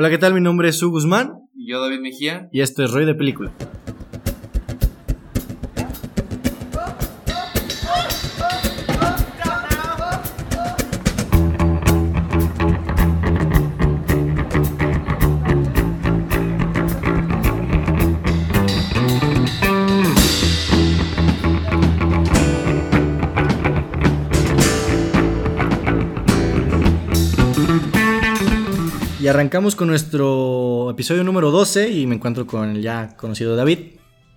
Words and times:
Hola, 0.00 0.08
¿qué 0.08 0.16
tal? 0.16 0.32
Mi 0.32 0.40
nombre 0.40 0.70
es 0.70 0.78
Su 0.78 0.90
Guzmán 0.90 1.42
Y 1.54 1.70
yo, 1.70 1.78
David 1.78 2.00
Mejía. 2.00 2.48
y 2.52 2.62
esto 2.62 2.82
es 2.82 2.90
Roy 2.90 3.04
de 3.04 3.14
Película. 3.14 3.52
Arrancamos 29.50 29.74
con 29.74 29.88
nuestro 29.88 30.90
episodio 30.92 31.24
número 31.24 31.50
12 31.50 31.90
y 31.90 32.06
me 32.06 32.14
encuentro 32.14 32.46
con 32.46 32.70
el 32.70 32.82
ya 32.82 33.16
conocido 33.16 33.56
David. 33.56 33.96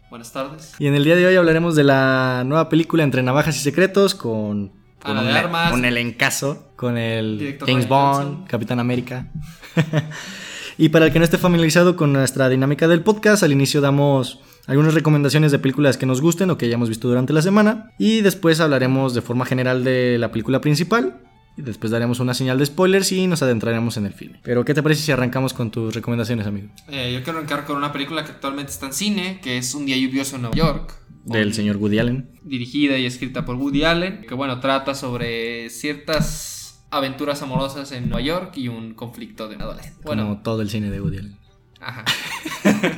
Buenas 0.10 0.34
tardes. 0.34 0.74
Y 0.80 0.88
en 0.88 0.96
el 0.96 1.04
día 1.04 1.16
de 1.16 1.28
hoy 1.28 1.36
hablaremos 1.36 1.76
de 1.76 1.84
la 1.84 2.42
nueva 2.48 2.68
película 2.68 3.04
Entre 3.04 3.22
Navajas 3.22 3.56
y 3.56 3.60
Secretos 3.60 4.16
con... 4.16 4.70
con 5.00 5.12
Ana 5.12 5.22
de 5.22 5.30
un- 5.30 5.36
Armas. 5.36 5.70
Con 5.70 5.86
el 5.86 6.00
encaso, 6.00 6.72
con 6.76 6.98
el 6.98 7.38
Director 7.38 7.70
James 7.70 7.88
Bond, 7.88 8.16
Johnson. 8.26 8.46
Capitán 8.48 8.80
América. 8.80 9.32
y 10.80 10.90
para 10.90 11.06
el 11.06 11.14
que 11.14 11.20
no 11.20 11.26
esté 11.26 11.38
familiarizado 11.38 11.96
con 11.96 12.12
nuestra 12.12 12.50
dinámica 12.50 12.88
del 12.88 13.02
podcast, 13.04 13.44
al 13.44 13.52
inicio 13.52 13.82
damos 13.82 14.40
algunas 14.66 14.96
recomendaciones 14.96 15.52
de 15.52 15.60
películas 15.60 15.98
que 15.98 16.08
nos 16.08 16.22
gusten 16.22 16.50
o 16.50 16.58
que 16.58 16.66
hayamos 16.66 16.90
visto 16.90 17.08
durante 17.08 17.34
la 17.34 17.44
semana. 17.44 17.92
Y 18.00 18.22
después 18.22 18.60
hablaremos 18.60 19.14
de 19.14 19.22
forma 19.22 19.46
general 19.46 19.84
de 19.84 20.18
la 20.18 20.32
película 20.32 20.60
principal. 20.60 21.20
Y 21.56 21.62
después 21.62 21.92
daremos 21.92 22.20
una 22.20 22.34
señal 22.34 22.58
de 22.58 22.66
spoilers 22.66 23.12
y 23.12 23.28
nos 23.28 23.44
adentraremos 23.44 23.98
en 23.98 24.06
el 24.08 24.14
filme. 24.14 24.40
Pero, 24.44 24.66
¿qué 24.66 24.74
te 24.74 24.82
parece 24.82 25.02
si 25.04 25.12
arrancamos 25.12 25.54
con 25.54 25.70
tus 25.70 25.94
recomendaciones, 25.94 26.48
amigo? 26.48 26.70
Eh, 26.90 27.12
yo 27.14 27.24
quiero 27.24 27.38
arrancar 27.40 27.66
con 27.66 27.78
una 27.78 27.92
película 27.94 28.24
que 28.26 28.32
actualmente 28.32 28.72
está 28.72 28.88
en 28.88 28.94
cine, 28.94 29.40
que 29.44 29.58
es 29.58 29.74
Un 29.76 29.86
día 29.86 29.96
lluvioso 29.98 30.36
en 30.38 30.44
Nueva 30.44 30.56
York. 30.58 30.96
Del 31.26 31.46
con- 31.50 31.54
señor 31.54 31.78
Woody 31.78 32.00
Allen. 32.00 32.30
Dirigida 32.44 32.98
y 32.98 33.06
escrita 33.06 33.46
por 33.46 33.56
Woody 33.56 33.84
Allen, 33.84 34.26
que 34.28 34.34
bueno, 34.34 34.60
trata 34.60 34.96
sobre 34.96 35.70
ciertas 35.70 36.84
aventuras 36.90 37.42
amorosas 37.44 37.92
en 37.92 38.10
Nueva 38.10 38.22
York 38.26 38.58
y 38.58 38.68
un 38.68 38.94
conflicto 38.96 39.48
de 39.48 39.56
adolescente. 39.56 40.00
Bueno, 40.04 40.24
Como 40.24 40.42
todo 40.42 40.62
el 40.64 40.70
cine 40.70 40.90
de 40.90 41.00
Woody 41.02 41.20
Allen. 41.20 41.38
Ajá. 41.80 42.04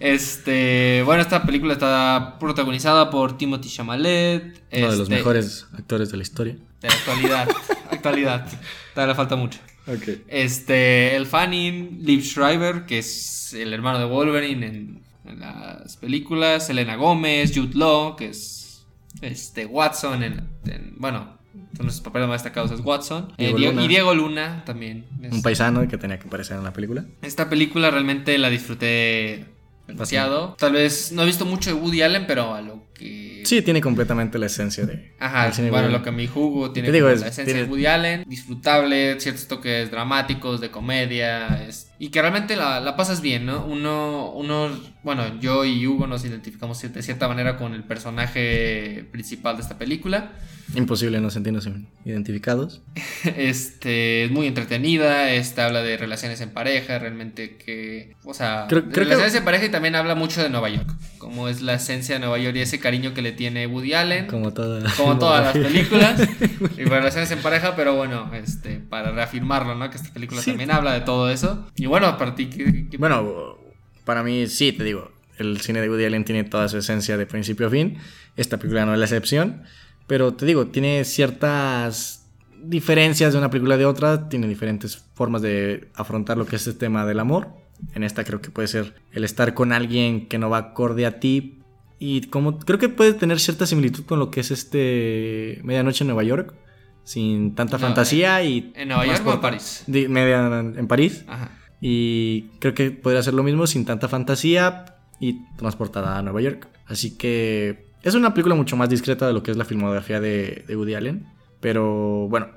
este, 0.00 1.02
bueno, 1.04 1.22
esta 1.22 1.42
película 1.44 1.72
está 1.74 2.36
protagonizada 2.38 3.10
por 3.10 3.36
Timothy 3.38 3.68
Chalamet. 3.68 4.42
Uno 4.44 4.60
de 4.70 4.80
los 4.82 5.00
este, 5.00 5.14
mejores 5.14 5.66
actores 5.72 6.10
de 6.10 6.16
la 6.16 6.22
historia. 6.22 6.56
De 6.82 6.88
la 6.88 6.94
actualidad. 6.94 7.48
actualidad. 7.90 8.46
Todavía 8.94 9.12
le 9.12 9.16
falta 9.16 9.36
mucho. 9.36 9.58
Este, 10.28 11.16
el 11.16 11.26
Fanning, 11.26 12.00
Liv 12.02 12.22
Schreiber, 12.22 12.86
que 12.86 12.98
es 12.98 13.52
el 13.54 13.72
hermano 13.72 13.98
de 13.98 14.04
Wolverine 14.04 14.66
en, 14.66 15.02
en 15.24 15.40
las 15.40 15.96
películas. 15.96 16.68
Elena 16.70 16.96
Gómez, 16.96 17.52
Jude 17.54 17.74
Law, 17.74 18.16
que 18.16 18.28
es 18.28 18.84
este, 19.20 19.66
Watson 19.66 20.22
en, 20.22 20.48
en- 20.66 20.94
bueno, 20.98 21.36
son 21.76 21.86
los 21.86 22.00
papeles 22.00 22.28
más 22.28 22.42
destacados 22.42 22.70
es 22.70 22.80
Watson. 22.80 23.32
Eh, 23.38 23.52
Diego 23.56 23.80
y 23.80 23.88
Diego 23.88 24.14
Luna 24.14 24.62
también. 24.64 25.04
Es- 25.22 25.32
Un 25.32 25.42
paisano 25.42 25.86
que 25.88 25.98
tenía 25.98 26.18
que 26.18 26.26
aparecer 26.28 26.56
en 26.56 26.64
la 26.64 26.72
película. 26.72 27.04
esta 27.22 27.48
película 27.50 27.90
realmente 27.90 28.36
la 28.38 28.50
disfruté 28.50 29.46
demasiado. 29.86 30.54
Tal 30.58 30.72
vez 30.72 31.12
no 31.12 31.22
he 31.22 31.26
visto 31.26 31.44
mucho 31.44 31.70
de 31.70 31.74
Woody 31.74 32.02
Allen, 32.02 32.24
pero 32.26 32.54
a 32.54 32.62
lo 32.62 32.84
que. 32.94 33.42
Sí, 33.44 33.62
tiene 33.62 33.80
completamente 33.80 34.38
la 34.38 34.46
esencia 34.46 34.84
de. 34.86 35.14
Ajá, 35.18 35.50
cine 35.52 35.70
bueno, 35.70 35.86
Woody 35.86 35.98
lo 35.98 36.02
que 36.02 36.08
a 36.10 36.12
mi 36.12 36.26
jugo 36.26 36.70
tiene 36.72 36.90
digo, 36.92 37.08
es- 37.08 37.20
la 37.20 37.28
esencia 37.28 37.44
tiene- 37.54 37.64
de 37.64 37.70
Woody 37.70 37.86
Allen, 37.86 38.24
disfrutable, 38.26 39.18
ciertos 39.20 39.48
toques 39.48 39.90
dramáticos, 39.90 40.60
de 40.60 40.70
comedia, 40.70 41.64
es- 41.66 41.88
y 41.98 42.08
que 42.10 42.20
realmente 42.20 42.56
la, 42.56 42.80
la 42.80 42.96
pasas 42.96 43.20
bien, 43.20 43.46
¿no? 43.46 43.64
Uno, 43.64 44.32
uno, 44.32 44.70
bueno, 45.04 45.38
yo 45.40 45.64
y 45.64 45.86
Hugo 45.86 46.06
nos 46.06 46.24
identificamos 46.24 46.80
de 46.82 47.02
cierta 47.02 47.28
manera 47.28 47.56
con 47.56 47.74
el 47.74 47.84
personaje 47.84 49.04
principal 49.12 49.56
de 49.56 49.62
esta 49.62 49.78
película. 49.78 50.32
Imposible 50.74 51.20
no 51.20 51.30
sentirnos 51.30 51.68
identificados. 52.04 52.82
Este, 53.36 54.24
es 54.24 54.30
muy 54.30 54.46
entretenida, 54.46 55.30
este 55.32 55.60
habla 55.62 55.82
de 55.82 55.96
relaciones 55.96 56.40
en 56.40 56.50
pareja, 56.50 56.98
realmente 56.98 57.56
que, 57.56 58.14
o 58.24 58.34
sea, 58.34 58.66
Creo- 58.68 58.82
creo 58.82 58.92
que- 58.92 59.00
relaciones 59.04 59.34
en 59.34 59.44
pareja 59.44 59.66
y 59.66 59.68
también 59.70 59.94
habla 59.94 60.14
mucho 60.14 60.42
de 60.42 60.48
Nueva 60.50 60.68
York, 60.70 60.90
como 61.18 61.48
es 61.48 61.60
la 61.62 61.74
esencia 61.74 62.14
de 62.16 62.20
Nueva 62.20 62.38
York 62.38 62.56
y 62.56 62.60
ese 62.60 62.78
cariño 62.80 62.91
que 63.14 63.22
le 63.22 63.32
tiene 63.32 63.66
Woody 63.66 63.94
Allen. 63.94 64.26
Como, 64.26 64.52
toda, 64.52 64.82
como 64.96 65.18
todas 65.18 65.42
las 65.54 65.64
películas 65.66 66.20
y 66.78 66.84
relaciones 66.84 67.30
en 67.30 67.38
pareja, 67.40 67.74
pero 67.76 67.94
bueno, 67.94 68.30
este, 68.34 68.76
para 68.78 69.10
reafirmarlo, 69.12 69.74
¿no? 69.74 69.88
Que 69.90 69.96
esta 69.96 70.12
película 70.12 70.40
Sí. 70.42 70.50
también 70.50 70.70
habla 70.70 70.92
de 70.92 71.00
todo 71.00 71.30
eso. 71.30 71.66
Y 71.76 71.86
bueno, 71.86 72.16
para 72.18 72.34
ti, 72.34 72.46
¿qué- 72.46 72.86
qué- 72.90 72.96
Bueno, 72.98 73.56
para 74.04 74.22
mí 74.22 74.46
sí, 74.46 74.72
te 74.72 74.84
digo. 74.84 75.10
El 75.38 75.60
cine 75.60 75.80
de 75.80 75.88
Woody 75.88 76.04
Allen 76.04 76.24
tiene 76.24 76.44
toda 76.44 76.68
su 76.68 76.76
esencia 76.78 77.16
de 77.16 77.26
principio 77.26 77.66
a 77.66 77.70
fin. 77.70 77.96
Esta 78.36 78.58
película 78.58 78.84
no 78.86 78.92
es 78.92 78.98
la 78.98 79.06
excepción. 79.06 79.62
Pero 80.06 80.34
te 80.34 80.44
digo, 80.46 80.66
tiene 80.66 81.04
ciertas 81.04 82.26
diferencias 82.62 83.32
de 83.32 83.38
una 83.38 83.50
película 83.50 83.76
de 83.76 83.86
otra. 83.86 84.28
Tiene 84.28 84.46
diferentes 84.46 84.98
formas 85.14 85.42
de 85.42 85.88
afrontar 85.94 86.36
lo 86.36 86.46
que 86.46 86.56
es 86.56 86.66
el 86.66 86.76
tema 86.76 87.06
del 87.06 87.18
amor. 87.18 87.48
En 87.94 88.04
esta 88.04 88.22
creo 88.24 88.40
que 88.40 88.50
puede 88.50 88.68
ser 88.68 88.94
el 89.12 89.24
estar 89.24 89.54
con 89.54 89.72
alguien 89.72 90.28
que 90.28 90.38
no 90.38 90.50
va 90.50 90.58
acorde 90.58 91.06
a 91.06 91.18
ti. 91.18 91.58
Y 92.04 92.22
como 92.22 92.58
creo 92.58 92.80
que 92.80 92.88
puede 92.88 93.12
tener 93.14 93.38
cierta 93.38 93.64
similitud 93.64 94.04
con 94.04 94.18
lo 94.18 94.28
que 94.32 94.40
es 94.40 94.50
este 94.50 95.60
Medianoche 95.62 96.02
en 96.02 96.08
Nueva 96.08 96.24
York. 96.24 96.52
Sin 97.04 97.54
tanta 97.54 97.76
No, 97.78 97.80
fantasía 97.86 98.42
y... 98.42 98.72
¿En 98.74 98.88
Nueva 98.88 99.06
York 99.06 99.22
o 99.24 99.32
en 99.34 99.40
París? 99.40 99.84
Di- 99.86 100.08
media 100.08 100.60
en 100.60 100.86
París. 100.88 101.24
Ajá. 101.28 101.58
Y 101.80 102.48
creo 102.60 102.74
que 102.74 102.90
podría 102.90 103.22
ser 103.22 103.34
lo 103.34 103.42
mismo 103.44 103.66
sin 103.68 103.84
tanta 103.84 104.08
fantasía 104.08 104.84
y 105.20 105.44
transportada 105.56 106.18
a 106.18 106.22
Nueva 106.22 106.40
York. 106.40 106.68
Así 106.86 107.16
que 107.16 107.86
es 108.02 108.14
una 108.16 108.34
película 108.34 108.54
mucho 108.56 108.76
más 108.76 108.88
discreta 108.88 109.26
de 109.28 109.32
lo 109.32 109.42
que 109.44 109.52
es 109.52 109.56
la 109.56 109.64
filmografía 109.64 110.20
de, 110.20 110.64
de 110.66 110.76
Woody 110.76 110.94
Allen. 110.94 111.26
Pero 111.60 112.28
bueno, 112.28 112.48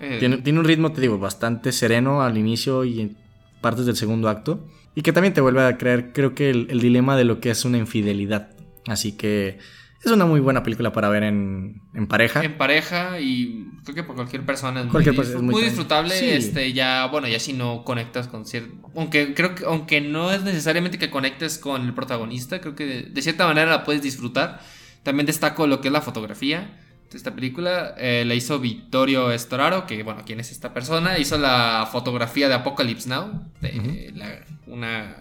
Eh, 0.00 0.16
tiene, 0.18 0.38
tiene 0.38 0.58
un 0.60 0.64
ritmo, 0.64 0.92
te 0.92 1.00
digo, 1.02 1.18
bastante 1.18 1.72
sereno 1.72 2.22
al 2.22 2.36
inicio 2.38 2.84
y 2.84 3.00
en 3.00 3.16
partes 3.60 3.84
del 3.86 3.96
segundo 3.96 4.28
acto. 4.28 4.66
Y 4.94 5.02
que 5.02 5.12
también 5.12 5.34
te 5.34 5.40
vuelve 5.42 5.62
a 5.62 5.76
creer, 5.76 6.12
creo 6.12 6.34
que 6.34 6.48
el, 6.50 6.68
el 6.70 6.80
dilema 6.80 7.16
de 7.16 7.24
lo 7.24 7.38
que 7.40 7.50
es 7.50 7.64
una 7.64 7.78
infidelidad. 7.78 8.48
Así 8.86 9.16
que 9.16 9.58
es 10.04 10.10
una 10.12 10.26
muy 10.26 10.40
buena 10.40 10.62
película 10.62 10.92
para 10.92 11.08
ver 11.08 11.22
en, 11.22 11.80
en 11.94 12.06
pareja. 12.06 12.44
En 12.44 12.58
pareja 12.58 13.18
y 13.20 13.66
creo 13.84 13.94
que 13.94 14.02
por 14.02 14.14
cualquier 14.16 14.44
persona 14.44 14.82
es 14.82 14.86
Cualquier 14.88 15.14
muy, 15.14 15.24
persona 15.24 15.38
es 15.46 15.52
muy 15.52 15.62
disfrutable. 15.62 16.14
Sí. 16.14 16.28
Este, 16.28 16.72
ya, 16.74 17.06
bueno, 17.06 17.26
ya 17.26 17.40
si 17.40 17.54
no 17.54 17.84
conectas 17.84 18.28
con 18.28 18.44
cierto. 18.44 18.90
Aunque 18.94 19.32
creo 19.32 19.54
que, 19.54 19.64
aunque 19.64 20.00
no 20.02 20.30
es 20.32 20.42
necesariamente 20.42 20.98
que 20.98 21.08
conectes 21.10 21.58
con 21.58 21.86
el 21.86 21.94
protagonista, 21.94 22.60
creo 22.60 22.74
que 22.74 22.84
de, 22.84 23.02
de 23.04 23.22
cierta 23.22 23.46
manera 23.46 23.70
la 23.70 23.84
puedes 23.84 24.02
disfrutar. 24.02 24.60
También 25.02 25.26
destaco 25.26 25.66
lo 25.66 25.80
que 25.80 25.88
es 25.88 25.92
la 25.92 26.02
fotografía 26.02 26.80
de 27.10 27.16
esta 27.16 27.34
película. 27.34 27.94
Eh, 27.96 28.24
la 28.26 28.34
hizo 28.34 28.58
Vittorio 28.58 29.36
Storaro, 29.38 29.86
que 29.86 30.02
bueno, 30.02 30.22
¿quién 30.26 30.40
es 30.40 30.50
esta 30.52 30.74
persona? 30.74 31.18
Hizo 31.18 31.38
la 31.38 31.88
fotografía 31.90 32.48
de 32.48 32.54
Apocalypse 32.54 33.08
Now, 33.08 33.50
de 33.62 34.12
la- 34.14 34.40
una 34.66 35.16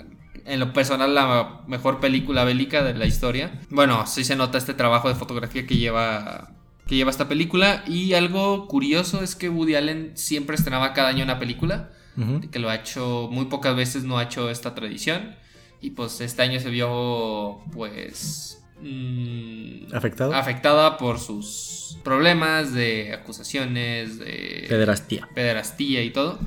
en 0.46 0.60
lo 0.60 0.74
personal 0.74 1.16
la 1.16 1.62
mejor 1.68 2.00
película 2.00 2.44
bélica 2.44 2.84
de 2.84 2.94
la 2.94 3.06
historia. 3.06 3.62
Bueno, 3.70 4.06
sí 4.08 4.24
se 4.24 4.36
nota 4.36 4.58
este 4.58 4.74
trabajo 4.74 5.10
de 5.10 5.16
fotografía 5.16 5.66
que 5.66 5.78
lleva 5.78 6.52
que 6.88 6.96
lleva 6.96 7.12
esta 7.12 7.30
película 7.30 7.84
y 7.88 8.14
algo 8.14 8.68
curioso 8.68 9.24
es 9.24 9.36
que 9.36 9.48
Woody 9.50 9.76
Allen 9.76 10.12
siempre 10.16 10.56
estrenaba 10.58 10.92
cada 10.94 11.10
año 11.10 11.24
una 11.24 11.40
película, 11.40 11.92
que 12.52 12.60
lo 12.60 12.70
ha 12.70 12.76
hecho 12.76 13.30
muy 13.32 13.46
pocas 13.46 13.74
veces 13.76 14.04
no 14.04 14.18
ha 14.18 14.24
hecho 14.24 14.50
esta 14.50 14.76
tradición 14.76 15.36
y 15.82 15.92
pues 15.92 16.20
este 16.22 16.42
año 16.42 16.60
se 16.60 16.70
vio 16.70 17.60
pues 17.72 18.62
mm, 18.82 19.94
¿Afectado? 19.96 20.34
afectada 20.34 20.98
por 20.98 21.20
sus 21.20 21.98
problemas 22.04 22.74
de 22.74 23.14
acusaciones 23.14 24.20
de 24.20 24.66
Pederastía. 24.68 25.28
pederastía 25.34 26.04
y 26.04 26.10
todo. 26.12 26.38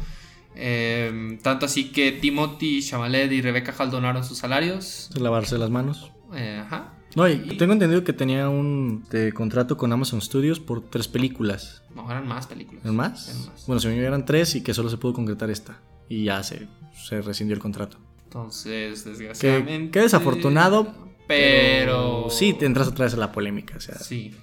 Eh, 0.56 1.38
tanto 1.42 1.66
así 1.66 1.90
que 1.92 2.12
Timothy 2.12 2.82
Chalamet 2.82 3.30
y 3.32 3.42
Rebecca 3.42 3.74
Hall 3.78 3.90
donaron 3.90 4.24
sus 4.24 4.38
salarios. 4.38 5.10
Lavarse 5.18 5.58
las 5.58 5.70
manos. 5.70 6.10
Eh, 6.34 6.62
ajá. 6.64 6.94
No, 7.14 7.28
y 7.28 7.56
tengo 7.56 7.72
entendido 7.72 8.04
que 8.04 8.12
tenía 8.12 8.48
un 8.48 9.04
eh, 9.12 9.32
contrato 9.34 9.76
con 9.76 9.92
Amazon 9.92 10.20
Studios 10.20 10.60
por 10.60 10.82
tres 10.90 11.08
películas. 11.08 11.82
No, 11.94 12.10
eran 12.10 12.26
más 12.28 12.46
películas. 12.46 12.84
¿Es 12.84 12.92
más? 12.92 13.28
Eran 13.28 13.46
más. 13.46 13.66
Bueno, 13.66 13.80
según 13.80 13.96
yo 13.98 14.02
eran 14.04 14.24
tres 14.26 14.54
y 14.54 14.62
que 14.62 14.74
solo 14.74 14.90
se 14.90 14.98
pudo 14.98 15.14
concretar 15.14 15.48
esta. 15.50 15.80
Y 16.08 16.24
ya 16.24 16.42
se, 16.42 16.68
se 17.08 17.22
rescindió 17.22 17.54
el 17.54 17.60
contrato. 17.60 17.98
Entonces, 18.24 19.04
desgraciadamente. 19.04 19.90
que 19.92 20.00
desafortunado. 20.00 20.92
Pero. 21.26 22.28
Sí, 22.30 22.52
te 22.54 22.66
entras 22.66 22.88
otra 22.88 23.06
vez 23.06 23.14
a 23.14 23.18
la 23.18 23.32
polémica. 23.32 23.76
O 23.76 23.80
sea, 23.80 23.98
Sí. 23.98 24.34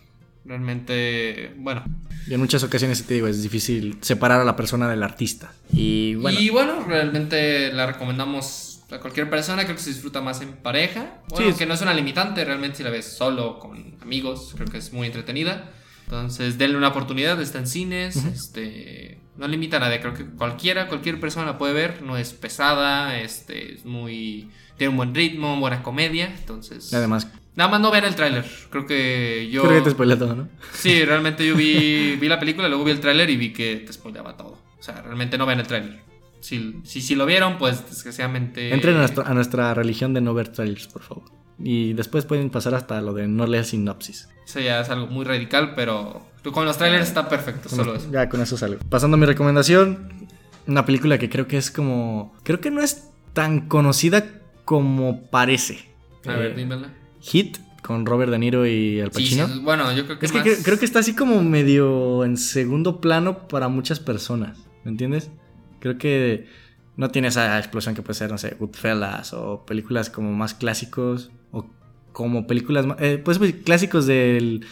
Realmente. 0.45 1.53
Bueno. 1.57 1.83
y 2.27 2.33
en 2.33 2.39
muchas 2.39 2.63
ocasiones 2.63 3.03
te 3.03 3.13
digo, 3.15 3.27
es 3.27 3.41
difícil 3.43 3.97
separar 4.01 4.41
a 4.41 4.43
la 4.45 4.55
persona 4.55 4.89
del 4.89 5.03
artista. 5.03 5.51
Y 5.71 6.15
bueno, 6.15 6.39
Y 6.39 6.49
bueno, 6.49 6.83
realmente 6.87 7.71
la 7.73 7.85
recomendamos 7.85 8.81
a 8.91 8.99
cualquier 8.99 9.29
persona. 9.29 9.63
Creo 9.63 9.75
que 9.75 9.81
se 9.81 9.89
disfruta 9.91 10.21
más 10.21 10.41
en 10.41 10.53
pareja. 10.53 11.21
Bueno, 11.29 11.51
Sí. 11.51 11.57
que 11.57 11.65
no 11.65 11.73
es 11.73 11.81
una 11.81 11.93
limitante. 11.93 12.43
Realmente, 12.45 12.77
si 12.77 12.83
la 12.83 12.89
ves 12.89 13.05
solo 13.05 13.59
con 13.59 13.95
amigos, 14.01 14.51
creo 14.55 14.67
que 14.67 14.77
es 14.77 14.93
muy 14.93 15.07
entretenida. 15.07 15.71
Entonces, 16.05 16.57
denle 16.57 16.77
una 16.77 16.89
oportunidad. 16.89 17.41
Está 17.41 17.59
en 17.59 17.67
cines. 17.67 18.15
Este. 18.17 19.19
no 19.35 19.47
limita 19.47 19.77
a 19.77 19.79
nadie, 19.79 19.99
creo 19.99 20.13
que 20.13 20.25
cualquiera, 20.25 20.87
cualquier 20.87 21.19
persona 21.19 21.47
la 21.47 21.57
puede 21.57 21.73
ver, 21.73 22.03
no 22.03 22.17
es 22.17 22.33
pesada, 22.33 23.19
este, 23.19 23.73
es 23.73 23.83
muy, 23.83 24.47
tiene 24.77 24.89
un 24.91 24.97
buen 24.97 25.15
ritmo, 25.15 25.59
buena 25.59 25.81
comedia, 25.81 26.27
entonces... 26.27 26.93
Además, 26.93 27.27
Nada 27.55 27.69
más 27.69 27.81
no 27.81 27.91
vean 27.91 28.05
el 28.05 28.15
tráiler, 28.15 28.45
creo 28.71 28.85
que 28.87 29.47
yo... 29.51 29.61
creo 29.63 29.75
que 29.77 29.81
te 29.83 29.91
spoilé 29.91 30.15
todo, 30.15 30.35
¿no? 30.35 30.49
Sí, 30.73 31.05
realmente 31.05 31.45
yo 31.47 31.55
vi, 31.55 32.15
vi 32.15 32.27
la 32.27 32.39
película, 32.39 32.67
luego 32.67 32.83
vi 32.83 32.91
el 32.91 32.99
tráiler 32.99 33.29
y 33.29 33.37
vi 33.37 33.53
que 33.53 33.77
te 33.85 33.93
spoileaba 33.93 34.35
todo. 34.35 34.57
O 34.79 34.83
sea, 34.83 35.01
realmente 35.01 35.37
no 35.37 35.45
vean 35.45 35.59
el 35.59 35.67
tráiler. 35.67 36.01
Si, 36.39 36.81
si, 36.83 37.01
si 37.01 37.15
lo 37.15 37.25
vieron, 37.27 37.57
pues 37.59 37.87
desgraciadamente... 37.89 38.73
Entren 38.73 38.95
a 38.95 38.99
nuestra, 38.99 39.23
a 39.25 39.33
nuestra 39.33 39.73
religión 39.75 40.13
de 40.13 40.21
no 40.21 40.33
ver 40.33 40.49
trailers, 40.49 40.87
por 40.87 41.03
favor. 41.03 41.23
Y 41.59 41.93
después 41.93 42.25
pueden 42.25 42.49
pasar 42.49 42.73
hasta 42.73 42.99
lo 43.01 43.13
de 43.13 43.27
no 43.27 43.45
leer 43.45 43.65
sinopsis. 43.65 44.27
Eso 44.45 44.59
ya 44.59 44.81
es 44.81 44.89
algo 44.89 45.07
muy 45.07 45.23
radical, 45.23 45.73
pero 45.75 46.25
con 46.51 46.65
los 46.65 46.77
trailers 46.77 47.07
está 47.07 47.29
perfecto, 47.29 47.69
Con 47.69 47.77
solo 47.77 47.95
eso. 47.95 48.09
Ya 48.11 48.27
con 48.27 48.41
eso 48.41 48.57
salgo. 48.57 48.79
Pasando 48.89 49.15
a 49.15 49.19
mi 49.19 49.25
recomendación, 49.27 50.27
una 50.65 50.85
película 50.85 51.17
que 51.19 51.29
creo 51.29 51.47
que 51.47 51.57
es 51.57 51.69
como... 51.71 52.35
Creo 52.43 52.59
que 52.59 52.71
no 52.71 52.81
es 52.81 53.09
tan 53.33 53.67
conocida 53.69 54.25
como 54.65 55.29
parece. 55.29 55.85
A 56.25 56.33
ver, 56.33 56.51
Eh, 56.51 56.55
dímela. 56.55 56.89
Hit 57.23 57.57
con 57.81 58.05
Robert 58.05 58.31
De 58.31 58.39
Niro 58.39 58.65
y 58.67 58.99
Al 59.01 59.11
Sí, 59.11 59.25
sí, 59.27 59.35
Pacino. 59.39 59.61
bueno, 59.63 59.91
yo 59.93 60.05
creo 60.05 60.19
que 60.19 60.25
Es 60.25 60.31
que 60.31 60.37
más- 60.39 60.61
creo 60.63 60.79
que 60.79 60.85
está 60.85 60.99
así 60.99 61.13
como 61.15 61.41
medio 61.43 62.23
en 62.23 62.37
segundo 62.37 63.01
plano 63.01 63.47
para 63.47 63.67
muchas 63.67 63.99
personas, 63.99 64.57
¿me 64.83 64.91
entiendes? 64.91 65.31
Creo 65.79 65.97
que 65.97 66.47
no 66.95 67.09
tiene 67.09 67.27
esa 67.29 67.57
explosión 67.59 67.93
que 67.95 68.01
puede 68.01 68.13
ser, 68.15 68.31
no 68.31 68.37
sé, 68.37 68.55
Goodfellas 68.59 69.33
o 69.33 69.65
películas 69.65 70.09
como 70.09 70.31
más 70.33 70.53
clásicos 70.53 71.31
o 71.51 71.65
como 72.13 72.45
películas 72.47 72.85
más, 72.85 72.97
eh, 73.01 73.19
pues, 73.23 73.37
pues, 73.39 73.53
clásicos 73.65 74.05
del, 74.05 74.65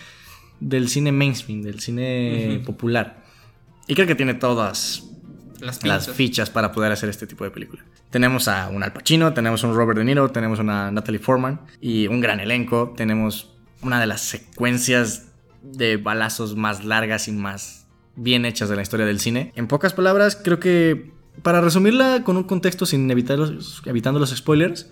del 0.59 0.87
cine 0.87 1.11
mainstream, 1.11 1.63
del 1.63 1.79
cine 1.79 2.61
popular. 2.65 3.23
Y 3.87 3.95
creo 3.95 4.07
que 4.07 4.15
tiene 4.15 4.35
todas 4.35 5.03
las 5.59 5.83
las 5.83 6.09
fichas 6.09 6.49
para 6.49 6.71
poder 6.71 6.91
hacer 6.91 7.09
este 7.09 7.27
tipo 7.27 7.43
de 7.43 7.51
película. 7.51 7.83
Tenemos 8.11 8.47
a 8.47 8.69
un 8.69 8.83
Al 8.83 8.93
Pacino, 8.93 9.33
tenemos 9.33 9.63
un 9.63 9.73
Robert 9.73 9.97
De 9.97 10.05
Niro, 10.05 10.29
tenemos 10.31 10.59
una 10.59 10.91
Natalie 10.91 11.19
Portman 11.19 11.61
y 11.79 12.07
un 12.07 12.19
gran 12.21 12.39
elenco. 12.39 12.93
Tenemos 12.95 13.53
una 13.81 13.99
de 13.99 14.05
las 14.07 14.21
secuencias 14.21 15.27
de 15.63 15.97
balazos 15.97 16.55
más 16.55 16.83
largas 16.85 17.27
y 17.27 17.31
más 17.31 17.87
bien 18.15 18.45
hechas 18.45 18.67
de 18.69 18.75
la 18.75 18.81
historia 18.81 19.05
del 19.05 19.19
cine. 19.19 19.53
En 19.55 19.67
pocas 19.67 19.93
palabras, 19.93 20.35
creo 20.41 20.59
que 20.59 21.11
para 21.41 21.61
resumirla 21.61 22.23
con 22.23 22.35
un 22.35 22.43
contexto 22.43 22.85
sin 22.85 23.09
evitar 23.09 23.39
los- 23.39 23.81
evitando 23.85 24.19
los 24.19 24.31
spoilers, 24.35 24.89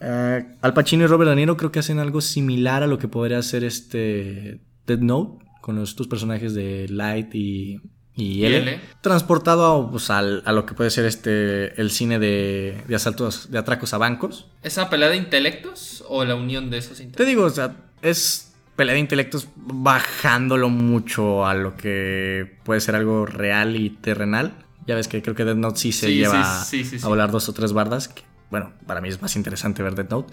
eh, 0.00 0.44
Al 0.62 0.72
Pacino 0.74 1.04
y 1.04 1.06
Robert 1.06 1.28
De 1.30 1.36
Niro 1.36 1.56
creo 1.56 1.70
que 1.70 1.78
hacen 1.80 1.98
algo 1.98 2.20
similar 2.20 2.82
a 2.82 2.86
lo 2.86 2.98
que 2.98 3.08
podría 3.08 3.38
hacer 3.38 3.62
este 3.64 4.60
Dead 4.86 4.98
Note 4.98 5.44
con 5.60 5.76
los, 5.76 5.90
estos 5.90 6.08
personajes 6.08 6.54
de 6.54 6.88
Light 6.88 7.34
y, 7.34 7.80
y 8.16 8.44
L, 8.44 8.56
L. 8.58 8.80
transportado 9.00 9.64
a, 9.86 9.90
pues, 9.90 10.08
al- 10.10 10.42
a 10.46 10.52
lo 10.52 10.66
que 10.66 10.74
puede 10.74 10.90
ser 10.90 11.04
este 11.04 11.80
el 11.80 11.90
cine 11.90 12.18
de, 12.18 12.82
de 12.86 12.94
asaltos, 12.94 13.50
de 13.50 13.58
atracos 13.58 13.92
a 13.94 13.98
bancos. 13.98 14.46
¿Esa 14.62 14.88
pelea 14.90 15.08
de 15.08 15.16
intelectos 15.16 16.04
o 16.08 16.24
la 16.24 16.34
unión 16.36 16.70
de 16.70 16.78
esos 16.78 16.98
Te 16.98 17.02
intelectos? 17.04 17.26
digo, 17.26 17.44
o 17.44 17.50
sea, 17.50 17.74
es 18.02 18.52
pelea 18.76 18.94
de 18.94 19.00
intelectos 19.00 19.48
bajándolo 19.56 20.68
mucho 20.68 21.46
a 21.46 21.54
lo 21.54 21.76
que 21.76 22.56
puede 22.64 22.80
ser 22.80 22.94
algo 22.96 23.26
real 23.26 23.76
y 23.76 23.90
terrenal. 23.90 24.52
Ya 24.86 24.94
ves 24.94 25.08
que 25.08 25.22
creo 25.22 25.34
que 25.34 25.44
Dead 25.44 25.54
Note 25.56 25.78
sí 25.78 25.92
se 25.92 26.06
Sí, 26.08 26.14
lleva 26.16 26.44
sí, 26.64 26.84
sí, 26.84 26.90
sí, 26.90 26.98
sí. 26.98 27.04
a 27.04 27.08
volar 27.08 27.30
dos 27.30 27.48
o 27.48 27.52
tres 27.52 27.72
bardas. 27.72 28.08
Que, 28.08 28.22
bueno, 28.50 28.72
para 28.86 29.00
mí 29.00 29.08
es 29.08 29.20
más 29.22 29.34
interesante 29.36 29.82
ver 29.82 29.94
Dead 29.94 30.08
Note. 30.08 30.32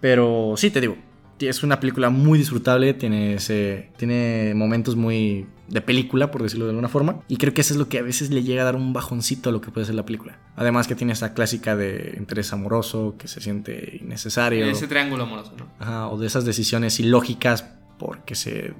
Pero 0.00 0.54
sí, 0.56 0.70
te 0.70 0.80
digo, 0.80 0.96
es 1.40 1.62
una 1.62 1.80
película 1.80 2.10
muy 2.10 2.38
disfrutable. 2.38 2.94
Tiene, 2.94 3.34
ese, 3.34 3.90
tiene 3.96 4.52
momentos 4.54 4.96
muy 4.96 5.46
de 5.68 5.80
película, 5.80 6.30
por 6.30 6.42
decirlo 6.42 6.66
de 6.66 6.70
alguna 6.70 6.88
forma. 6.88 7.20
Y 7.28 7.36
creo 7.36 7.54
que 7.54 7.62
eso 7.62 7.74
es 7.74 7.78
lo 7.78 7.88
que 7.88 7.98
a 7.98 8.02
veces 8.02 8.30
le 8.30 8.42
llega 8.42 8.62
a 8.62 8.64
dar 8.66 8.76
un 8.76 8.92
bajoncito 8.92 9.48
a 9.48 9.52
lo 9.52 9.60
que 9.60 9.70
puede 9.70 9.86
ser 9.86 9.94
la 9.94 10.04
película. 10.04 10.38
Además 10.56 10.86
que 10.86 10.94
tiene 10.94 11.12
esa 11.14 11.34
clásica 11.34 11.76
de 11.76 12.14
interés 12.18 12.52
amoroso 12.52 13.16
que 13.18 13.28
se 13.28 13.40
siente 13.40 13.98
innecesario. 14.02 14.66
Ese 14.66 14.86
triángulo 14.86 15.24
amoroso, 15.24 15.54
¿no? 15.58 15.68
Ajá, 15.78 16.08
o 16.08 16.18
de 16.18 16.26
esas 16.26 16.44
decisiones 16.44 17.00
ilógicas 17.00 17.64
porque 17.98 18.34
se 18.34 18.74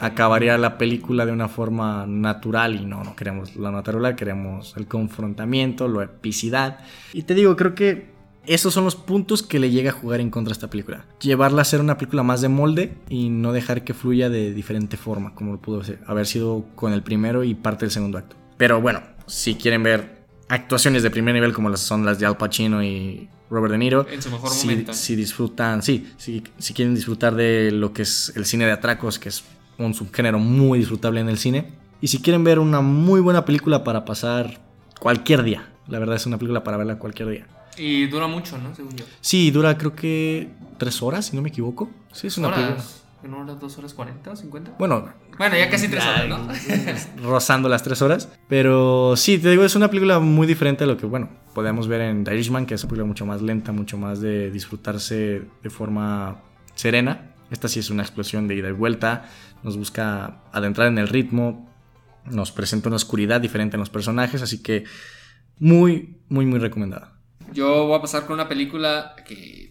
acabaría 0.00 0.56
la 0.58 0.78
película 0.78 1.26
de 1.26 1.32
una 1.32 1.48
forma 1.48 2.06
natural 2.06 2.76
y 2.76 2.84
no, 2.84 3.02
no 3.02 3.16
queremos 3.16 3.56
lo 3.56 3.70
natural, 3.72 4.14
queremos 4.14 4.76
el 4.76 4.86
confrontamiento, 4.86 5.88
la 5.88 6.04
epicidad. 6.04 6.78
Y 7.12 7.22
te 7.22 7.34
digo, 7.34 7.56
creo 7.56 7.74
que 7.74 8.17
esos 8.48 8.74
son 8.74 8.84
los 8.84 8.96
puntos 8.96 9.42
que 9.42 9.58
le 9.58 9.70
llega 9.70 9.90
a 9.90 9.92
jugar 9.92 10.20
en 10.20 10.30
contra 10.30 10.52
a 10.52 10.54
esta 10.54 10.70
película. 10.70 11.04
Llevarla 11.20 11.62
a 11.62 11.64
ser 11.64 11.80
una 11.80 11.98
película 11.98 12.22
más 12.22 12.40
de 12.40 12.48
molde 12.48 12.96
y 13.08 13.28
no 13.28 13.52
dejar 13.52 13.84
que 13.84 13.94
fluya 13.94 14.28
de 14.30 14.52
diferente 14.52 14.96
forma, 14.96 15.34
como 15.34 15.52
lo 15.52 15.60
pudo 15.60 15.82
haber 16.06 16.26
sido 16.26 16.64
con 16.74 16.92
el 16.92 17.02
primero 17.02 17.44
y 17.44 17.54
parte 17.54 17.84
del 17.84 17.90
segundo 17.90 18.18
acto. 18.18 18.36
Pero 18.56 18.80
bueno, 18.80 19.02
si 19.26 19.54
quieren 19.54 19.82
ver 19.82 20.24
actuaciones 20.48 21.02
de 21.02 21.10
primer 21.10 21.34
nivel 21.34 21.52
como 21.52 21.68
las 21.68 21.80
son 21.80 22.04
las 22.04 22.18
de 22.18 22.26
Al 22.26 22.36
Pacino 22.36 22.82
y 22.82 23.28
Robert 23.50 23.72
De 23.72 23.78
Niro, 23.78 24.06
En 24.08 24.20
su 24.20 24.30
mejor 24.30 24.50
si, 24.50 24.66
momento. 24.66 24.92
si 24.92 25.16
disfrutan, 25.16 25.82
sí, 25.82 26.10
si, 26.16 26.42
si 26.58 26.74
quieren 26.74 26.94
disfrutar 26.94 27.34
de 27.34 27.70
lo 27.70 27.92
que 27.92 28.02
es 28.02 28.32
el 28.36 28.44
cine 28.44 28.66
de 28.66 28.72
atracos, 28.72 29.18
que 29.18 29.28
es 29.28 29.44
un 29.78 29.94
subgénero 29.94 30.38
muy 30.38 30.78
disfrutable 30.78 31.20
en 31.20 31.28
el 31.28 31.38
cine, 31.38 31.72
y 32.00 32.08
si 32.08 32.20
quieren 32.20 32.44
ver 32.44 32.58
una 32.58 32.80
muy 32.80 33.20
buena 33.20 33.44
película 33.44 33.84
para 33.84 34.04
pasar 34.04 34.60
cualquier 35.00 35.42
día, 35.42 35.68
la 35.86 35.98
verdad 35.98 36.16
es 36.16 36.26
una 36.26 36.38
película 36.38 36.62
para 36.64 36.76
verla 36.76 36.98
cualquier 36.98 37.28
día. 37.28 37.46
Y 37.78 38.06
dura 38.06 38.26
mucho, 38.26 38.58
¿no? 38.58 38.74
Según 38.74 38.96
yo. 38.96 39.04
Sí, 39.20 39.50
dura 39.50 39.76
creo 39.78 39.94
que 39.94 40.50
tres 40.78 41.02
horas, 41.02 41.26
si 41.26 41.36
no 41.36 41.42
me 41.42 41.48
equivoco. 41.48 41.90
Sí, 42.12 42.26
es 42.26 42.38
una 42.38 42.54
película. 42.54 42.84
¿En 43.22 43.34
horas, 43.34 43.58
dos 43.58 43.76
horas 43.78 43.94
cuarenta 43.94 44.30
o 44.30 44.36
cincuenta? 44.36 44.72
Bueno, 44.78 45.12
Bueno, 45.38 45.56
ya 45.56 45.68
casi 45.68 45.88
tres 45.88 46.04
horas, 46.04 46.28
¿no? 46.28 46.48
rozando 47.28 47.68
las 47.68 47.82
tres 47.82 48.00
horas. 48.00 48.28
Pero 48.48 49.16
sí, 49.16 49.38
te 49.38 49.50
digo, 49.50 49.64
es 49.64 49.74
una 49.74 49.88
película 49.88 50.20
muy 50.20 50.46
diferente 50.46 50.84
a 50.84 50.86
lo 50.86 50.96
que, 50.96 51.06
bueno, 51.06 51.28
podemos 51.52 51.88
ver 51.88 52.02
en 52.02 52.22
The 52.22 52.34
Irishman, 52.34 52.64
que 52.64 52.74
es 52.74 52.84
una 52.84 52.90
película 52.90 53.08
mucho 53.08 53.26
más 53.26 53.42
lenta, 53.42 53.72
mucho 53.72 53.98
más 53.98 54.20
de 54.20 54.50
disfrutarse 54.52 55.42
de 55.62 55.70
forma 55.70 56.42
serena. 56.76 57.34
Esta 57.50 57.66
sí 57.66 57.80
es 57.80 57.90
una 57.90 58.02
explosión 58.02 58.46
de 58.46 58.54
ida 58.54 58.68
y 58.68 58.72
vuelta, 58.72 59.28
nos 59.64 59.76
busca 59.76 60.42
adentrar 60.52 60.86
en 60.86 60.98
el 60.98 61.08
ritmo, 61.08 61.68
nos 62.24 62.52
presenta 62.52 62.88
una 62.88 62.96
oscuridad 62.96 63.40
diferente 63.40 63.76
en 63.76 63.80
los 63.80 63.90
personajes, 63.90 64.42
así 64.42 64.62
que 64.62 64.84
muy, 65.58 66.18
muy, 66.28 66.46
muy 66.46 66.58
recomendada. 66.60 67.17
Yo 67.52 67.86
voy 67.86 67.98
a 67.98 68.00
pasar 68.02 68.24
con 68.26 68.34
una 68.34 68.48
película 68.48 69.14
que. 69.26 69.70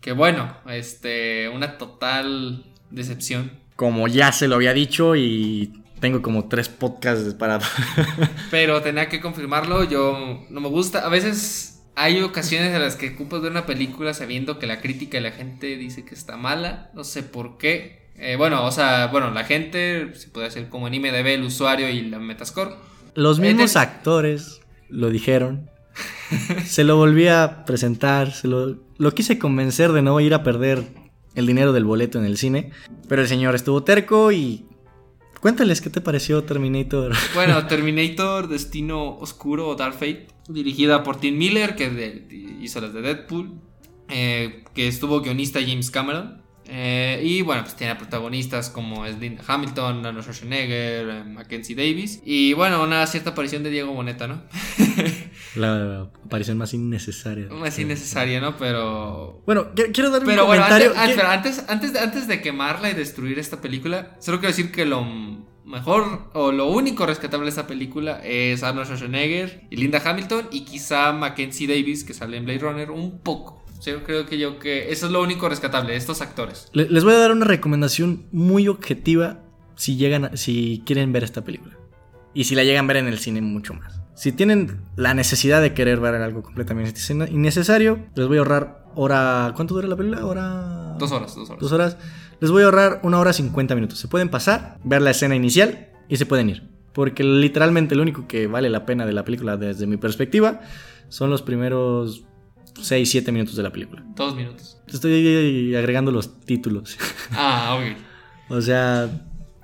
Que 0.00 0.12
bueno, 0.12 0.56
este. 0.68 1.48
Una 1.48 1.78
total 1.78 2.64
decepción. 2.90 3.52
Como 3.76 4.06
ya 4.08 4.32
se 4.32 4.48
lo 4.48 4.56
había 4.56 4.72
dicho 4.74 5.16
y 5.16 5.72
tengo 6.00 6.20
como 6.20 6.48
tres 6.48 6.68
podcasts 6.68 7.34
para... 7.34 7.58
Pero 8.50 8.82
tenía 8.82 9.08
que 9.08 9.20
confirmarlo. 9.20 9.84
Yo 9.84 10.44
no 10.50 10.60
me 10.60 10.68
gusta. 10.68 11.04
A 11.06 11.08
veces 11.08 11.82
hay 11.94 12.20
ocasiones 12.22 12.74
en 12.74 12.80
las 12.82 12.96
que 12.96 13.10
ocupas 13.10 13.40
ver 13.40 13.50
una 13.50 13.66
película 13.66 14.12
sabiendo 14.14 14.58
que 14.58 14.66
la 14.66 14.80
crítica 14.80 15.18
y 15.18 15.22
la 15.22 15.30
gente 15.32 15.76
dice 15.76 16.04
que 16.04 16.14
está 16.14 16.36
mala. 16.36 16.90
No 16.94 17.04
sé 17.04 17.22
por 17.22 17.56
qué. 17.58 18.10
Eh, 18.16 18.36
bueno, 18.36 18.64
o 18.64 18.70
sea, 18.72 19.06
bueno, 19.06 19.30
la 19.30 19.44
gente 19.44 20.14
se 20.14 20.28
puede 20.28 20.46
hacer 20.48 20.68
como 20.68 20.86
en 20.86 20.94
IMDB, 20.94 21.26
el 21.28 21.44
usuario 21.44 21.88
y 21.88 22.02
la 22.02 22.18
Metascore. 22.18 22.72
Los 23.14 23.38
Eh, 23.38 23.42
mismos 23.42 23.72
de- 23.74 23.80
actores 23.80 24.60
lo 24.88 25.08
dijeron. 25.10 25.70
se 26.66 26.84
lo 26.84 26.96
volví 26.96 27.28
a 27.28 27.64
presentar, 27.64 28.32
se 28.32 28.48
lo, 28.48 28.78
quise 29.14 29.38
convencer 29.38 29.92
de 29.92 30.02
no 30.02 30.20
ir 30.20 30.34
a 30.34 30.42
perder 30.42 30.84
el 31.34 31.46
dinero 31.46 31.72
del 31.72 31.84
boleto 31.84 32.18
en 32.18 32.24
el 32.24 32.36
cine. 32.36 32.70
Pero 33.08 33.22
el 33.22 33.28
señor 33.28 33.54
estuvo 33.54 33.82
terco 33.82 34.32
y... 34.32 34.66
Cuéntales 35.40 35.80
qué 35.80 35.90
te 35.90 36.00
pareció 36.00 36.44
Terminator. 36.44 37.12
Bueno, 37.34 37.66
Terminator, 37.66 38.48
Destino 38.48 39.18
Oscuro 39.18 39.68
o 39.68 39.74
Dark 39.74 39.94
Fate, 39.94 40.28
dirigida 40.48 41.02
por 41.02 41.16
Tim 41.16 41.36
Miller, 41.36 41.74
que 41.74 42.28
hizo 42.60 42.80
las 42.80 42.94
de 42.94 43.02
Deadpool, 43.02 43.50
eh, 44.08 44.62
que 44.72 44.86
estuvo 44.86 45.20
guionista 45.20 45.60
James 45.60 45.90
Cameron. 45.90 46.41
Eh, 46.74 47.20
y 47.22 47.42
bueno, 47.42 47.62
pues 47.64 47.76
tiene 47.76 47.94
protagonistas 47.96 48.70
como 48.70 49.04
es 49.04 49.18
Linda 49.18 49.44
Hamilton, 49.46 50.06
Arnold 50.06 50.22
Schwarzenegger, 50.22 51.06
eh, 51.10 51.24
Mackenzie 51.24 51.74
Davis. 51.76 52.22
Y 52.24 52.54
bueno, 52.54 52.82
una 52.82 53.06
cierta 53.06 53.30
aparición 53.30 53.62
de 53.62 53.68
Diego 53.68 53.92
Boneta, 53.92 54.26
¿no? 54.26 54.42
La 55.54 56.08
aparición 56.24 56.56
más 56.56 56.72
innecesaria. 56.72 57.48
Es 57.66 57.78
innecesaria, 57.78 58.40
¿no? 58.40 58.56
Pero 58.56 59.42
Bueno, 59.44 59.74
qui- 59.74 59.92
quiero 59.92 60.08
dar 60.10 60.22
un 60.22 60.26
Pero 60.26 60.46
bueno, 60.46 60.64
antes, 60.64 61.18
antes, 61.18 61.64
antes, 61.68 61.92
de, 61.92 61.98
antes 61.98 62.26
de 62.26 62.40
quemarla 62.40 62.90
y 62.90 62.94
destruir 62.94 63.38
esta 63.38 63.60
película, 63.60 64.16
solo 64.18 64.38
quiero 64.38 64.56
decir 64.56 64.72
que 64.72 64.86
lo 64.86 65.04
mejor 65.66 66.30
o 66.32 66.52
lo 66.52 66.68
único 66.70 67.04
rescatable 67.04 67.44
de 67.44 67.50
esta 67.50 67.66
película 67.66 68.20
es 68.24 68.62
Arnold 68.62 68.86
Schwarzenegger 68.86 69.64
y 69.70 69.76
Linda 69.76 70.00
Hamilton 70.02 70.48
y 70.50 70.64
quizá 70.64 71.12
Mackenzie 71.12 71.66
Davis 71.66 72.02
que 72.04 72.14
sale 72.14 72.38
en 72.38 72.44
Blade 72.46 72.60
Runner 72.60 72.90
un 72.90 73.20
poco. 73.20 73.61
Yo 73.84 74.04
creo 74.04 74.26
que 74.26 74.38
yo 74.38 74.58
que 74.58 74.92
eso 74.92 75.06
es 75.06 75.12
lo 75.12 75.22
único 75.22 75.48
rescatable 75.48 75.92
de 75.92 75.98
estos 75.98 76.20
actores. 76.20 76.68
Le- 76.72 76.88
Les 76.88 77.04
voy 77.04 77.14
a 77.14 77.18
dar 77.18 77.32
una 77.32 77.44
recomendación 77.46 78.26
muy 78.32 78.68
objetiva 78.68 79.40
si 79.76 79.96
llegan, 79.96 80.26
a- 80.26 80.36
si 80.36 80.82
quieren 80.86 81.12
ver 81.12 81.24
esta 81.24 81.42
película. 81.44 81.76
Y 82.34 82.44
si 82.44 82.54
la 82.54 82.64
llegan 82.64 82.84
a 82.84 82.88
ver 82.88 82.96
en 82.98 83.08
el 83.08 83.18
cine 83.18 83.40
mucho 83.42 83.74
más. 83.74 84.00
Si 84.14 84.30
tienen 84.32 84.80
la 84.96 85.14
necesidad 85.14 85.60
de 85.60 85.74
querer 85.74 85.98
ver 86.00 86.14
algo 86.14 86.42
completamente 86.42 87.00
innecesario, 87.30 88.06
les 88.14 88.28
voy 88.28 88.36
a 88.36 88.40
ahorrar 88.40 88.84
hora... 88.94 89.52
¿Cuánto 89.56 89.74
dura 89.74 89.88
la 89.88 89.96
película? 89.96 90.24
Hora... 90.26 90.94
Dos 90.98 91.10
horas, 91.12 91.34
dos 91.34 91.48
horas. 91.50 91.60
Dos 91.60 91.72
horas. 91.72 91.96
Les 92.40 92.50
voy 92.50 92.62
a 92.62 92.66
ahorrar 92.66 93.00
una 93.02 93.18
hora 93.18 93.32
cincuenta 93.32 93.74
minutos. 93.74 93.98
Se 93.98 94.08
pueden 94.08 94.28
pasar, 94.28 94.78
ver 94.84 95.02
la 95.02 95.10
escena 95.10 95.34
inicial 95.34 95.88
y 96.08 96.16
se 96.16 96.26
pueden 96.26 96.50
ir. 96.50 96.68
Porque 96.92 97.24
literalmente 97.24 97.94
lo 97.94 98.02
único 98.02 98.28
que 98.28 98.46
vale 98.46 98.68
la 98.70 98.84
pena 98.86 99.06
de 99.06 99.12
la 99.12 99.24
película 99.24 99.56
desde 99.56 99.86
mi 99.86 99.96
perspectiva 99.96 100.60
son 101.08 101.30
los 101.30 101.42
primeros 101.42 102.24
6, 102.80 103.10
7 103.10 103.32
minutos 103.32 103.56
de 103.56 103.62
la 103.62 103.70
película. 103.70 104.02
Dos 104.14 104.34
minutos. 104.34 104.78
Estoy 104.86 105.74
agregando 105.74 106.10
los 106.10 106.40
títulos. 106.40 106.98
Ah, 107.34 107.78
ok. 107.80 107.96
o 108.50 108.60
sea, 108.60 109.08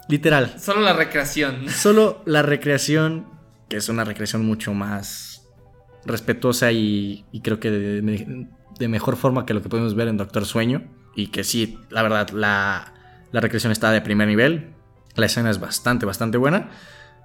literal. 0.08 0.58
Solo 0.58 0.80
la 0.80 0.94
recreación. 0.94 1.68
Solo 1.68 2.22
la 2.24 2.42
recreación, 2.42 3.26
que 3.68 3.76
es 3.76 3.88
una 3.88 4.04
recreación 4.04 4.46
mucho 4.46 4.72
más 4.72 5.46
respetuosa 6.06 6.72
y, 6.72 7.26
y 7.30 7.40
creo 7.42 7.60
que 7.60 7.70
de, 7.70 8.46
de, 8.78 8.88
mejor 8.88 9.16
forma 9.16 9.44
que 9.44 9.52
lo 9.52 9.62
que 9.62 9.68
podemos 9.68 9.94
ver 9.94 10.08
en 10.08 10.16
Doctor 10.16 10.46
Sueño. 10.46 10.88
Y 11.14 11.26
que 11.26 11.44
sí, 11.44 11.78
la 11.90 12.02
verdad, 12.02 12.30
la, 12.30 12.94
la 13.32 13.40
recreación 13.40 13.72
está 13.72 13.90
de 13.90 14.00
primer 14.00 14.28
nivel. 14.28 14.70
La 15.14 15.26
escena 15.26 15.50
es 15.50 15.60
bastante, 15.60 16.06
bastante 16.06 16.38
buena. 16.38 16.70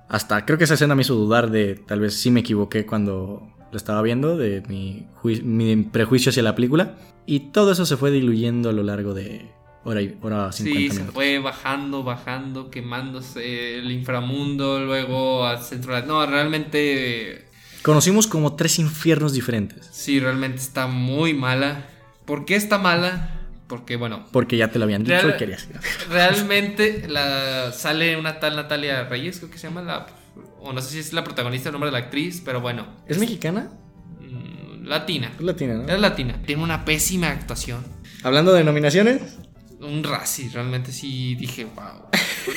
Hasta 0.09 0.45
creo 0.45 0.57
que 0.57 0.65
esa 0.65 0.73
escena 0.73 0.95
me 0.95 1.03
hizo 1.03 1.15
dudar 1.15 1.51
de 1.51 1.75
tal 1.75 1.99
vez 2.01 2.15
sí 2.15 2.31
me 2.31 2.41
equivoqué 2.41 2.85
cuando 2.85 3.47
lo 3.73 3.77
estaba 3.77 4.01
viendo, 4.01 4.37
de 4.37 4.61
mi, 4.69 5.05
mi 5.43 5.75
prejuicio 5.83 6.29
hacia 6.29 6.43
la 6.43 6.55
película. 6.55 6.95
Y 7.25 7.51
todo 7.51 7.71
eso 7.71 7.85
se 7.85 7.97
fue 7.97 8.11
diluyendo 8.11 8.69
a 8.69 8.73
lo 8.73 8.83
largo 8.83 9.13
de 9.13 9.49
hora, 9.83 10.01
y, 10.01 10.17
hora 10.21 10.51
50 10.51 10.79
sí, 10.79 10.89
se 10.89 11.11
fue 11.11 11.39
bajando, 11.39 12.03
bajando, 12.03 12.69
quemándose 12.69 13.79
el 13.79 13.91
inframundo, 13.91 14.79
luego 14.79 15.45
al 15.45 15.61
centro. 15.61 15.99
No, 16.05 16.25
realmente. 16.25 17.45
Conocimos 17.81 18.27
como 18.27 18.55
tres 18.55 18.79
infiernos 18.79 19.33
diferentes. 19.33 19.89
Sí, 19.91 20.19
realmente 20.19 20.57
está 20.57 20.87
muy 20.87 21.33
mala. 21.33 21.87
¿Por 22.25 22.45
qué 22.45 22.55
está 22.55 22.77
mala? 22.77 23.41
Porque, 23.67 23.95
bueno. 23.95 24.25
Porque 24.31 24.55
ya 24.55 24.69
te 24.69 24.77
lo 24.77 24.85
habían 24.85 25.03
dicho 25.03 25.29
y 25.29 25.37
querías. 25.37 25.67
Realmente 26.09 27.07
la, 27.07 27.71
sale 27.71 28.17
una 28.17 28.39
tal 28.39 28.55
Natalia 28.55 29.05
Reyes, 29.05 29.39
creo 29.39 29.49
que 29.49 29.57
se 29.57 29.67
llama 29.67 29.81
la. 29.81 30.05
O 30.63 30.73
no 30.73 30.81
sé 30.81 30.91
si 30.91 30.99
es 30.99 31.13
la 31.13 31.23
protagonista, 31.23 31.69
el 31.69 31.73
nombre 31.73 31.89
de 31.89 31.91
la 31.91 32.05
actriz, 32.05 32.41
pero 32.43 32.61
bueno. 32.61 32.87
¿Es, 33.07 33.19
mexicana? 33.19 33.69
Mm, 34.19 34.85
latina. 34.85 35.31
Es 35.37 35.41
latina, 35.43 35.73
¿no? 35.75 35.87
Es 35.87 35.99
latina. 35.99 36.41
Tiene 36.45 36.63
una 36.63 36.85
pésima 36.85 37.29
actuación. 37.29 37.83
Hablando 38.23 38.53
de 38.53 38.63
nominaciones. 38.63 39.39
Un 39.79 40.03
raci, 40.03 40.49
realmente 40.49 40.91
sí 40.91 41.35
dije, 41.35 41.65
wow. 41.65 42.07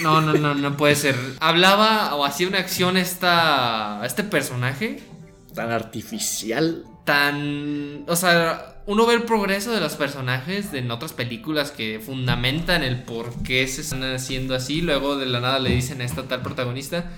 No, 0.02 0.20
no, 0.20 0.34
no, 0.34 0.54
no 0.54 0.76
puede 0.76 0.94
ser. 0.94 1.16
Hablaba 1.40 2.14
o 2.14 2.25
hacía 2.25 2.46
una 2.46 2.58
acción 2.58 2.96
esta, 2.96 4.00
este 4.04 4.22
personaje. 4.22 5.00
Tan 5.54 5.70
artificial. 5.70 6.84
Tan. 7.04 8.04
O 8.06 8.14
sea 8.14 8.76
uno 8.86 9.04
ve 9.04 9.14
el 9.14 9.25
progreso 9.25 9.72
de 9.72 9.80
los 9.80 9.96
personajes 9.96 10.72
en 10.72 10.90
otras 10.92 11.12
películas 11.12 11.72
que 11.72 11.98
fundamentan 11.98 12.84
el 12.84 13.02
por 13.02 13.42
qué 13.42 13.66
se 13.66 13.80
están 13.80 14.04
haciendo 14.04 14.54
así. 14.54 14.80
Luego 14.80 15.16
de 15.16 15.26
la 15.26 15.40
nada 15.40 15.58
le 15.58 15.70
dicen 15.70 16.00
a 16.00 16.04
esta 16.04 16.22
tal 16.28 16.42
protagonista. 16.42 17.10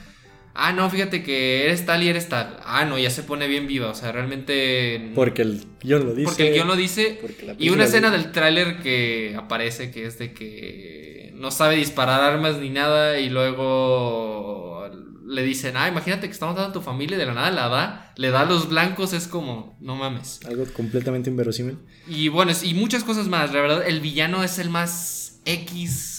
Ah, 0.60 0.72
no, 0.72 0.90
fíjate 0.90 1.22
que 1.22 1.64
eres 1.64 1.86
tal 1.86 2.02
y 2.02 2.08
eres 2.08 2.28
tal. 2.28 2.58
Ah, 2.64 2.84
no, 2.84 2.98
ya 2.98 3.10
se 3.10 3.22
pone 3.22 3.46
bien 3.46 3.68
viva. 3.68 3.90
O 3.90 3.94
sea, 3.94 4.10
realmente. 4.10 5.12
Porque 5.14 5.42
el 5.42 5.64
guion 5.80 6.04
lo 6.04 6.14
dice. 6.14 6.28
Porque 6.28 6.48
el 6.48 6.54
guion 6.54 6.66
lo 6.66 6.74
dice. 6.74 7.20
Y 7.58 7.70
una 7.70 7.84
escena 7.84 8.10
del 8.10 8.32
tráiler 8.32 8.80
que 8.80 9.36
aparece 9.38 9.92
que 9.92 10.04
es 10.04 10.18
de 10.18 10.32
que 10.32 11.32
no 11.36 11.52
sabe 11.52 11.76
disparar 11.76 12.20
armas 12.20 12.58
ni 12.58 12.70
nada. 12.70 13.20
Y 13.20 13.30
luego 13.30 14.90
le 15.28 15.42
dicen, 15.42 15.76
ah, 15.76 15.88
imagínate 15.88 16.26
que 16.26 16.32
estamos 16.32 16.56
dando 16.56 16.70
a 16.70 16.72
tu 16.72 16.80
familia 16.80 17.16
y 17.16 17.20
de 17.20 17.26
la 17.26 17.34
nada 17.34 17.50
la 17.50 17.68
da, 17.68 18.12
le 18.16 18.30
da 18.30 18.40
a 18.40 18.44
los 18.46 18.68
blancos, 18.68 19.12
es 19.12 19.28
como, 19.28 19.76
no 19.80 19.94
mames. 19.94 20.40
Algo 20.46 20.64
completamente 20.72 21.30
inverosímil. 21.30 21.78
Y 22.08 22.28
bueno, 22.28 22.52
y 22.62 22.74
muchas 22.74 23.04
cosas 23.04 23.28
más, 23.28 23.52
la 23.52 23.60
verdad, 23.60 23.86
el 23.86 24.00
villano 24.00 24.42
es 24.42 24.58
el 24.58 24.70
más 24.70 25.40
X, 25.44 26.17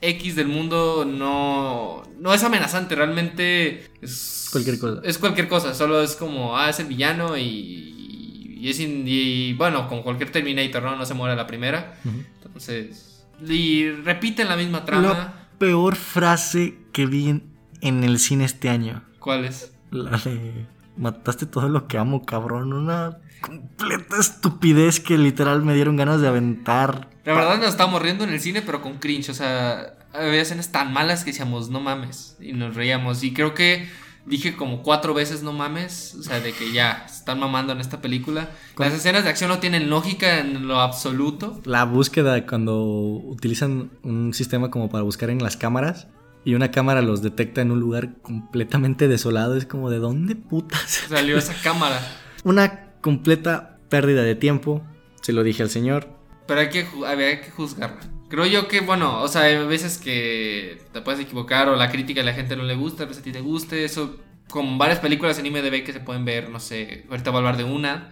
X 0.00 0.36
del 0.36 0.48
mundo, 0.48 1.04
no, 1.04 2.02
no 2.18 2.34
es 2.34 2.42
amenazante, 2.42 2.94
realmente 2.94 3.90
es... 4.00 4.48
Cualquier 4.52 4.78
cosa. 4.78 5.00
Es 5.04 5.18
cualquier 5.18 5.48
cosa, 5.48 5.74
solo 5.74 6.02
es 6.02 6.16
como, 6.16 6.56
ah, 6.56 6.70
es 6.70 6.80
el 6.80 6.86
villano 6.86 7.36
y, 7.36 8.56
y 8.60 8.68
es, 8.68 8.80
y, 8.80 9.52
bueno, 9.54 9.88
con 9.88 10.02
cualquier 10.02 10.30
Terminator, 10.30 10.82
¿no? 10.82 10.96
No 10.96 11.04
se 11.04 11.14
muere 11.14 11.36
la 11.36 11.46
primera. 11.46 11.98
Entonces, 12.04 13.24
y 13.46 13.90
repiten 13.90 14.48
la 14.48 14.56
misma 14.56 14.84
trama. 14.84 15.08
La 15.08 15.48
peor 15.58 15.96
frase 15.96 16.78
que 16.92 17.06
vi 17.06 17.28
en 17.28 17.58
en 17.80 18.04
el 18.04 18.18
cine 18.18 18.44
este 18.44 18.68
año. 18.68 19.02
¿Cuál 19.18 19.44
es? 19.44 19.72
La 19.90 20.16
de 20.18 20.66
mataste 20.96 21.46
todo 21.46 21.68
lo 21.68 21.86
que 21.86 21.98
amo, 21.98 22.24
cabrón. 22.24 22.72
Una 22.72 23.18
completa 23.40 24.18
estupidez 24.18 25.00
que 25.00 25.16
literal 25.18 25.62
me 25.62 25.74
dieron 25.74 25.96
ganas 25.96 26.20
de 26.20 26.28
aventar. 26.28 27.08
La 27.28 27.34
verdad 27.34 27.58
nos 27.58 27.68
estábamos 27.68 28.00
riendo 28.00 28.24
en 28.24 28.30
el 28.30 28.40
cine, 28.40 28.62
pero 28.62 28.80
con 28.80 28.94
cringe. 28.94 29.28
O 29.28 29.34
sea, 29.34 29.98
había 30.14 30.40
escenas 30.40 30.72
tan 30.72 30.94
malas 30.94 31.24
que 31.24 31.32
decíamos, 31.32 31.68
no 31.68 31.78
mames. 31.78 32.38
Y 32.40 32.54
nos 32.54 32.74
reíamos. 32.74 33.22
Y 33.22 33.34
creo 33.34 33.52
que 33.52 33.86
dije 34.24 34.56
como 34.56 34.82
cuatro 34.82 35.12
veces, 35.12 35.42
no 35.42 35.52
mames. 35.52 36.16
O 36.18 36.22
sea, 36.22 36.40
de 36.40 36.52
que 36.52 36.72
ya 36.72 37.04
están 37.06 37.38
mamando 37.38 37.74
en 37.74 37.80
esta 37.80 38.00
película. 38.00 38.48
Las 38.78 38.94
escenas 38.94 39.24
de 39.24 39.28
acción 39.28 39.50
no 39.50 39.58
tienen 39.58 39.90
lógica 39.90 40.38
en 40.38 40.66
lo 40.66 40.80
absoluto. 40.80 41.60
La 41.66 41.84
búsqueda 41.84 42.46
cuando 42.46 42.82
utilizan 42.82 43.90
un 44.02 44.32
sistema 44.32 44.70
como 44.70 44.88
para 44.88 45.04
buscar 45.04 45.28
en 45.28 45.42
las 45.42 45.58
cámaras 45.58 46.06
y 46.46 46.54
una 46.54 46.70
cámara 46.70 47.02
los 47.02 47.20
detecta 47.20 47.60
en 47.60 47.72
un 47.72 47.80
lugar 47.80 48.14
completamente 48.22 49.06
desolado. 49.06 49.54
Es 49.54 49.66
como, 49.66 49.90
¿de 49.90 49.98
dónde 49.98 50.34
putas? 50.34 51.04
Salió 51.10 51.36
esa 51.36 51.52
cámara. 51.62 52.00
una 52.44 52.94
completa 53.02 53.76
pérdida 53.90 54.22
de 54.22 54.34
tiempo, 54.34 54.82
se 55.20 55.34
lo 55.34 55.42
dije 55.42 55.62
al 55.62 55.68
señor. 55.68 56.17
Pero 56.48 56.60
hay 56.62 56.70
que, 56.70 56.86
había 57.06 57.42
que 57.42 57.50
juzgarla. 57.50 58.00
Creo 58.30 58.46
yo 58.46 58.68
que, 58.68 58.80
bueno, 58.80 59.20
o 59.20 59.28
sea, 59.28 59.42
hay 59.42 59.66
veces 59.66 59.98
que 59.98 60.78
te 60.92 61.02
puedes 61.02 61.20
equivocar 61.20 61.68
o 61.68 61.76
la 61.76 61.90
crítica 61.90 62.22
a 62.22 62.24
la 62.24 62.32
gente 62.32 62.56
no 62.56 62.62
le 62.62 62.74
gusta, 62.74 63.02
a 63.04 63.06
veces 63.06 63.20
a 63.20 63.24
ti 63.24 63.32
te 63.32 63.42
guste. 63.42 63.84
Eso, 63.84 64.16
con 64.48 64.78
varias 64.78 64.98
películas 64.98 65.38
en 65.38 65.44
IMDB 65.44 65.84
que 65.84 65.92
se 65.92 66.00
pueden 66.00 66.24
ver, 66.24 66.48
no 66.48 66.58
sé, 66.58 67.04
ahorita 67.10 67.30
voy 67.30 67.36
a 67.36 67.38
hablar 67.40 67.58
de 67.58 67.64
una. 67.64 68.08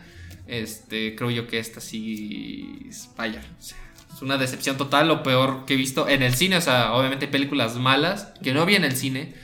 Este, 0.46 1.16
creo 1.16 1.30
yo 1.30 1.46
que 1.46 1.58
esta 1.58 1.80
sí 1.80 2.90
falla. 3.16 3.40
O 3.58 3.62
sea, 3.62 3.78
es 4.14 4.20
una 4.20 4.36
decepción 4.36 4.76
total, 4.76 5.08
lo 5.08 5.22
peor 5.22 5.64
que 5.64 5.72
he 5.72 5.76
visto 5.78 6.06
en 6.06 6.22
el 6.22 6.34
cine. 6.34 6.58
O 6.58 6.60
sea, 6.60 6.92
obviamente 6.92 7.24
hay 7.24 7.32
películas 7.32 7.76
malas 7.76 8.34
que 8.42 8.52
no 8.52 8.66
vi 8.66 8.74
en 8.74 8.84
el 8.84 8.94
cine. 8.94 9.34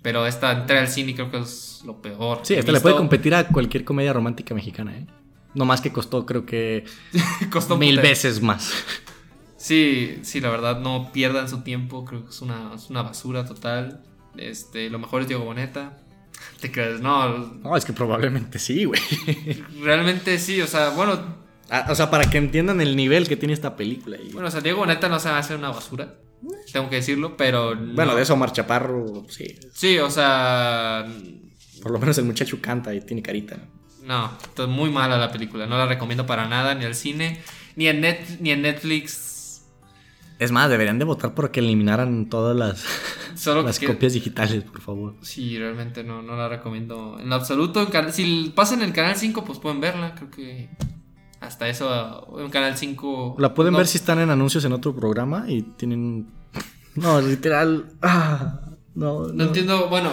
Pero 0.00 0.26
esta 0.26 0.52
entrada 0.52 0.80
al 0.80 0.88
cine 0.88 1.14
creo 1.14 1.30
que 1.30 1.40
es 1.40 1.82
lo 1.84 2.00
peor. 2.00 2.40
Sí, 2.42 2.54
esta 2.54 2.72
le 2.72 2.80
puede 2.80 2.96
competir 2.96 3.34
a 3.34 3.46
cualquier 3.48 3.84
comedia 3.84 4.14
romántica 4.14 4.54
mexicana, 4.54 4.96
¿eh? 4.96 5.06
No 5.54 5.64
más 5.64 5.80
que 5.80 5.92
costó, 5.92 6.26
creo 6.26 6.46
que. 6.46 6.84
costó 7.50 7.76
mil 7.76 8.00
veces 8.00 8.40
más. 8.40 8.72
Sí, 9.56 10.18
sí, 10.22 10.40
la 10.40 10.50
verdad, 10.50 10.80
no 10.80 11.10
pierdan 11.12 11.48
su 11.48 11.62
tiempo. 11.62 12.04
Creo 12.04 12.24
que 12.24 12.30
es 12.30 12.40
una, 12.40 12.72
es 12.74 12.90
una 12.90 13.02
basura 13.02 13.44
total. 13.44 14.02
Este, 14.36 14.88
lo 14.90 14.98
mejor 14.98 15.22
es 15.22 15.28
Diego 15.28 15.44
Boneta. 15.44 15.98
¿Te 16.60 16.70
crees? 16.70 17.00
No. 17.00 17.38
No, 17.38 17.76
es 17.76 17.84
que 17.84 17.92
probablemente 17.92 18.58
sí, 18.58 18.84
güey. 18.84 19.00
Realmente 19.82 20.38
sí, 20.38 20.60
o 20.62 20.66
sea, 20.66 20.90
bueno, 20.90 21.40
Ah, 21.70 21.86
o 21.88 21.94
sea, 21.94 22.10
para 22.10 22.28
que 22.28 22.36
entiendan 22.36 22.80
el 22.80 22.96
nivel 22.96 23.28
que 23.28 23.36
tiene 23.36 23.54
esta 23.54 23.76
película. 23.76 24.18
Bueno, 24.32 24.48
o 24.48 24.50
sea, 24.50 24.60
Diego 24.60 24.78
Boneta 24.80 25.08
no 25.08 25.20
se 25.20 25.28
va 25.28 25.36
a 25.36 25.38
hacer 25.38 25.56
una 25.56 25.70
basura. 25.70 26.16
Tengo 26.72 26.90
que 26.90 26.96
decirlo, 26.96 27.36
pero. 27.36 27.76
Bueno, 27.76 28.14
de 28.16 28.22
eso 28.22 28.34
Omar 28.34 28.52
Chaparro, 28.52 29.24
sí. 29.28 29.56
Sí, 29.72 29.98
o 29.98 30.10
sea. 30.10 31.06
Por 31.80 31.92
lo 31.92 31.98
menos 32.00 32.18
el 32.18 32.24
muchacho 32.24 32.60
canta 32.60 32.92
y 32.92 33.00
tiene 33.00 33.22
carita. 33.22 33.56
No, 34.02 34.30
es 34.56 34.68
muy 34.68 34.90
mala 34.90 35.18
la 35.18 35.30
película. 35.30 35.66
No 35.66 35.76
la 35.76 35.86
recomiendo 35.86 36.26
para 36.26 36.48
nada, 36.48 36.74
ni 36.74 36.84
al 36.84 36.94
cine, 36.94 37.40
ni 37.76 37.88
en, 37.88 38.00
net, 38.00 38.40
ni 38.40 38.50
en 38.50 38.62
Netflix. 38.62 39.62
Es 40.38 40.52
más, 40.52 40.70
deberían 40.70 40.98
de 40.98 41.04
votar 41.04 41.34
por 41.34 41.50
que 41.50 41.60
eliminaran 41.60 42.30
todas 42.30 42.56
las, 42.56 42.84
las 43.64 43.78
copias 43.78 44.14
digitales, 44.14 44.64
por 44.64 44.80
favor. 44.80 45.14
Sí, 45.20 45.58
realmente 45.58 46.02
no, 46.02 46.22
no 46.22 46.36
la 46.36 46.48
recomiendo 46.48 47.18
en 47.20 47.32
absoluto. 47.32 47.88
Si 48.10 48.52
pasa 48.54 48.74
en 48.74 48.82
el 48.82 48.92
canal 48.92 49.16
5, 49.16 49.44
pues 49.44 49.58
pueden 49.58 49.80
verla. 49.80 50.14
Creo 50.14 50.30
que 50.30 50.70
hasta 51.40 51.68
eso, 51.68 52.38
en 52.38 52.50
Canal 52.50 52.76
5. 52.76 53.36
La 53.38 53.54
pueden 53.54 53.74
ver 53.74 53.86
si 53.86 53.98
están 53.98 54.18
en 54.18 54.30
anuncios 54.30 54.64
en 54.64 54.72
otro 54.72 54.94
programa 54.94 55.44
y 55.48 55.62
tienen. 55.62 56.28
No, 56.96 57.20
literal. 57.20 57.86
Ah, 58.02 58.60
no, 58.94 59.28
no, 59.28 59.44
entiendo, 59.44 59.88
bueno, 59.88 60.10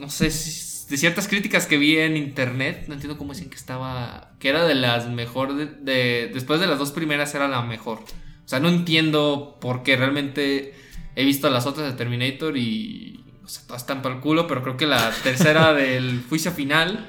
no 0.00 0.10
sé 0.10 0.30
si 0.30 0.71
de 0.88 0.96
ciertas 0.96 1.28
críticas 1.28 1.66
que 1.66 1.78
vi 1.78 1.98
en 1.98 2.16
internet, 2.16 2.84
no 2.88 2.94
entiendo 2.94 3.18
cómo 3.18 3.32
dicen 3.32 3.50
que 3.50 3.56
estaba. 3.56 4.32
que 4.38 4.48
era 4.48 4.64
de 4.64 4.74
las 4.74 5.08
mejor. 5.08 5.54
De, 5.54 6.30
después 6.32 6.60
de 6.60 6.66
las 6.66 6.78
dos 6.78 6.92
primeras 6.92 7.34
era 7.34 7.48
la 7.48 7.62
mejor. 7.62 7.98
O 7.98 8.48
sea, 8.48 8.60
no 8.60 8.68
entiendo 8.68 9.58
por 9.60 9.82
qué 9.82 9.96
realmente 9.96 10.74
he 11.14 11.24
visto 11.24 11.48
las 11.50 11.66
otras 11.66 11.90
de 11.90 11.96
Terminator 11.96 12.56
y. 12.56 13.24
O 13.44 13.48
sea, 13.48 13.66
todas 13.66 13.82
están 13.82 14.02
para 14.02 14.16
el 14.16 14.20
culo, 14.20 14.46
pero 14.46 14.62
creo 14.62 14.76
que 14.76 14.86
la 14.86 15.12
tercera 15.22 15.72
del 15.74 16.22
juicio 16.28 16.52
final 16.52 17.08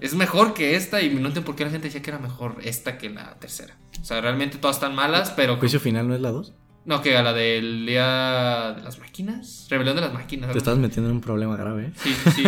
es 0.00 0.14
mejor 0.14 0.52
que 0.52 0.74
esta 0.74 1.00
y 1.00 1.10
no 1.10 1.28
entiendo 1.28 1.44
por 1.44 1.54
qué 1.54 1.64
la 1.64 1.70
gente 1.70 1.86
decía 1.88 2.02
que 2.02 2.10
era 2.10 2.18
mejor 2.18 2.56
esta 2.62 2.98
que 2.98 3.08
la 3.08 3.38
tercera. 3.38 3.76
O 4.00 4.04
sea, 4.04 4.20
realmente 4.20 4.58
todas 4.58 4.76
están 4.76 4.94
malas, 4.94 5.30
pero... 5.30 5.58
¿Juicio 5.58 5.78
final 5.78 6.08
no 6.08 6.14
es 6.14 6.20
la 6.20 6.30
2? 6.30 6.54
No, 6.90 7.00
que 7.00 7.16
a 7.16 7.22
la 7.22 7.32
del 7.32 7.86
día 7.86 8.74
de 8.76 8.82
las 8.82 8.98
máquinas. 8.98 9.66
Rebelión 9.70 9.94
de 9.96 10.02
las 10.02 10.12
máquinas. 10.12 10.50
Te 10.52 10.58
estás 10.58 10.76
metiendo 10.76 11.08
en 11.08 11.16
un 11.16 11.22
problema 11.22 11.56
grave. 11.56 11.86
¿eh? 11.86 11.92
Sí, 12.02 12.14
sí. 12.34 12.42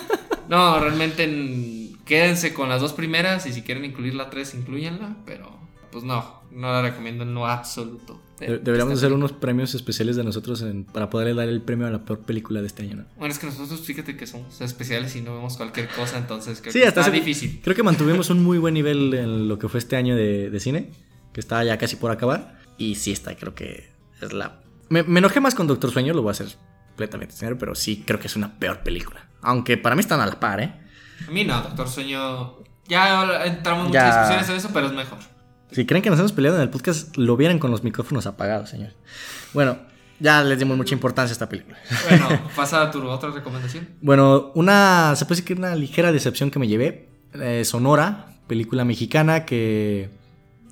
no, 0.48 0.78
realmente 0.78 1.90
quédense 2.04 2.54
con 2.54 2.68
las 2.68 2.80
dos 2.80 2.92
primeras 2.92 3.44
y 3.46 3.52
si 3.52 3.62
quieren 3.62 3.84
incluir 3.84 4.14
la 4.14 4.30
3, 4.30 4.54
incluyanla, 4.54 5.16
pero... 5.26 5.58
pues 5.90 6.04
no, 6.04 6.42
no 6.52 6.70
la 6.72 6.80
recomiendo 6.82 7.24
en 7.24 7.34
lo 7.34 7.46
absoluto. 7.46 8.22
De- 8.38 8.58
Deberíamos 8.58 8.94
hacer 8.98 9.12
unos 9.12 9.32
premios 9.32 9.74
especiales 9.74 10.14
de 10.14 10.22
nosotros 10.22 10.62
en- 10.62 10.84
para 10.84 11.10
poderle 11.10 11.34
dar 11.34 11.48
el 11.48 11.60
premio 11.60 11.86
a 11.88 11.90
la 11.90 12.04
peor 12.04 12.20
película 12.20 12.60
de 12.60 12.68
este 12.68 12.84
año, 12.84 12.96
¿no? 12.98 13.04
Bueno, 13.16 13.32
es 13.34 13.38
que 13.40 13.46
nosotros, 13.46 13.80
fíjate 13.80 14.16
que 14.16 14.26
somos 14.28 14.60
especiales 14.60 15.16
y 15.16 15.22
no 15.22 15.34
vemos 15.34 15.56
cualquier 15.56 15.88
cosa, 15.88 16.18
entonces 16.18 16.60
creo 16.60 16.72
Sí, 16.72 16.80
que 16.80 16.86
está 16.86 17.10
difícil. 17.10 17.60
Creo 17.64 17.74
que 17.74 17.82
mantuvimos 17.82 18.30
un 18.30 18.44
muy 18.44 18.58
buen 18.58 18.74
nivel 18.74 19.12
en 19.14 19.48
lo 19.48 19.58
que 19.58 19.68
fue 19.68 19.78
este 19.78 19.96
año 19.96 20.14
de, 20.14 20.50
de 20.50 20.60
cine, 20.60 20.90
que 21.32 21.40
está 21.40 21.64
ya 21.64 21.76
casi 21.78 21.96
por 21.96 22.12
acabar. 22.12 22.57
Y 22.78 22.94
sí, 22.94 23.12
está, 23.12 23.36
creo 23.36 23.54
que 23.54 23.90
es 24.22 24.32
la... 24.32 24.60
Me, 24.88 25.02
me 25.02 25.18
enojé 25.18 25.40
más 25.40 25.54
con 25.54 25.66
Doctor 25.66 25.90
Sueño, 25.90 26.14
lo 26.14 26.22
voy 26.22 26.30
a 26.30 26.32
hacer 26.32 26.48
completamente 26.88 27.32
sincero, 27.34 27.58
pero 27.58 27.74
sí 27.74 28.04
creo 28.06 28.18
que 28.18 28.26
es 28.28 28.36
una 28.36 28.58
peor 28.58 28.80
película. 28.80 29.28
Aunque 29.42 29.76
para 29.76 29.94
mí 29.94 30.00
están 30.00 30.20
a 30.20 30.26
la 30.26 30.40
par, 30.40 30.60
¿eh? 30.60 30.72
A 31.26 31.30
mí 31.30 31.44
no, 31.44 31.60
Doctor 31.60 31.88
Sueño. 31.88 32.54
Ya 32.88 33.44
entramos 33.44 33.86
en 33.88 33.92
Ya. 33.92 34.00
muchas 34.04 34.16
discusiones 34.16 34.48
en 34.50 34.56
eso, 34.56 34.70
pero 34.72 34.86
es 34.86 34.92
mejor. 34.92 35.18
Si 35.72 35.84
creen 35.84 36.02
que 36.02 36.08
nos 36.10 36.18
hemos 36.18 36.32
peleado 36.32 36.56
en 36.56 36.62
el 36.62 36.70
podcast, 36.70 37.16
lo 37.18 37.36
vieran 37.36 37.58
con 37.58 37.70
los 37.70 37.84
micrófonos 37.84 38.26
apagados, 38.26 38.70
señores. 38.70 38.94
Bueno, 39.52 39.76
ya 40.18 40.42
les 40.42 40.58
dimos 40.58 40.76
mucha 40.78 40.94
importancia 40.94 41.32
a 41.32 41.34
esta 41.34 41.48
película. 41.48 41.76
Bueno, 42.08 42.28
pasa 42.56 42.82
a 42.82 42.90
tu 42.90 43.06
otra 43.06 43.30
recomendación. 43.30 43.86
Bueno, 44.00 44.52
una, 44.54 45.14
se 45.16 45.26
puede 45.26 45.42
decir 45.42 45.54
que 45.54 45.60
una 45.60 45.74
ligera 45.76 46.10
decepción 46.12 46.50
que 46.50 46.58
me 46.58 46.66
llevé. 46.68 47.10
eh, 47.34 47.64
Sonora, 47.66 48.28
película 48.46 48.84
mexicana 48.86 49.44
que 49.44 50.08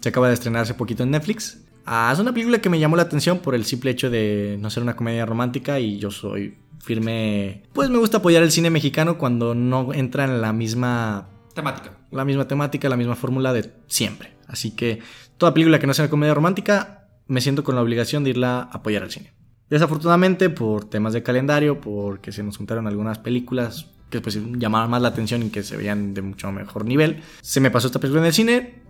se 0.00 0.08
acaba 0.08 0.28
de 0.28 0.34
estrenar 0.34 0.62
hace 0.62 0.72
poquito 0.74 1.02
en 1.02 1.10
Netflix. 1.10 1.58
Ah, 1.86 2.10
es 2.12 2.18
una 2.18 2.32
película 2.32 2.58
que 2.58 2.68
me 2.68 2.80
llamó 2.80 2.96
la 2.96 3.04
atención 3.04 3.38
por 3.38 3.54
el 3.54 3.64
simple 3.64 3.92
hecho 3.92 4.10
de 4.10 4.58
no 4.60 4.70
ser 4.70 4.82
una 4.82 4.96
comedia 4.96 5.24
romántica 5.24 5.78
y 5.78 5.98
yo 5.98 6.10
soy 6.10 6.58
firme... 6.80 7.62
Pues 7.72 7.90
me 7.90 7.98
gusta 7.98 8.18
apoyar 8.18 8.42
el 8.42 8.50
cine 8.50 8.70
mexicano 8.70 9.18
cuando 9.18 9.54
no 9.54 9.94
entra 9.94 10.24
en 10.24 10.42
la 10.42 10.52
misma 10.52 11.28
Temática. 11.54 11.92
la 12.10 12.24
misma 12.24 12.48
temática, 12.48 12.88
la 12.88 12.96
misma 12.96 13.14
fórmula 13.14 13.52
de 13.52 13.72
siempre. 13.86 14.32
Así 14.48 14.72
que 14.72 14.98
toda 15.38 15.54
película 15.54 15.78
que 15.78 15.86
no 15.86 15.94
sea 15.94 16.10
comedia 16.10 16.34
romántica, 16.34 17.08
me 17.28 17.40
siento 17.40 17.62
con 17.62 17.76
la 17.76 17.82
obligación 17.82 18.24
de 18.24 18.30
irla 18.30 18.58
a 18.58 18.62
apoyar 18.62 19.04
al 19.04 19.12
cine. 19.12 19.32
Desafortunadamente, 19.70 20.50
por 20.50 20.90
temas 20.90 21.12
de 21.12 21.22
calendario, 21.22 21.80
porque 21.80 22.32
se 22.32 22.42
nos 22.42 22.56
juntaron 22.56 22.88
algunas 22.88 23.18
películas 23.20 23.86
que 24.10 24.20
pues 24.20 24.38
llamaban 24.58 24.90
más 24.90 25.02
la 25.02 25.08
atención 25.08 25.42
y 25.44 25.50
que 25.50 25.62
se 25.62 25.76
veían 25.76 26.14
de 26.14 26.22
mucho 26.22 26.50
mejor 26.50 26.84
nivel, 26.84 27.22
se 27.42 27.60
me 27.60 27.70
pasó 27.70 27.86
esta 27.86 28.00
película 28.00 28.22
en 28.22 28.26
el 28.26 28.32
cine, 28.32 28.82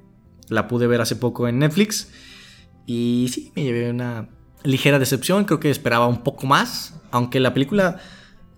la 0.48 0.66
pude 0.66 0.86
ver 0.86 1.00
hace 1.00 1.16
poco 1.16 1.48
en 1.48 1.58
Netflix 1.58 2.10
y 2.86 3.28
sí, 3.32 3.52
me 3.54 3.64
llevé 3.64 3.90
una 3.90 4.28
ligera 4.64 4.98
decepción, 4.98 5.44
creo 5.44 5.60
que 5.60 5.70
esperaba 5.70 6.06
un 6.06 6.22
poco 6.22 6.46
más, 6.46 6.94
aunque 7.10 7.40
la 7.40 7.52
película 7.52 7.98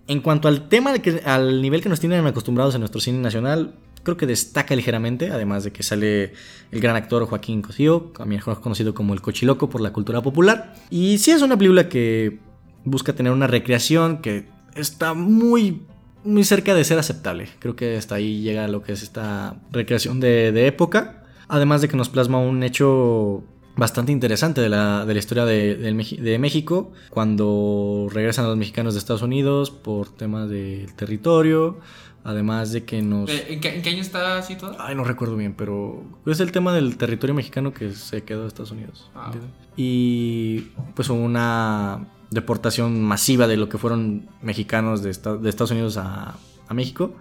en 0.07 0.21
cuanto 0.21 0.47
al 0.47 0.69
tema, 0.69 0.97
que, 0.99 1.21
al 1.25 1.61
nivel 1.61 1.81
que 1.81 1.89
nos 1.89 1.99
tienen 1.99 2.25
acostumbrados 2.25 2.73
en 2.73 2.81
nuestro 2.81 2.99
cine 2.99 3.19
nacional, 3.19 3.75
creo 4.03 4.17
que 4.17 4.25
destaca 4.25 4.75
ligeramente, 4.75 5.29
además 5.29 5.63
de 5.63 5.71
que 5.71 5.83
sale 5.83 6.33
el 6.71 6.79
gran 6.81 6.95
actor 6.95 7.25
Joaquín 7.25 7.61
Cosío, 7.61 8.11
mejor 8.25 8.59
conocido 8.59 8.95
como 8.95 9.13
el 9.13 9.21
Cochiloco 9.21 9.69
por 9.69 9.81
la 9.81 9.93
cultura 9.93 10.21
popular. 10.21 10.73
Y 10.89 11.19
sí 11.19 11.29
es 11.29 11.43
una 11.43 11.57
película 11.57 11.89
que 11.89 12.39
busca 12.85 13.13
tener 13.13 13.31
una 13.31 13.45
recreación 13.45 14.19
que 14.19 14.47
está 14.73 15.13
muy, 15.13 15.83
muy 16.23 16.43
cerca 16.43 16.73
de 16.73 16.83
ser 16.83 16.97
aceptable. 16.97 17.47
Creo 17.59 17.75
que 17.75 17.95
hasta 17.95 18.15
ahí 18.15 18.41
llega 18.41 18.67
lo 18.67 18.81
que 18.81 18.93
es 18.93 19.03
esta 19.03 19.57
recreación 19.71 20.19
de 20.19 20.65
época. 20.65 21.23
Además 21.47 21.81
de 21.81 21.87
que 21.87 21.97
nos 21.97 22.09
plasma 22.09 22.39
un 22.39 22.63
hecho 22.63 23.43
bastante 23.79 24.11
interesante 24.11 24.61
de 24.61 24.69
la, 24.69 25.05
de 25.05 25.13
la 25.13 25.19
historia 25.19 25.45
de, 25.45 25.75
de 25.75 26.39
México, 26.39 26.91
cuando 27.09 28.07
regresan 28.11 28.45
los 28.45 28.57
mexicanos 28.57 28.93
de 28.93 28.99
Estados 28.99 29.21
Unidos 29.21 29.71
por 29.71 30.09
temas 30.09 30.49
del 30.49 30.93
territorio, 30.95 31.79
además 32.23 32.71
de 32.73 32.83
que 32.83 33.01
nos... 33.01 33.29
Eh, 33.29 33.53
¿En 33.53 33.59
qué, 33.61 33.75
en 33.75 33.81
qué 33.81 33.89
año 33.91 34.01
está 34.01 34.41
situado? 34.41 34.75
Ay, 34.79 34.95
no 34.95 35.03
recuerdo 35.03 35.35
bien, 35.37 35.53
pero 35.57 36.03
es 36.25 36.39
el 36.41 36.51
tema 36.51 36.73
del 36.73 36.97
territorio 36.97 37.33
mexicano 37.33 37.73
que 37.73 37.91
se 37.93 38.23
quedó 38.23 38.41
de 38.41 38.47
Estados 38.49 38.71
Unidos. 38.71 39.09
Ah. 39.15 39.31
Y 39.77 40.67
pues 40.95 41.09
hubo 41.09 41.19
una 41.23 42.07
deportación 42.31 43.01
masiva 43.01 43.47
de 43.47 43.57
lo 43.57 43.69
que 43.69 43.77
fueron 43.77 44.27
mexicanos 44.41 45.01
de, 45.01 45.09
esta- 45.09 45.37
de 45.37 45.49
Estados 45.49 45.71
Unidos 45.71 45.97
a, 45.97 46.35
a 46.67 46.73
México. 46.73 47.15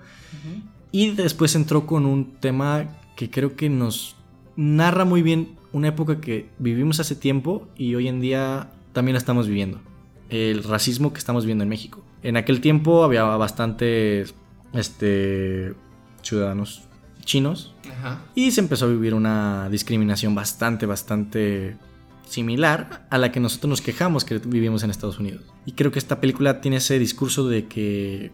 Y 0.90 1.11
después 1.12 1.55
entró 1.55 1.87
con 1.87 2.05
un 2.07 2.33
tema 2.40 2.87
que 3.16 3.31
creo 3.31 3.57
que 3.57 3.68
nos 3.68 4.16
narra 4.57 5.05
muy 5.05 5.23
bien 5.23 5.58
una 5.79 5.88
época 5.88 6.21
que 6.21 6.51
vivimos 6.59 7.01
hace 7.01 7.17
tiempo 7.17 7.69
y 7.77 7.95
hoy 7.95 8.09
en 8.09 8.21
día 8.21 8.71
también 8.93 9.14
la 9.14 9.19
estamos 9.19 9.49
viviendo. 9.49 9.81
El 10.29 10.62
racismo 10.64 11.12
que 11.12 11.19
estamos 11.19 11.47
viendo 11.47 11.64
en 11.64 11.71
México. 11.71 12.05
En 12.23 12.37
aquel 12.37 12.61
tiempo 12.61 13.05
había 13.05 13.25
bastantes 13.25 14.35
este, 14.75 15.75
ciudadanos 16.23 16.83
chinos 17.25 17.75
Ajá. 17.91 18.23
y 18.35 18.51
se 18.51 18.61
empezó 18.61 18.87
a 18.87 18.88
vivir 18.88 19.14
una 19.14 19.69
discriminación 19.71 20.35
bastante, 20.35 20.87
bastante 20.87 21.77
similar 22.27 23.07
a 23.11 23.19
la 23.19 23.33
que 23.33 23.41
nosotros 23.41 23.71
nos 23.71 23.81
quejamos 23.81 24.25
que 24.25 24.38
vivimos 24.38 24.83
en 24.83 24.91
Estados 24.91 25.19
Unidos. 25.19 25.43
Y 25.64 25.73
creo 25.73 25.93
que 25.93 25.99
esta 25.99 26.21
película 26.21 26.61
tiene 26.61 26.79
ese 26.79 26.99
discurso 26.99 27.49
de 27.49 27.67
que 27.67 28.33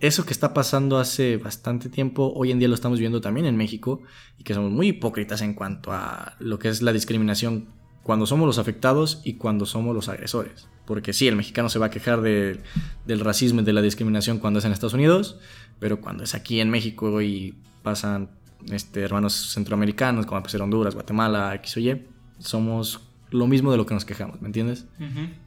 eso 0.00 0.26
que 0.26 0.32
está 0.32 0.52
pasando 0.54 0.98
hace 0.98 1.36
bastante 1.38 1.88
tiempo, 1.88 2.32
hoy 2.36 2.50
en 2.50 2.58
día 2.58 2.68
lo 2.68 2.74
estamos 2.74 2.98
viendo 2.98 3.20
también 3.20 3.46
en 3.46 3.56
México 3.56 4.02
y 4.38 4.44
que 4.44 4.52
somos 4.54 4.70
muy 4.70 4.88
hipócritas 4.88 5.40
en 5.42 5.54
cuanto 5.54 5.92
a 5.92 6.34
lo 6.38 6.58
que 6.58 6.68
es 6.68 6.82
la 6.82 6.92
discriminación 6.92 7.68
cuando 8.02 8.26
somos 8.26 8.46
los 8.46 8.58
afectados 8.58 9.20
y 9.24 9.34
cuando 9.34 9.66
somos 9.66 9.94
los 9.94 10.08
agresores. 10.08 10.68
Porque 10.86 11.12
sí, 11.12 11.26
el 11.26 11.34
mexicano 11.34 11.68
se 11.68 11.78
va 11.80 11.86
a 11.86 11.90
quejar 11.90 12.20
de- 12.20 12.60
del 13.06 13.20
racismo 13.20 13.60
y 13.62 13.64
de 13.64 13.72
la 13.72 13.82
discriminación 13.82 14.38
cuando 14.38 14.58
es 14.60 14.64
en 14.64 14.72
Estados 14.72 14.94
Unidos, 14.94 15.38
pero 15.80 16.00
cuando 16.00 16.22
es 16.24 16.34
aquí 16.34 16.60
en 16.60 16.70
México 16.70 17.20
y 17.22 17.54
pasan 17.82 18.30
este, 18.70 19.00
hermanos 19.00 19.50
centroamericanos, 19.52 20.26
como 20.26 20.40
puede 20.42 20.52
ser 20.52 20.62
Honduras, 20.62 20.94
Guatemala, 20.94 21.54
X 21.56 21.76
o 21.78 21.80
Y, 21.80 22.02
somos 22.38 23.00
lo 23.30 23.46
mismo 23.48 23.72
de 23.72 23.76
lo 23.76 23.86
que 23.86 23.94
nos 23.94 24.04
quejamos, 24.04 24.40
¿me 24.40 24.46
entiendes? 24.46 24.86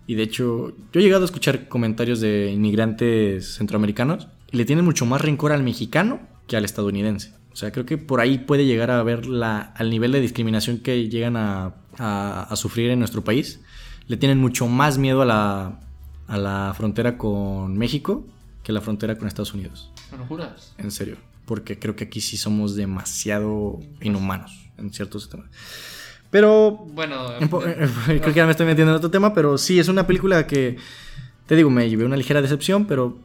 Y 0.07 0.15
de 0.15 0.23
hecho, 0.23 0.73
yo 0.91 0.99
he 0.99 1.03
llegado 1.03 1.21
a 1.21 1.25
escuchar 1.25 1.69
comentarios 1.69 2.19
de 2.19 2.51
inmigrantes 2.51 3.55
centroamericanos 3.55 4.27
le 4.51 4.65
tienen 4.65 4.85
mucho 4.85 5.05
más 5.05 5.21
rencor 5.21 5.51
al 5.51 5.63
mexicano 5.63 6.19
que 6.47 6.57
al 6.57 6.65
estadounidense. 6.65 7.33
O 7.51 7.55
sea, 7.55 7.71
creo 7.71 7.85
que 7.85 7.97
por 7.97 8.19
ahí 8.21 8.37
puede 8.39 8.65
llegar 8.65 8.91
a 8.91 9.01
ver 9.03 9.25
la, 9.25 9.59
al 9.59 9.89
nivel 9.89 10.11
de 10.11 10.21
discriminación 10.21 10.79
que 10.79 11.09
llegan 11.09 11.35
a, 11.37 11.75
a- 11.97 12.43
a 12.49 12.55
sufrir 12.55 12.89
en 12.91 12.99
nuestro 12.99 13.23
país. 13.23 13.59
Le 14.07 14.17
tienen 14.17 14.37
mucho 14.39 14.67
más 14.67 14.97
miedo 14.97 15.21
a 15.21 15.25
la, 15.25 15.79
a 16.27 16.37
la 16.37 16.73
frontera 16.75 17.17
con 17.17 17.77
México 17.77 18.25
que 18.63 18.71
a 18.71 18.75
la 18.75 18.81
frontera 18.81 19.17
con 19.17 19.27
Estados 19.27 19.53
Unidos. 19.53 19.91
¿Me 20.11 20.17
lo 20.17 20.25
juras? 20.25 20.73
En 20.77 20.91
serio. 20.91 21.17
Porque 21.45 21.79
creo 21.79 21.95
que 21.95 22.05
aquí 22.05 22.21
sí 22.21 22.37
somos 22.37 22.75
demasiado 22.75 23.79
inhumanos 24.01 24.69
en 24.77 24.93
ciertos 24.93 25.29
temas. 25.29 25.49
Pero 26.29 26.71
Bueno, 26.93 27.31
eh, 27.39 27.49
Creo 28.05 28.21
que 28.21 28.33
ya 28.33 28.45
me 28.45 28.51
estoy 28.51 28.65
metiendo 28.67 28.91
en 28.91 28.97
otro 28.97 29.09
tema, 29.11 29.33
pero 29.33 29.57
sí, 29.57 29.79
es 29.79 29.87
una 29.87 30.05
película 30.05 30.45
que, 30.45 30.77
te 31.47 31.55
digo, 31.55 31.69
me 31.71 31.89
llevé 31.89 32.05
una 32.05 32.15
ligera 32.17 32.41
decepción, 32.41 32.85
pero 32.85 33.17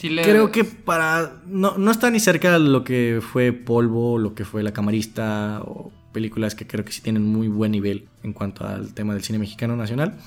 creo 0.00 0.50
que 0.50 0.64
para... 0.64 1.42
No, 1.46 1.78
no 1.78 1.90
está 1.90 2.10
ni 2.10 2.20
cerca 2.20 2.52
de 2.52 2.58
lo 2.58 2.84
que 2.84 3.20
fue 3.22 3.52
Polvo, 3.52 4.18
lo 4.18 4.34
que 4.34 4.44
fue 4.44 4.62
La 4.62 4.72
Camarista, 4.72 5.60
o 5.64 5.92
películas 6.12 6.54
que 6.54 6.66
creo 6.66 6.84
que 6.84 6.92
sí 6.92 7.00
tienen 7.02 7.24
muy 7.24 7.48
buen 7.48 7.72
nivel 7.72 8.08
en 8.22 8.32
cuanto 8.32 8.66
al 8.66 8.94
tema 8.94 9.14
del 9.14 9.22
cine 9.22 9.38
mexicano 9.38 9.76
nacional. 9.76 10.18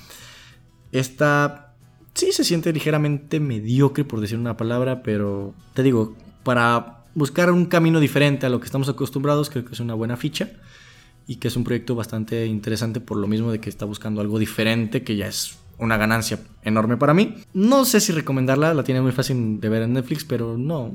Esta 0.92 1.74
sí 2.14 2.32
se 2.32 2.44
siente 2.44 2.72
ligeramente 2.72 3.40
mediocre, 3.40 4.04
por 4.04 4.20
decir 4.20 4.38
una 4.38 4.56
palabra, 4.56 5.02
pero 5.02 5.54
te 5.74 5.82
digo, 5.82 6.16
para 6.42 7.04
buscar 7.14 7.50
un 7.50 7.66
camino 7.66 8.00
diferente 8.00 8.46
a 8.46 8.48
lo 8.48 8.60
que 8.60 8.66
estamos 8.66 8.88
acostumbrados, 8.88 9.50
creo 9.50 9.64
que 9.64 9.72
es 9.72 9.80
una 9.80 9.94
buena 9.94 10.16
ficha 10.16 10.50
y 11.26 11.36
que 11.36 11.48
es 11.48 11.56
un 11.56 11.64
proyecto 11.64 11.94
bastante 11.94 12.46
interesante 12.46 13.00
por 13.00 13.16
lo 13.16 13.26
mismo 13.26 13.52
de 13.52 13.60
que 13.60 13.68
está 13.68 13.84
buscando 13.84 14.20
algo 14.20 14.38
diferente, 14.38 15.02
que 15.02 15.16
ya 15.16 15.26
es 15.26 15.58
una 15.80 15.96
ganancia 15.96 16.38
enorme 16.62 16.96
para 16.96 17.14
mí. 17.14 17.34
No 17.54 17.84
sé 17.84 18.00
si 18.00 18.12
recomendarla, 18.12 18.74
la 18.74 18.84
tiene 18.84 19.00
muy 19.00 19.12
fácil 19.12 19.60
de 19.60 19.68
ver 19.68 19.82
en 19.82 19.94
Netflix, 19.94 20.24
pero 20.24 20.56
no, 20.56 20.92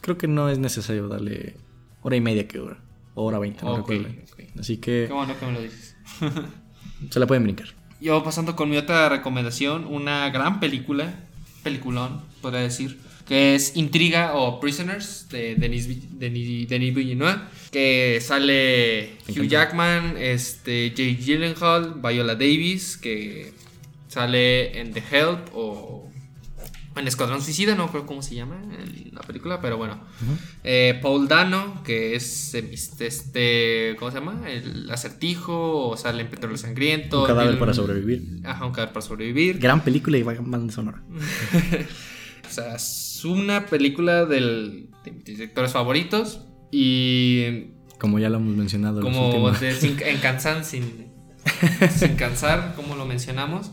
creo 0.00 0.18
que 0.18 0.28
no 0.28 0.48
es 0.48 0.58
necesario 0.58 1.08
darle 1.08 1.54
hora 2.02 2.16
y 2.16 2.20
media 2.20 2.46
que 2.46 2.58
dura, 2.58 2.78
o 3.14 3.24
hora 3.24 3.38
veinte, 3.38 3.64
no 3.64 3.76
recuerdo. 3.76 4.08
Así 4.58 4.78
que 4.78 5.04
Qué 5.06 5.12
bueno 5.12 5.38
que 5.38 5.46
me 5.46 5.52
lo 5.52 5.62
dices. 5.62 5.96
se 7.10 7.20
la 7.20 7.26
pueden 7.26 7.44
brincar. 7.44 7.68
Yo 8.00 8.22
pasando 8.24 8.56
con 8.56 8.70
mi 8.70 8.76
otra 8.76 9.08
recomendación, 9.08 9.84
una 9.84 10.30
gran 10.30 10.58
película, 10.58 11.14
peliculón, 11.62 12.22
podría 12.40 12.62
decir, 12.62 12.98
que 13.28 13.54
es 13.54 13.76
Intriga 13.76 14.34
o 14.34 14.58
Prisoners 14.58 15.28
de 15.28 15.54
Denis, 15.54 15.86
Denis, 16.18 16.68
Denis 16.68 16.94
Villeneuve, 16.94 17.42
que 17.70 18.18
sale 18.20 19.18
Hugh. 19.28 19.46
Jackman, 19.46 20.16
este, 20.18 20.90
Jake 20.90 21.16
Gyllenhaal, 21.16 22.00
Viola 22.02 22.34
Davis, 22.34 22.96
que 22.96 23.52
sale 24.10 24.80
en 24.80 24.92
The 24.92 25.02
Help 25.10 25.48
o 25.54 26.10
en 26.96 27.06
Escuadrón 27.06 27.40
Suicida, 27.40 27.76
no 27.76 27.88
creo 27.88 28.04
cómo 28.04 28.20
se 28.20 28.34
llama 28.34 28.60
en 28.62 29.10
la 29.14 29.20
película, 29.20 29.60
pero 29.60 29.76
bueno. 29.78 30.00
Eh, 30.64 30.98
Paul 31.00 31.28
Dano, 31.28 31.82
que 31.84 32.16
es 32.16 32.52
eh, 32.54 32.68
este, 32.72 33.06
este, 33.06 33.96
¿cómo 33.98 34.10
se 34.10 34.18
llama? 34.18 34.50
El 34.50 34.90
acertijo, 34.90 35.88
o 35.88 35.96
sale 35.96 36.22
en 36.22 36.28
Petróleo 36.28 36.58
Sangriento. 36.58 37.20
Un 37.22 37.26
cadáver 37.28 37.52
el- 37.52 37.58
para 37.58 37.72
sobrevivir. 37.72 38.40
Ajá, 38.44 38.66
un 38.66 38.72
cadáver 38.72 38.92
para 38.92 39.06
sobrevivir. 39.06 39.58
Gran 39.60 39.82
película 39.82 40.18
y 40.18 40.22
banda 40.24 40.72
sonora. 40.72 41.02
O 42.48 42.52
sea, 42.52 42.74
es 42.74 43.22
una 43.24 43.66
película 43.66 44.24
del, 44.24 44.88
de 45.04 45.12
mis 45.12 45.24
directores 45.24 45.70
favoritos. 45.70 46.40
Y 46.72 47.66
Como 48.00 48.18
ya 48.18 48.28
lo 48.28 48.38
hemos 48.38 48.56
mencionado. 48.56 49.02
Como 49.02 49.52
de, 49.52 49.72
sin, 49.72 49.96
en 50.02 50.64
sin, 50.64 51.06
sin 51.96 52.16
cansar, 52.16 52.74
como 52.74 52.96
lo 52.96 53.06
mencionamos. 53.06 53.70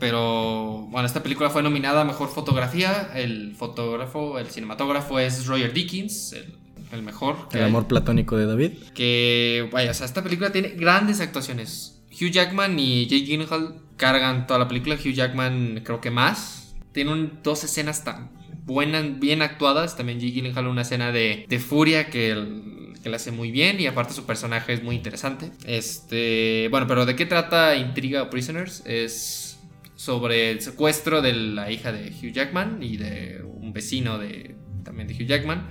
Pero 0.00 0.86
bueno, 0.88 1.06
esta 1.06 1.22
película 1.22 1.50
fue 1.50 1.62
nominada 1.62 2.00
a 2.00 2.04
Mejor 2.04 2.30
Fotografía. 2.30 3.10
El 3.14 3.54
fotógrafo, 3.54 4.38
el 4.38 4.46
cinematógrafo 4.46 5.18
es 5.18 5.46
Roger 5.46 5.72
Dickens, 5.72 6.34
el, 6.90 7.02
mejor. 7.02 7.36
el 7.52 7.64
amor 7.64 7.86
platónico 7.86 8.36
de 8.36 8.46
David. 8.46 8.72
Que, 8.94 9.68
vaya, 9.70 9.90
o 9.90 9.94
sea, 9.94 10.06
esta 10.06 10.22
película 10.22 10.50
tiene 10.50 10.70
grandes 10.70 11.20
actuaciones. 11.20 12.02
Hugh 12.10 12.30
Jackman 12.30 12.78
y 12.78 13.06
Jake 13.06 13.26
Gyllenhaal 13.26 13.76
cargan 13.96 14.46
toda 14.46 14.58
la 14.58 14.68
película. 14.68 14.96
Hugh 14.96 15.12
Jackman 15.12 15.82
creo 15.84 16.00
que 16.00 16.10
más. 16.10 16.74
Tiene 16.92 17.30
dos 17.44 17.62
escenas 17.62 18.02
tan 18.02 18.30
buenas, 18.64 19.20
bien 19.20 19.42
actuadas. 19.42 19.96
También 19.96 20.18
Jake 20.18 20.32
Gyllenhaal 20.32 20.66
una 20.66 20.82
escena 20.82 21.12
de, 21.12 21.44
de 21.46 21.58
furia 21.58 22.06
que 22.06 22.80
que 23.02 23.08
la 23.08 23.16
hace 23.16 23.32
muy 23.32 23.50
bien 23.50 23.80
y 23.80 23.86
aparte 23.86 24.12
su 24.12 24.24
personaje 24.24 24.72
es 24.72 24.82
muy 24.82 24.96
interesante. 24.96 25.50
Este, 25.64 26.68
bueno, 26.70 26.86
pero 26.86 27.06
¿de 27.06 27.16
qué 27.16 27.26
trata 27.26 27.76
Intriga 27.76 28.22
o 28.22 28.30
Prisoners? 28.30 28.82
Es 28.84 29.49
sobre 30.00 30.50
el 30.50 30.62
secuestro 30.62 31.20
de 31.20 31.34
la 31.34 31.70
hija 31.70 31.92
de 31.92 32.08
Hugh 32.08 32.32
Jackman 32.32 32.82
y 32.82 32.96
de 32.96 33.44
un 33.44 33.74
vecino 33.74 34.16
de 34.16 34.56
también 34.82 35.06
de 35.06 35.12
Hugh 35.12 35.26
Jackman 35.26 35.68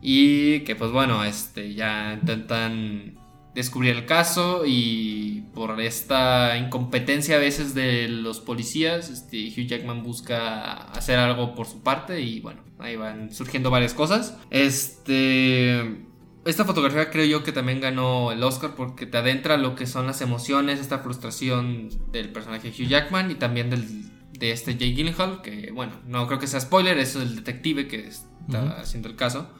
y 0.00 0.60
que 0.60 0.76
pues 0.76 0.92
bueno, 0.92 1.24
este 1.24 1.74
ya 1.74 2.12
intentan 2.14 3.18
descubrir 3.56 3.96
el 3.96 4.06
caso 4.06 4.62
y 4.64 5.46
por 5.52 5.80
esta 5.80 6.56
incompetencia 6.56 7.36
a 7.36 7.40
veces 7.40 7.74
de 7.74 8.06
los 8.06 8.38
policías, 8.38 9.10
este, 9.10 9.48
Hugh 9.48 9.66
Jackman 9.66 10.04
busca 10.04 10.84
hacer 10.92 11.18
algo 11.18 11.56
por 11.56 11.66
su 11.66 11.82
parte 11.82 12.20
y 12.20 12.38
bueno, 12.38 12.60
ahí 12.78 12.94
van 12.94 13.32
surgiendo 13.34 13.70
varias 13.70 13.94
cosas. 13.94 14.38
Este 14.50 16.05
esta 16.46 16.64
fotografía 16.64 17.10
creo 17.10 17.24
yo 17.24 17.44
que 17.44 17.52
también 17.52 17.80
ganó 17.80 18.32
el 18.32 18.42
Oscar 18.42 18.74
porque 18.76 19.04
te 19.04 19.18
adentra 19.18 19.56
lo 19.56 19.74
que 19.74 19.86
son 19.86 20.06
las 20.06 20.20
emociones, 20.20 20.80
esta 20.80 21.00
frustración 21.00 21.90
del 22.12 22.30
personaje 22.30 22.68
Hugh 22.68 22.88
Jackman 22.88 23.30
y 23.30 23.34
también 23.34 23.68
del, 23.68 23.84
de 24.32 24.52
este 24.52 24.76
Jay 24.78 24.94
Gyllenhaal, 24.94 25.42
que 25.42 25.70
bueno, 25.72 25.92
no 26.06 26.26
creo 26.26 26.38
que 26.38 26.46
sea 26.46 26.60
spoiler, 26.60 26.98
es 26.98 27.16
el 27.16 27.36
detective 27.36 27.88
que 27.88 28.06
está 28.06 28.80
haciendo 28.80 29.08
el 29.08 29.16
caso. 29.16 29.50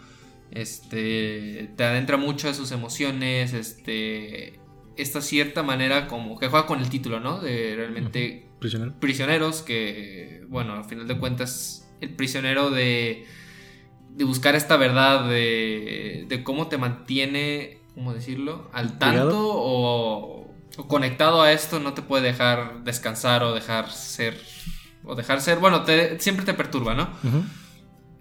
Este, 0.53 1.70
te 1.77 1.85
adentra 1.85 2.16
mucho 2.16 2.49
a 2.49 2.55
sus 2.55 2.70
emociones, 2.70 3.53
este, 3.53 4.61
esta 4.96 5.20
cierta 5.20 5.62
manera 5.62 6.07
como 6.07 6.38
que 6.38 6.49
juega 6.49 6.66
con 6.66 6.81
el 6.81 6.88
título, 6.88 7.18
¿no? 7.20 7.40
De 7.40 7.75
realmente 7.77 8.49
prisioneros 9.01 9.62
que, 9.62 10.44
bueno, 10.49 10.75
al 10.75 10.85
final 10.85 11.07
de 11.09 11.18
cuentas, 11.18 11.88
el 12.01 12.11
prisionero 12.11 12.70
de 12.70 13.27
de 14.16 14.24
buscar 14.24 14.55
esta 14.55 14.76
verdad 14.76 15.29
de, 15.29 16.24
de 16.26 16.42
cómo 16.42 16.68
te 16.68 16.79
mantiene, 16.79 17.79
¿cómo 17.94 18.14
decirlo? 18.14 18.70
Al 18.72 18.98
tanto 18.98 19.38
o, 19.38 20.55
conectado 20.88 21.42
a 21.42 21.52
esto 21.52 21.81
no 21.81 21.92
te 21.92 22.02
puede 22.02 22.24
dejar 22.24 22.83
descansar 22.83 23.42
o 23.42 23.55
dejar 23.55 23.90
ser, 23.90 24.40
o 25.05 25.14
dejar 25.14 25.42
ser, 25.42 25.59
bueno, 25.59 25.83
te, 25.83 26.18
siempre 26.18 26.46
te 26.46 26.55
perturba, 26.55 26.94
¿no? 26.94 27.11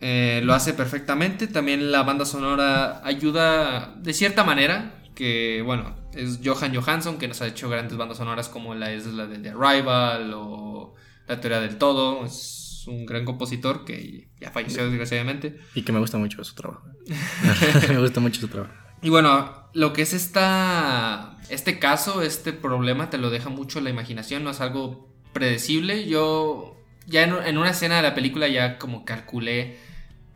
Eh, 0.01 0.41
lo 0.43 0.53
hace 0.53 0.73
perfectamente, 0.73 1.47
también 1.47 1.93
la 1.93 2.03
banda 2.03 2.25
sonora 2.25 3.01
ayuda 3.05 3.95
de 3.95 4.13
cierta 4.13 4.43
manera, 4.43 5.01
que 5.15 5.61
bueno, 5.65 5.95
es 6.13 6.41
Johan 6.43 6.75
Johansson 6.75 7.17
que 7.17 7.29
nos 7.29 7.41
ha 7.41 7.47
hecho 7.47 7.69
grandes 7.69 7.97
bandas 7.97 8.17
sonoras 8.17 8.49
como 8.49 8.75
la 8.75 8.91
es 8.91 9.05
la 9.05 9.27
de 9.27 9.37
The 9.39 9.51
Arrival 9.51 10.33
o 10.35 10.93
La 11.27 11.39
teoría 11.39 11.61
del 11.61 11.77
todo, 11.77 12.25
es 12.25 12.64
un 12.87 13.05
gran 13.05 13.25
compositor 13.25 13.85
que 13.85 14.27
ya 14.39 14.51
falleció 14.51 14.87
desgraciadamente. 14.87 15.59
Y 15.73 15.83
que 15.83 15.91
me 15.91 15.99
gusta 15.99 16.17
mucho 16.17 16.43
su 16.43 16.55
trabajo. 16.55 16.83
me 17.89 17.99
gusta 17.99 18.19
mucho 18.19 18.41
su 18.41 18.47
trabajo. 18.47 18.73
Y 19.01 19.09
bueno, 19.09 19.69
lo 19.73 19.93
que 19.93 20.01
es 20.01 20.13
esta, 20.13 21.37
este 21.49 21.79
caso, 21.79 22.21
este 22.21 22.53
problema, 22.53 23.09
te 23.09 23.17
lo 23.17 23.29
deja 23.29 23.49
mucho 23.49 23.81
la 23.81 23.89
imaginación, 23.89 24.43
no 24.43 24.51
es 24.51 24.61
algo 24.61 25.07
predecible. 25.33 26.07
Yo 26.07 26.75
ya 27.07 27.23
en, 27.23 27.57
una 27.57 27.69
escena 27.69 27.97
de 27.97 28.01
la 28.01 28.15
película 28.15 28.47
ya 28.47 28.77
como 28.77 29.05
calculé 29.05 29.77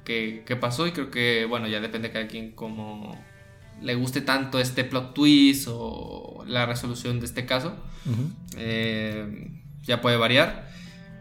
qué, 0.05 0.57
pasó 0.59 0.87
y 0.87 0.91
creo 0.91 1.11
que, 1.11 1.45
bueno, 1.45 1.67
ya 1.67 1.79
depende 1.79 2.09
de 2.09 2.13
cada 2.13 2.27
quien 2.27 2.51
cómo 2.51 3.19
le 3.81 3.95
guste 3.95 4.21
tanto 4.21 4.59
este 4.59 4.83
plot 4.83 5.13
twist 5.13 5.67
o 5.69 6.43
la 6.47 6.65
resolución 6.65 7.19
de 7.19 7.25
este 7.25 7.45
caso. 7.45 7.75
Eh, 8.57 9.51
ya 9.83 10.01
puede 10.01 10.17
variar. 10.17 10.69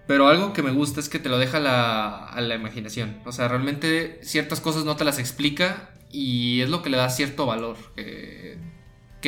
Pero 0.09 0.27
algo 0.27 0.55
que 0.55 0.63
me 0.63 0.73
gusta 0.73 1.01
es 1.01 1.11
que 1.11 1.19
te 1.19 1.29
lo 1.29 1.39
deja 1.39 1.59
a 1.59 2.41
la 2.41 2.55
imaginación. 2.55 3.19
O 3.27 3.31
sea, 3.31 3.47
realmente 3.47 4.19
ciertas 4.23 4.61
cosas 4.61 4.87
no 4.87 4.97
te 4.97 5.05
las 5.05 5.19
explica 5.19 5.91
y 6.11 6.63
es 6.63 6.71
lo 6.71 6.83
que 6.83 6.89
le 6.89 6.97
da 6.97 7.11
cierto 7.11 7.45
valor. 7.45 7.77
Que, 7.95 8.59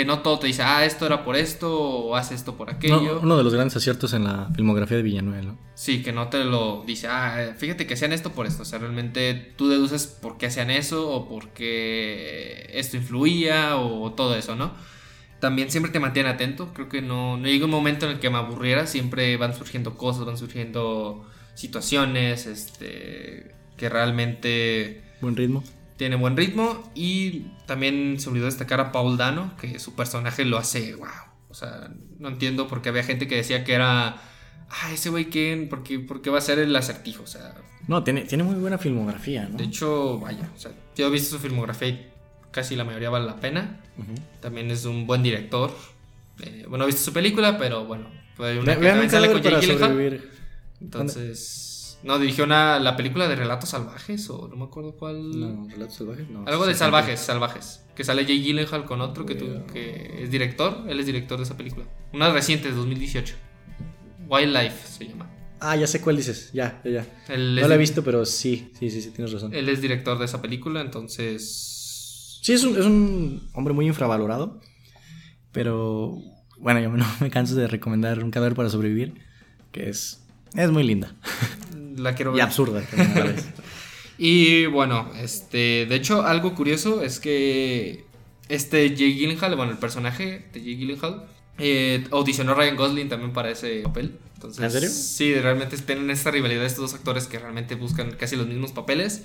no 0.06 0.20
todo 0.20 0.38
te 0.38 0.46
dice, 0.46 0.62
ah, 0.62 0.86
esto 0.86 1.04
era 1.04 1.22
por 1.22 1.36
esto 1.36 1.78
o 1.78 2.16
haz 2.16 2.32
esto 2.32 2.56
por 2.56 2.70
aquello. 2.70 3.20
uno 3.20 3.36
de 3.36 3.44
los 3.44 3.52
grandes 3.52 3.76
aciertos 3.76 4.14
en 4.14 4.24
la 4.24 4.48
filmografía 4.54 4.96
de 4.96 5.02
Villanueva, 5.02 5.42
¿no? 5.42 5.58
Sí, 5.74 6.02
que 6.02 6.12
no 6.12 6.28
te 6.28 6.42
lo 6.44 6.82
dice, 6.86 7.08
ah, 7.08 7.52
fíjate 7.58 7.86
que 7.86 7.92
hacían 7.92 8.14
esto 8.14 8.32
por 8.32 8.46
esto. 8.46 8.62
O 8.62 8.64
sea, 8.64 8.78
realmente 8.78 9.52
tú 9.56 9.68
deduces 9.68 10.06
por 10.06 10.38
qué 10.38 10.46
hacían 10.46 10.70
eso 10.70 11.10
o 11.10 11.28
por 11.28 11.50
qué 11.50 12.70
esto 12.72 12.96
influía 12.96 13.76
o 13.76 14.12
todo 14.12 14.34
eso, 14.34 14.56
¿no? 14.56 14.72
También 15.40 15.70
siempre 15.70 15.90
te 15.90 15.98
mantiene 15.98 16.28
atento. 16.28 16.72
Creo 16.72 16.88
que 16.88 17.02
no, 17.02 17.36
no 17.36 17.46
llega 17.46 17.64
un 17.64 17.70
momento 17.70 18.06
en 18.06 18.12
el 18.12 18.20
que 18.20 18.30
me 18.30 18.38
aburriera. 18.38 18.86
Siempre 18.86 19.36
van 19.36 19.54
surgiendo 19.54 19.96
cosas, 19.96 20.26
van 20.26 20.36
surgiendo 20.36 21.26
situaciones, 21.54 22.46
este, 22.46 23.54
que 23.76 23.88
realmente... 23.88 25.02
Buen 25.20 25.36
ritmo. 25.36 25.64
Tiene 25.96 26.16
buen 26.16 26.36
ritmo 26.36 26.90
y 26.94 27.46
también 27.66 28.18
se 28.20 28.30
olvidó 28.30 28.46
destacar 28.46 28.80
a 28.80 28.90
Paul 28.92 29.18
Dano, 29.18 29.54
que 29.60 29.78
su 29.78 29.94
personaje 29.94 30.46
lo 30.46 30.56
hace, 30.56 30.94
wow. 30.94 31.08
O 31.50 31.54
sea, 31.54 31.90
no 32.18 32.28
entiendo 32.28 32.68
por 32.68 32.80
qué 32.80 32.88
había 32.88 33.02
gente 33.02 33.28
que 33.28 33.36
decía 33.36 33.64
que 33.64 33.74
era, 33.74 34.16
ah, 34.70 34.92
ese 34.92 35.10
güey, 35.10 35.26
¿quién? 35.26 35.68
¿Por 35.68 35.82
qué, 35.82 35.98
¿Por 35.98 36.22
qué 36.22 36.30
va 36.30 36.38
a 36.38 36.42
ser 36.42 36.58
el 36.58 36.74
acertijo? 36.74 37.24
O 37.24 37.26
sea... 37.26 37.54
No, 37.86 38.02
tiene, 38.02 38.22
tiene 38.22 38.44
muy 38.44 38.54
buena 38.54 38.78
filmografía, 38.78 39.46
¿no? 39.46 39.58
De 39.58 39.64
hecho, 39.64 40.18
vaya, 40.18 40.50
o 40.56 40.58
sea, 40.58 40.72
yo 40.96 41.08
he 41.08 41.10
visto 41.10 41.36
su 41.36 41.42
filmografía 41.42 41.88
y 41.88 42.10
casi 42.50 42.76
la 42.76 42.84
mayoría 42.84 43.10
vale 43.10 43.26
la 43.26 43.36
pena. 43.36 43.80
También 44.40 44.70
es 44.70 44.84
un 44.84 45.06
buen 45.06 45.22
director. 45.22 45.74
Eh, 46.42 46.64
bueno, 46.68 46.84
he 46.84 46.86
visto 46.86 47.02
su 47.02 47.12
película, 47.12 47.58
pero 47.58 47.84
bueno, 47.84 48.08
fue 48.34 48.58
una 48.58 48.76
que 48.76 48.86
también 48.86 49.10
sale 49.10 49.30
con 49.30 49.42
Jake 49.42 49.60
Gyllenhaal. 49.60 50.22
Entonces, 50.80 51.98
no, 52.02 52.18
dirigió 52.18 52.44
una, 52.44 52.78
la 52.78 52.96
película 52.96 53.28
de 53.28 53.36
Relatos 53.36 53.68
Salvajes, 53.68 54.30
o 54.30 54.48
no 54.48 54.56
me 54.56 54.64
acuerdo 54.64 54.92
cuál. 54.92 55.38
No, 55.38 55.68
Relatos 55.68 55.96
Salvajes, 55.96 56.28
no. 56.30 56.44
Algo 56.46 56.66
de 56.66 56.74
Salvajes, 56.74 57.20
Salvajes. 57.20 57.84
Que 57.94 58.04
sale 58.04 58.22
Jake 58.22 58.40
Gyllenhaal 58.40 58.86
con 58.86 59.02
otro 59.02 59.26
que, 59.26 59.36
que 59.70 60.22
es 60.22 60.30
director. 60.30 60.84
Él 60.88 60.98
es 60.98 61.06
director 61.06 61.36
de 61.36 61.44
esa 61.44 61.56
película. 61.56 61.86
Una 62.14 62.32
reciente, 62.32 62.68
de 62.68 62.74
2018. 62.74 63.34
Wildlife 64.26 64.88
se 64.88 65.08
llama. 65.08 65.28
Ah, 65.60 65.76
ya 65.76 65.86
sé 65.86 66.00
cuál 66.00 66.16
dices. 66.16 66.50
Ya, 66.54 66.80
ya, 66.84 66.90
ya. 66.90 67.06
no 67.36 67.68
la 67.68 67.74
he 67.74 67.78
visto, 67.78 68.02
pero 68.02 68.24
sí, 68.24 68.70
sí, 68.78 68.90
sí, 68.90 69.02
sí, 69.02 69.10
tienes 69.10 69.32
razón. 69.32 69.52
Él 69.52 69.68
es 69.68 69.82
director 69.82 70.18
de 70.18 70.24
esa 70.24 70.40
película, 70.40 70.80
entonces 70.80 71.79
Sí, 72.40 72.52
es 72.52 72.64
un, 72.64 72.78
es 72.78 72.84
un 72.84 73.48
hombre 73.52 73.74
muy 73.74 73.86
infravalorado. 73.86 74.60
Pero 75.52 76.18
bueno, 76.58 76.80
yo 76.80 76.90
no 76.90 77.06
me 77.20 77.30
canso 77.30 77.54
de 77.54 77.66
recomendar 77.66 78.22
Un 78.22 78.30
cadáver 78.30 78.54
para 78.54 78.70
sobrevivir. 78.70 79.14
Que 79.72 79.88
es, 79.88 80.20
es 80.54 80.70
muy 80.70 80.82
linda. 80.82 81.14
La 81.96 82.14
quiero 82.14 82.32
ver. 82.32 82.38
Y 82.38 82.42
absurda 82.42 82.82
y 84.18 84.66
bueno, 84.66 85.10
este, 85.16 85.86
de 85.86 85.94
hecho, 85.94 86.22
algo 86.22 86.54
curioso 86.54 87.02
es 87.02 87.20
que 87.20 88.04
este 88.48 88.94
Jay 88.96 89.14
Gyllenhaal, 89.14 89.54
bueno, 89.54 89.72
el 89.72 89.78
personaje 89.78 90.46
de 90.52 90.60
Jay 90.60 90.76
Gyllenhaal, 90.76 91.26
eh, 91.58 92.04
audicionó 92.10 92.52
a 92.52 92.54
Ryan 92.56 92.76
Gosling 92.76 93.08
también 93.08 93.32
para 93.32 93.50
ese 93.50 93.80
papel. 93.82 94.18
Entonces, 94.34 94.64
¿En 94.64 94.70
serio? 94.70 94.88
Sí, 94.88 95.34
realmente 95.34 95.76
tienen 95.78 96.10
esta 96.10 96.30
rivalidad 96.30 96.64
estos 96.64 96.90
dos 96.90 96.94
actores 96.94 97.26
que 97.26 97.38
realmente 97.38 97.74
buscan 97.74 98.12
casi 98.12 98.36
los 98.36 98.46
mismos 98.46 98.72
papeles. 98.72 99.22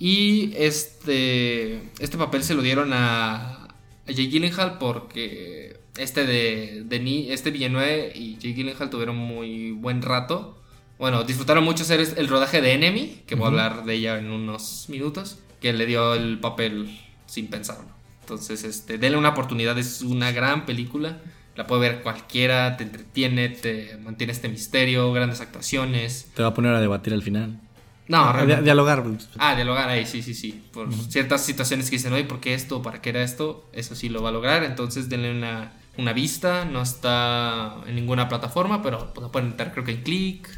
Y 0.00 0.54
este, 0.56 1.74
este 1.98 2.16
papel 2.16 2.42
se 2.42 2.54
lo 2.54 2.62
dieron 2.62 2.92
a, 2.94 3.68
Jay 4.06 4.28
Gyllenhaal 4.28 4.78
porque 4.78 5.78
este 5.98 6.26
de, 6.26 6.84
de 6.86 7.32
este 7.32 7.50
Villeneuve 7.50 8.10
y 8.14 8.38
Jay 8.40 8.54
Gyllenhaal 8.54 8.88
tuvieron 8.88 9.16
muy 9.16 9.72
buen 9.72 10.00
rato. 10.00 10.58
Bueno, 10.98 11.22
disfrutaron 11.24 11.64
mucho 11.64 11.82
hacer 11.82 12.00
el 12.16 12.28
rodaje 12.28 12.62
de 12.62 12.72
Enemy, 12.72 13.22
que 13.26 13.34
voy 13.34 13.44
a 13.44 13.48
hablar 13.48 13.84
de 13.84 13.94
ella 13.94 14.18
en 14.18 14.30
unos 14.30 14.86
minutos, 14.88 15.38
que 15.60 15.74
le 15.74 15.84
dio 15.84 16.14
el 16.14 16.40
papel 16.40 16.98
sin 17.26 17.48
pensarlo. 17.48 17.90
Entonces, 18.22 18.64
este, 18.64 18.96
denle 18.96 19.18
una 19.18 19.30
oportunidad, 19.30 19.78
es 19.78 20.00
una 20.00 20.32
gran 20.32 20.64
película. 20.64 21.20
La 21.56 21.66
puede 21.66 21.82
ver 21.82 22.02
cualquiera, 22.02 22.78
te 22.78 22.84
entretiene, 22.84 23.50
te 23.50 23.98
mantiene 23.98 24.32
este 24.32 24.48
misterio, 24.48 25.12
grandes 25.12 25.42
actuaciones. 25.42 26.30
Te 26.34 26.42
va 26.42 26.48
a 26.48 26.54
poner 26.54 26.72
a 26.72 26.80
debatir 26.80 27.12
al 27.12 27.22
final. 27.22 27.60
No, 28.10 28.24
ah, 28.24 28.44
dialogar. 28.44 29.04
Ah, 29.38 29.54
dialogar 29.54 29.88
ahí, 29.88 30.04
sí, 30.04 30.20
sí, 30.20 30.34
sí. 30.34 30.60
Por 30.72 30.92
ciertas 30.92 31.44
situaciones 31.44 31.88
que 31.90 31.96
dicen, 31.96 32.12
oye, 32.12 32.24
¿por 32.24 32.40
qué 32.40 32.54
esto? 32.54 32.82
¿Para 32.82 33.00
qué 33.00 33.10
era 33.10 33.22
esto? 33.22 33.70
Eso 33.72 33.94
sí 33.94 34.08
lo 34.08 34.20
va 34.20 34.30
a 34.30 34.32
lograr. 34.32 34.64
Entonces 34.64 35.08
denle 35.08 35.30
una, 35.30 35.74
una 35.96 36.12
vista. 36.12 36.64
No 36.64 36.82
está 36.82 37.76
en 37.86 37.94
ninguna 37.94 38.28
plataforma, 38.28 38.82
pero 38.82 39.14
pues, 39.14 39.28
pueden 39.30 39.50
entrar 39.50 39.70
creo 39.70 39.84
que 39.84 39.92
en 39.92 40.02
Click 40.02 40.48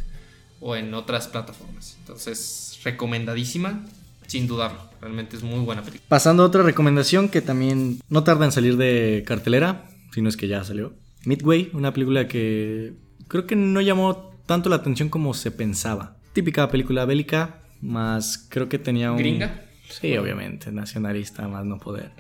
o 0.61 0.77
en 0.77 0.95
otras 0.95 1.29
plataformas. 1.29 1.99
Entonces, 2.01 2.81
recomendadísima. 2.85 3.85
sin 4.27 4.47
dudarlo. 4.47 4.81
Realmente 5.03 5.37
es 5.37 5.43
muy 5.43 5.61
buena 5.61 5.83
película. 5.83 6.09
Pasando 6.09 6.45
a 6.45 6.47
otra 6.47 6.62
recomendación 6.62 7.29
que 7.29 7.43
también 7.43 8.01
no 8.09 8.25
tarda 8.25 8.47
en 8.47 8.53
salir 8.53 8.79
de 8.79 9.25
cartelera, 9.27 9.85
si 10.15 10.23
no 10.23 10.31
es 10.31 10.38
que 10.38 10.49
ya 10.49 10.65
salió. 10.65 10.95
Midway, 11.27 11.71
una 11.75 11.93
película 11.93 12.29
que 12.29 12.95
creo 13.29 13.47
que 13.47 13.57
no 13.57 13.83
llamó 13.83 14.31
tanto 14.47 14.71
la 14.71 14.77
atención 14.77 15.11
como 15.11 15.35
se 15.35 15.51
pensaba. 15.51 16.17
Típica 16.33 16.68
película 16.68 17.05
bélica, 17.05 17.62
más 17.81 18.47
creo 18.49 18.68
que 18.68 18.79
tenía 18.79 19.12
un... 19.12 19.18
¿Gringa? 19.18 19.64
Sí, 19.88 20.16
obviamente, 20.16 20.73
nacionalista, 20.73 21.47
más 21.49 21.66
no 21.66 21.79
poder. 21.79 22.12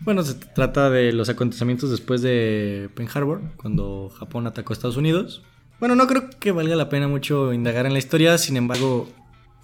Bueno, 0.00 0.22
se 0.22 0.34
trata 0.34 0.90
de 0.90 1.12
los 1.12 1.28
acontecimientos 1.28 1.90
después 1.90 2.22
de 2.22 2.90
Pearl 2.94 3.10
Harbor, 3.14 3.42
cuando 3.56 4.10
Japón 4.18 4.46
atacó 4.46 4.72
a 4.72 4.74
Estados 4.74 4.96
Unidos. 4.96 5.42
Bueno, 5.78 5.94
no 5.94 6.06
creo 6.06 6.30
que 6.30 6.52
valga 6.52 6.74
la 6.74 6.88
pena 6.88 7.06
mucho 7.06 7.52
indagar 7.52 7.86
en 7.86 7.92
la 7.92 7.98
historia, 7.98 8.36
sin 8.38 8.56
embargo, 8.56 9.08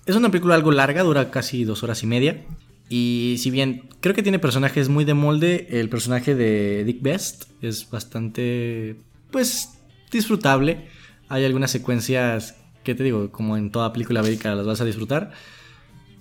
es 0.07 0.15
una 0.15 0.31
película 0.31 0.55
algo 0.55 0.71
larga, 0.71 1.03
dura 1.03 1.31
casi 1.31 1.65
dos 1.65 1.83
horas 1.83 2.03
y 2.03 2.07
media. 2.07 2.45
Y 2.89 3.37
si 3.39 3.51
bien 3.51 3.89
creo 4.01 4.15
que 4.15 4.23
tiene 4.23 4.39
personajes 4.39 4.89
muy 4.89 5.05
de 5.05 5.15
molde, 5.15 5.67
el 5.71 5.89
personaje 5.89 6.37
de 6.37 6.85
Dick 6.85 7.03
Best 7.03 7.51
es 7.61 7.91
bastante, 7.91 8.97
pues, 9.33 9.79
disfrutable. 10.13 10.87
Hay 11.29 11.45
algunas 11.45 11.73
secuencias 11.73 12.55
que 12.87 12.95
te 12.95 13.03
digo, 13.05 13.31
como 13.31 13.57
en 13.59 13.71
toda 13.71 13.93
película 13.93 14.23
bélica 14.23 14.55
las 14.55 14.65
vas 14.65 14.81
a 14.81 14.85
disfrutar. 14.87 15.33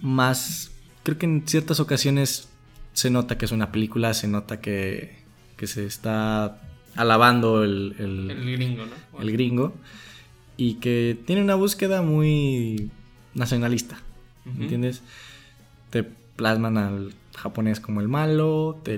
Más, 0.02 0.72
creo 1.04 1.18
que 1.18 1.26
en 1.26 1.44
ciertas 1.48 1.80
ocasiones 1.80 2.50
se 2.94 3.10
nota 3.10 3.38
que 3.38 3.46
es 3.46 3.52
una 3.52 3.72
película, 3.72 4.14
se 4.14 4.28
nota 4.28 4.60
que, 4.60 5.16
que 5.58 5.68
se 5.68 5.86
está 5.86 6.60
alabando 6.96 7.64
el, 7.64 7.96
el, 8.00 8.32
El 8.32 8.52
gringo, 8.58 8.84
¿no? 8.86 9.22
el 9.22 9.32
gringo 9.32 9.74
y 10.58 10.76
que 10.76 11.18
tiene 11.26 11.42
una 11.42 11.56
búsqueda 11.56 12.02
muy 12.02 12.90
nacionalista, 13.34 14.00
Ujú. 14.46 14.62
¿entiendes? 14.64 15.02
Te 15.90 16.04
plasman 16.04 16.78
al 16.78 17.14
japonés 17.36 17.80
como 17.82 18.00
el 18.02 18.08
malo, 18.08 18.80
te- 18.84 18.98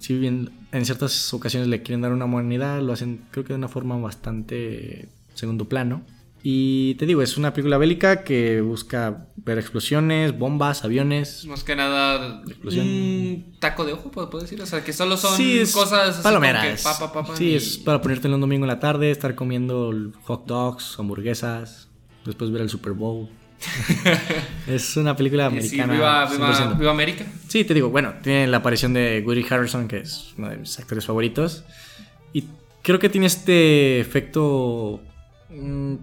si 0.00 0.18
bien 0.18 0.50
en 0.72 0.84
ciertas 0.86 1.32
ocasiones 1.34 1.68
le 1.68 1.82
quieren 1.82 2.00
dar 2.00 2.12
una 2.12 2.26
modernidad, 2.26 2.80
lo 2.82 2.92
hacen 2.94 3.20
creo 3.30 3.44
que 3.44 3.52
de 3.52 3.58
una 3.58 3.68
forma 3.68 3.96
bastante 3.98 5.08
segundo 5.34 5.66
plano. 5.68 6.02
Y 6.48 6.94
te 6.94 7.06
digo, 7.06 7.22
es 7.22 7.36
una 7.36 7.52
película 7.52 7.76
bélica 7.76 8.22
que 8.22 8.60
busca 8.60 9.26
ver 9.34 9.58
explosiones, 9.58 10.38
bombas, 10.38 10.84
aviones. 10.84 11.44
Más 11.46 11.64
que 11.64 11.74
nada, 11.74 12.40
Explosión. 12.46 12.86
un 12.86 13.56
taco 13.58 13.84
de 13.84 13.94
ojo, 13.94 14.12
puedo 14.12 14.38
decir. 14.38 14.62
O 14.62 14.66
sea, 14.66 14.84
que 14.84 14.92
solo 14.92 15.16
son 15.16 15.36
Sí, 15.36 15.62
cosas 15.72 16.10
así 16.10 16.22
palomeras. 16.22 16.62
como 16.84 16.94
que 16.94 17.00
pa, 17.00 17.12
pa, 17.12 17.12
pa, 17.12 17.26
pa, 17.32 17.36
sí, 17.36 17.46
y- 17.50 17.54
es 17.56 17.78
para 17.78 18.00
ponértelo 18.00 18.36
un 18.36 18.40
domingo 18.42 18.64
en 18.64 18.68
la 18.68 18.78
tarde, 18.78 19.10
estar 19.10 19.34
comiendo 19.34 19.92
hot 20.22 20.46
dogs, 20.46 20.94
hamburguesas, 21.00 21.88
después 22.24 22.52
ver 22.52 22.62
el 22.62 22.70
Super 22.70 22.92
Bowl. 22.92 23.28
es 24.68 24.96
una 24.96 25.16
película 25.16 25.46
y 25.52 25.62
sí, 25.62 25.80
americana. 25.80 25.92
viva, 25.94 26.26
viva, 26.30 26.74
100%. 26.74 26.78
viva 26.78 26.90
América. 26.92 27.26
Sí, 27.48 27.64
te 27.64 27.74
digo, 27.74 27.88
bueno, 27.90 28.14
tiene 28.22 28.46
la 28.46 28.58
aparición 28.58 28.92
de 28.92 29.20
Woody 29.26 29.44
Harrelson, 29.50 29.88
que 29.88 29.98
es 29.98 30.32
uno 30.38 30.50
de 30.50 30.58
mis 30.58 30.78
actores 30.78 31.04
favoritos. 31.06 31.64
Y 32.32 32.44
creo 32.82 33.00
que 33.00 33.08
tiene 33.08 33.26
este 33.26 33.98
efecto. 33.98 35.00
mm, 35.50 35.94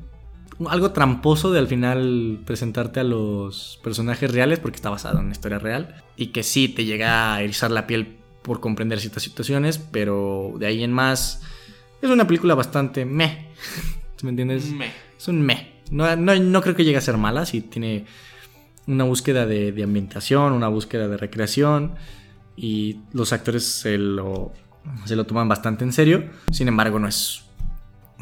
algo 0.68 0.92
tramposo 0.92 1.52
de 1.52 1.60
al 1.60 1.68
final 1.68 2.40
presentarte 2.46 3.00
a 3.00 3.04
los 3.04 3.80
personajes 3.84 4.32
reales, 4.32 4.60
porque 4.60 4.76
está 4.76 4.90
basado 4.90 5.20
en 5.20 5.26
una 5.26 5.34
historia 5.34 5.60
real. 5.60 6.04
Y 6.16 6.28
que 6.28 6.44
sí 6.44 6.70
te 6.70 6.86
llega 6.86 7.34
a 7.34 7.42
erizar 7.42 7.72
la 7.72 7.88
piel 7.88 8.18
por 8.42 8.60
comprender 8.60 9.00
ciertas 9.00 9.24
situaciones, 9.24 9.78
pero 9.78 10.54
de 10.60 10.68
ahí 10.68 10.84
en 10.84 10.92
más. 10.92 11.42
Es 12.02 12.10
una 12.10 12.28
película 12.28 12.56
bastante 12.56 13.06
meh. 13.06 13.48
¿Sí 14.18 14.26
¿Me 14.26 14.30
entiendes? 14.32 14.72
Me. 14.72 14.92
Es 15.18 15.28
un 15.28 15.42
meh. 15.42 15.74
No, 15.92 16.16
no, 16.16 16.36
no 16.36 16.62
creo 16.62 16.76
que 16.76 16.84
llegue 16.84 16.98
a 16.98 17.02
ser 17.02 17.18
mala, 17.18 17.46
sí 17.46 17.62
tiene 17.62 18.06
una 18.88 19.04
búsqueda 19.04 19.46
de, 19.46 19.72
de 19.72 19.84
ambientación, 19.84 20.54
una 20.54 20.68
búsqueda 20.68 21.08
de 21.08 21.18
recreación 21.18 21.94
y 22.56 23.00
los 23.14 23.34
actores 23.34 23.66
se 23.66 23.98
lo, 23.98 24.52
se 25.06 25.16
lo 25.16 25.26
toman 25.26 25.48
bastante 25.48 25.84
en 25.84 25.94
serio. 25.94 26.30
Sin 26.52 26.68
embargo, 26.68 27.00
no 27.00 27.08
es 27.08 27.43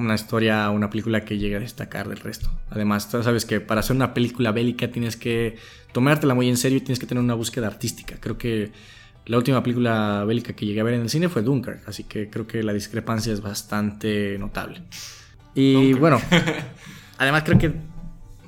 una 0.01 0.15
historia, 0.15 0.69
una 0.69 0.89
película 0.89 1.23
que 1.25 1.37
llegue 1.37 1.55
a 1.55 1.59
destacar 1.59 2.07
del 2.09 2.19
resto. 2.19 2.49
Además, 2.69 3.09
tú 3.09 3.21
sabes 3.23 3.45
que 3.45 3.61
para 3.61 3.79
hacer 3.79 3.95
una 3.95 4.13
película 4.13 4.51
bélica 4.51 4.89
tienes 4.89 5.17
que 5.17 5.57
tomártela 5.91 6.33
muy 6.33 6.49
en 6.49 6.57
serio 6.57 6.77
y 6.77 6.81
tienes 6.81 6.99
que 6.99 7.05
tener 7.05 7.23
una 7.23 7.33
búsqueda 7.33 7.67
artística. 7.67 8.15
Creo 8.19 8.37
que 8.37 8.71
la 9.25 9.37
última 9.37 9.61
película 9.61 10.23
bélica 10.25 10.53
que 10.53 10.65
llegué 10.65 10.81
a 10.81 10.83
ver 10.83 10.95
en 10.95 11.01
el 11.01 11.09
cine 11.09 11.29
fue 11.29 11.41
Dunkirk, 11.41 11.87
así 11.87 12.03
que 12.03 12.29
creo 12.29 12.47
que 12.47 12.63
la 12.63 12.73
discrepancia 12.73 13.31
es 13.31 13.41
bastante 13.41 14.37
notable. 14.37 14.81
Y 15.53 15.73
Dunkirk. 15.73 15.99
bueno, 15.99 16.21
además 17.17 17.43
creo 17.43 17.57
que 17.57 17.73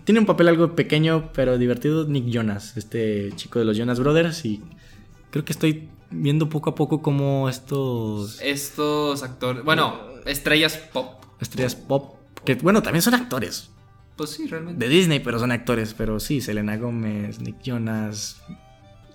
tiene 0.03 0.19
un 0.19 0.25
papel 0.25 0.47
algo 0.49 0.75
pequeño 0.75 1.31
pero 1.33 1.57
divertido 1.57 2.05
Nick 2.07 2.25
Jonas, 2.25 2.75
este 2.75 3.31
chico 3.35 3.59
de 3.59 3.65
los 3.65 3.77
Jonas 3.77 3.99
Brothers 3.99 4.45
y 4.45 4.61
creo 5.31 5.45
que 5.45 5.53
estoy 5.53 5.89
viendo 6.09 6.49
poco 6.49 6.71
a 6.71 6.75
poco 6.75 7.01
cómo 7.01 7.49
estos 7.49 8.41
Estos 8.41 9.23
actores, 9.23 9.63
bueno, 9.63 9.99
estrellas 10.25 10.77
pop. 10.91 11.22
Estrellas 11.39 11.75
pop 11.75 12.15
que 12.45 12.55
bueno, 12.55 12.81
también 12.81 13.01
son 13.01 13.13
actores 13.13 13.69
Pues 14.15 14.31
sí, 14.31 14.47
realmente. 14.47 14.85
de 14.85 14.93
Disney, 14.93 15.19
pero 15.19 15.39
son 15.39 15.51
actores, 15.51 15.93
pero 15.93 16.19
sí, 16.19 16.41
Selena 16.41 16.77
Gómez, 16.77 17.39
Nick 17.39 17.61
Jonas, 17.63 18.41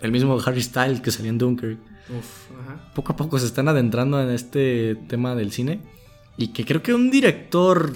el 0.00 0.12
mismo 0.12 0.38
Harry 0.44 0.62
Styles 0.62 1.00
que 1.00 1.10
salió 1.10 1.30
en 1.30 1.38
Dunkirk. 1.38 1.78
Uf, 2.08 2.50
ajá. 2.62 2.92
Poco 2.94 3.12
a 3.12 3.16
poco 3.16 3.38
se 3.38 3.46
están 3.46 3.68
adentrando 3.68 4.20
en 4.22 4.30
este 4.30 4.96
tema 5.08 5.34
del 5.34 5.52
cine 5.52 5.80
y 6.38 6.48
que 6.48 6.64
creo 6.64 6.82
que 6.82 6.94
un 6.94 7.10
director 7.10 7.92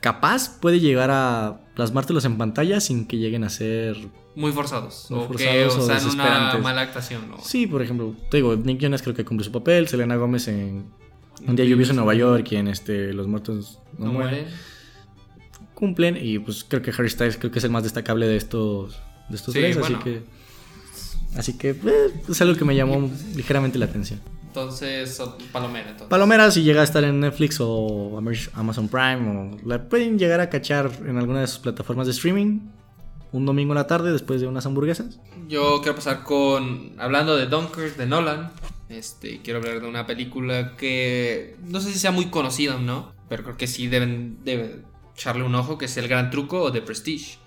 capaz 0.00 0.58
puede 0.60 0.80
llegar 0.80 1.10
a 1.10 1.60
plasmártelos 1.74 2.24
en 2.24 2.38
pantalla 2.38 2.80
sin 2.80 3.06
que 3.06 3.18
lleguen 3.18 3.44
a 3.44 3.50
ser 3.50 3.96
Muy 4.34 4.52
forzados. 4.52 5.06
Muy 5.10 5.20
o 5.20 5.26
forzados 5.26 5.52
que, 5.52 5.64
o 5.66 5.82
o 5.82 5.86
sea, 5.86 6.10
una 6.10 6.58
mala 6.62 6.80
actuación. 6.82 7.28
¿no? 7.28 7.38
Sí, 7.42 7.66
por 7.66 7.82
ejemplo, 7.82 8.14
te 8.30 8.38
digo, 8.38 8.56
Nick 8.56 8.80
Jonas 8.80 9.02
creo 9.02 9.14
que 9.14 9.24
cumple 9.24 9.44
su 9.44 9.52
papel, 9.52 9.88
Selena 9.88 10.16
Gómez 10.16 10.48
en 10.48 10.86
Un 11.46 11.56
día 11.56 11.64
lluvioso 11.64 11.92
en 11.92 11.96
Nueva 11.96 12.14
York 12.14 12.46
y 12.52 12.56
en 12.56 12.68
este 12.68 13.12
Los 13.12 13.26
muertos 13.26 13.78
no, 13.98 14.06
No 14.06 14.12
mueren. 14.12 14.40
mueren. 14.44 14.54
Cumplen 15.74 16.18
y 16.20 16.38
pues 16.38 16.64
creo 16.68 16.82
que 16.82 16.90
Harry 16.90 17.08
Styles 17.08 17.36
creo 17.38 17.50
que 17.50 17.58
es 17.58 17.64
el 17.64 17.70
más 17.70 17.82
destacable 17.82 18.26
de 18.26 18.36
estos 18.36 19.00
de 19.30 19.36
estos 19.36 19.54
Sí, 19.54 19.60
tres, 19.60 19.78
bueno. 19.78 19.96
así 19.96 20.04
que 20.04 20.22
así 21.36 21.58
que 21.58 21.70
eh, 21.70 22.14
es 22.28 22.40
algo 22.42 22.56
que 22.58 22.64
me 22.64 22.74
llamó 22.76 23.10
ligeramente 23.34 23.78
la 23.78 23.86
atención. 23.86 24.20
Entonces, 24.48 25.22
Palomera. 25.52 25.86
Entonces. 25.90 26.08
Palomera 26.08 26.50
si 26.50 26.62
llega 26.64 26.80
a 26.80 26.84
estar 26.84 27.04
en 27.04 27.20
Netflix 27.20 27.58
o 27.60 28.20
Amazon 28.54 28.88
Prime 28.88 29.56
o 29.62 29.66
la 29.66 29.88
pueden 29.88 30.18
llegar 30.18 30.40
a 30.40 30.50
cachar 30.50 30.90
en 31.06 31.16
alguna 31.18 31.40
de 31.40 31.46
sus 31.46 31.60
plataformas 31.60 32.06
de 32.08 32.12
streaming 32.12 32.58
un 33.32 33.46
domingo 33.46 33.72
en 33.72 33.76
la 33.76 33.86
tarde 33.86 34.10
después 34.12 34.40
de 34.40 34.48
unas 34.48 34.66
hamburguesas. 34.66 35.20
Yo 35.48 35.80
quiero 35.82 35.94
pasar 35.94 36.24
con. 36.24 36.92
Hablando 36.98 37.36
de 37.36 37.46
Dunkirk, 37.46 37.96
de 37.96 38.06
Nolan. 38.06 38.50
Este, 38.90 39.40
quiero 39.42 39.60
hablar 39.60 39.80
de 39.80 39.86
una 39.88 40.06
película 40.06 40.76
que. 40.76 41.56
No 41.64 41.80
sé 41.80 41.92
si 41.92 41.98
sea 41.98 42.10
muy 42.10 42.26
conocida 42.26 42.76
o 42.76 42.78
no. 42.80 43.14
Pero 43.28 43.44
creo 43.44 43.56
que 43.56 43.66
sí 43.68 43.86
deben, 43.86 44.38
deben 44.44 44.84
echarle 45.14 45.44
un 45.44 45.54
ojo. 45.54 45.78
Que 45.78 45.84
es 45.86 45.96
El 45.96 46.08
Gran 46.08 46.30
Truco 46.30 46.60
o 46.60 46.72
The 46.72 46.82
Prestige. 46.82 47.38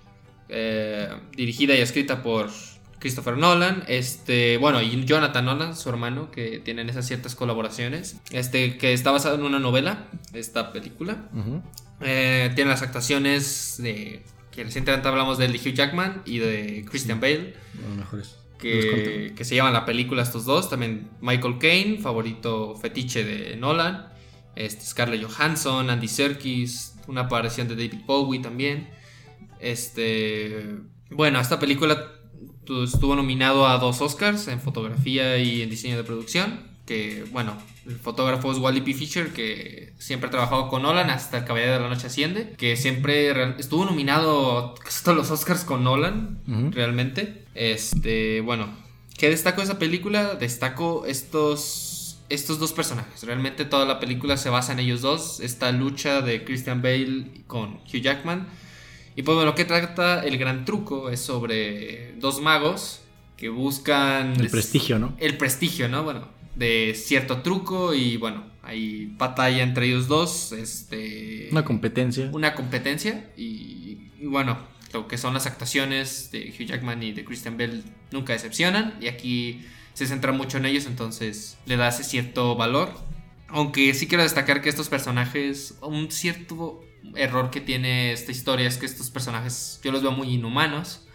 eh, 0.48 1.08
dirigida 1.36 1.74
y 1.74 1.80
escrita 1.80 2.22
por 2.22 2.50
Christopher 2.98 3.36
Nolan. 3.36 3.84
Este. 3.86 4.56
Bueno, 4.56 4.80
y 4.80 5.04
Jonathan 5.04 5.44
Nolan, 5.44 5.76
su 5.76 5.90
hermano. 5.90 6.30
Que 6.30 6.60
tienen 6.60 6.88
esas 6.88 7.06
ciertas 7.06 7.34
colaboraciones. 7.34 8.16
Este. 8.30 8.78
Que 8.78 8.94
está 8.94 9.10
basado 9.10 9.34
en 9.34 9.42
una 9.42 9.58
novela. 9.58 10.08
Esta 10.32 10.72
película. 10.72 11.28
Eh, 12.00 12.50
tiene 12.54 12.70
las 12.70 12.80
actuaciones 12.82 13.76
de. 13.78 14.24
Que 14.50 14.64
recientemente 14.64 15.06
hablamos 15.08 15.36
del 15.36 15.52
de 15.52 15.58
Hugh 15.58 15.74
Jackman 15.74 16.22
y 16.24 16.38
de 16.38 16.86
Christian 16.88 17.20
Bale. 17.20 17.54
Bueno, 17.74 17.96
mejores. 17.96 18.36
Que, 18.58 19.32
que 19.36 19.44
se 19.44 19.54
llevan 19.54 19.72
la 19.72 19.84
película 19.84 20.22
estos 20.22 20.44
dos. 20.44 20.70
También 20.70 21.10
Michael 21.20 21.58
Caine, 21.58 21.98
favorito 21.98 22.74
fetiche 22.76 23.24
de 23.24 23.56
Nolan. 23.56 24.08
Este, 24.56 24.84
Scarlett 24.84 25.24
Johansson, 25.24 25.90
Andy 25.90 26.08
Serkis. 26.08 26.96
Una 27.06 27.22
aparición 27.22 27.68
de 27.68 27.74
David 27.76 28.00
Bowie 28.06 28.40
también. 28.40 28.88
Este. 29.60 30.76
Bueno, 31.10 31.40
esta 31.40 31.58
película 31.58 32.12
tu- 32.64 32.84
estuvo 32.84 33.14
nominado 33.14 33.66
a 33.66 33.78
dos 33.78 34.00
Oscars 34.00 34.48
en 34.48 34.60
fotografía 34.60 35.36
y 35.38 35.62
en 35.62 35.70
diseño 35.70 35.96
de 35.96 36.04
producción. 36.04 36.72
Que, 36.86 37.24
bueno, 37.32 37.56
el 37.86 37.96
fotógrafo 37.96 38.52
es 38.52 38.58
Wally 38.58 38.82
P. 38.82 38.92
Fisher, 38.92 39.32
que 39.32 39.94
siempre 39.98 40.28
ha 40.28 40.30
trabajado 40.30 40.68
con 40.68 40.82
Nolan 40.82 41.08
hasta 41.08 41.38
El 41.38 41.44
Caballero 41.44 41.74
de 41.74 41.80
la 41.80 41.88
Noche 41.88 42.08
Asciende. 42.08 42.52
Que 42.58 42.76
siempre 42.76 43.30
estuvo 43.58 43.86
nominado 43.86 44.74
casi 44.82 45.02
todos 45.02 45.16
los 45.16 45.30
Oscars 45.30 45.64
con 45.64 45.82
Nolan, 45.82 46.40
realmente. 46.72 47.43
Este, 47.54 48.40
bueno, 48.40 48.68
¿qué 49.16 49.30
destaco 49.30 49.60
de 49.60 49.64
esa 49.64 49.78
película? 49.78 50.34
Destaco 50.34 51.06
estos, 51.06 52.18
estos 52.28 52.58
dos 52.58 52.72
personajes. 52.72 53.22
Realmente 53.22 53.64
toda 53.64 53.86
la 53.86 54.00
película 54.00 54.36
se 54.36 54.50
basa 54.50 54.72
en 54.72 54.80
ellos 54.80 55.00
dos. 55.00 55.40
Esta 55.40 55.72
lucha 55.72 56.20
de 56.20 56.44
Christian 56.44 56.82
Bale 56.82 57.44
con 57.46 57.74
Hugh 57.74 58.02
Jackman. 58.02 58.46
Y 59.16 59.22
pues 59.22 59.36
bueno, 59.36 59.54
¿qué 59.54 59.64
trata 59.64 60.24
el 60.24 60.36
gran 60.38 60.64
truco? 60.64 61.10
Es 61.10 61.20
sobre 61.20 62.14
dos 62.18 62.40
magos 62.40 63.00
que 63.36 63.48
buscan... 63.48 64.40
El 64.40 64.50
prestigio, 64.50 64.98
¿no? 64.98 65.14
El 65.18 65.36
prestigio, 65.36 65.88
¿no? 65.88 66.02
Bueno, 66.02 66.28
de 66.56 66.94
cierto 66.96 67.42
truco 67.42 67.94
y 67.94 68.16
bueno, 68.16 68.44
hay 68.62 69.06
batalla 69.16 69.62
entre 69.62 69.86
ellos 69.86 70.08
dos. 70.08 70.50
Este... 70.50 71.48
Una 71.52 71.64
competencia. 71.64 72.28
Una 72.32 72.54
competencia 72.54 73.30
y, 73.36 74.10
y 74.20 74.26
bueno, 74.26 74.58
lo 74.94 75.08
que 75.08 75.18
son 75.18 75.34
las 75.34 75.46
actuaciones 75.46 76.30
de 76.30 76.54
Hugh 76.56 76.66
Jackman 76.66 77.02
y 77.02 77.12
de 77.12 77.24
Christian 77.24 77.56
Bell 77.56 77.84
nunca 78.12 78.32
decepcionan. 78.32 78.94
Y 79.00 79.08
aquí 79.08 79.66
se 79.92 80.06
centra 80.06 80.32
mucho 80.32 80.56
en 80.58 80.66
ellos, 80.66 80.86
entonces 80.86 81.58
le 81.66 81.76
da 81.76 81.88
ese 81.88 82.04
cierto 82.04 82.56
valor. 82.56 82.94
Aunque 83.48 83.92
sí 83.92 84.06
quiero 84.06 84.22
destacar 84.22 84.62
que 84.62 84.68
estos 84.68 84.88
personajes, 84.88 85.76
un 85.82 86.10
cierto 86.10 86.80
error 87.16 87.50
que 87.50 87.60
tiene 87.60 88.12
esta 88.12 88.32
historia 88.32 88.66
es 88.66 88.78
que 88.78 88.86
estos 88.86 89.10
personajes 89.10 89.80
yo 89.84 89.92
los 89.92 90.02
veo 90.02 90.12
muy 90.12 90.32
inhumanos. 90.32 91.06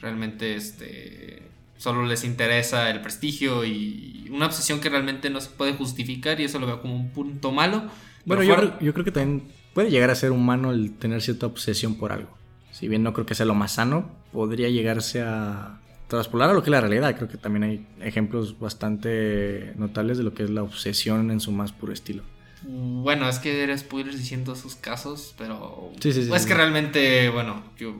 Realmente 0.00 0.54
este 0.54 1.42
solo 1.78 2.06
les 2.06 2.24
interesa 2.24 2.90
el 2.90 3.00
prestigio 3.00 3.64
y 3.64 4.28
una 4.30 4.46
obsesión 4.46 4.80
que 4.80 4.88
realmente 4.88 5.30
no 5.30 5.40
se 5.40 5.50
puede 5.50 5.72
justificar 5.74 6.40
y 6.40 6.44
eso 6.44 6.58
lo 6.58 6.66
veo 6.66 6.80
como 6.80 6.94
un 6.94 7.10
punto 7.10 7.52
malo. 7.52 7.84
Bueno, 8.24 8.42
yo, 8.42 8.78
yo 8.80 8.92
creo 8.92 9.04
que 9.04 9.12
también 9.12 9.48
puede 9.72 9.90
llegar 9.90 10.10
a 10.10 10.14
ser 10.14 10.32
humano 10.32 10.72
el 10.72 10.92
tener 10.92 11.22
cierta 11.22 11.46
obsesión 11.46 11.94
por 11.96 12.12
algo. 12.12 12.35
Si 12.78 12.88
bien 12.88 13.02
no 13.02 13.14
creo 13.14 13.24
que 13.24 13.34
sea 13.34 13.46
lo 13.46 13.54
más 13.54 13.72
sano, 13.72 14.10
podría 14.32 14.68
llegarse 14.68 15.22
a 15.22 15.78
traspolar 16.08 16.50
a 16.50 16.52
lo 16.52 16.62
que 16.62 16.66
es 16.66 16.72
la 16.72 16.82
realidad. 16.82 17.16
Creo 17.16 17.26
que 17.26 17.38
también 17.38 17.62
hay 17.62 17.86
ejemplos 18.02 18.60
bastante 18.60 19.72
notables 19.76 20.18
de 20.18 20.24
lo 20.24 20.34
que 20.34 20.42
es 20.42 20.50
la 20.50 20.62
obsesión 20.62 21.30
en 21.30 21.40
su 21.40 21.52
más 21.52 21.72
puro 21.72 21.94
estilo. 21.94 22.22
Bueno, 22.64 23.30
es 23.30 23.38
que 23.38 23.62
eres 23.62 23.80
spoilers 23.80 24.18
diciendo 24.18 24.54
sus 24.56 24.74
casos, 24.74 25.34
pero. 25.38 25.90
Sí, 26.00 26.12
sí, 26.12 26.28
que 26.28 26.54
realmente, 26.54 27.30
bueno, 27.30 27.62
yo. 27.78 27.96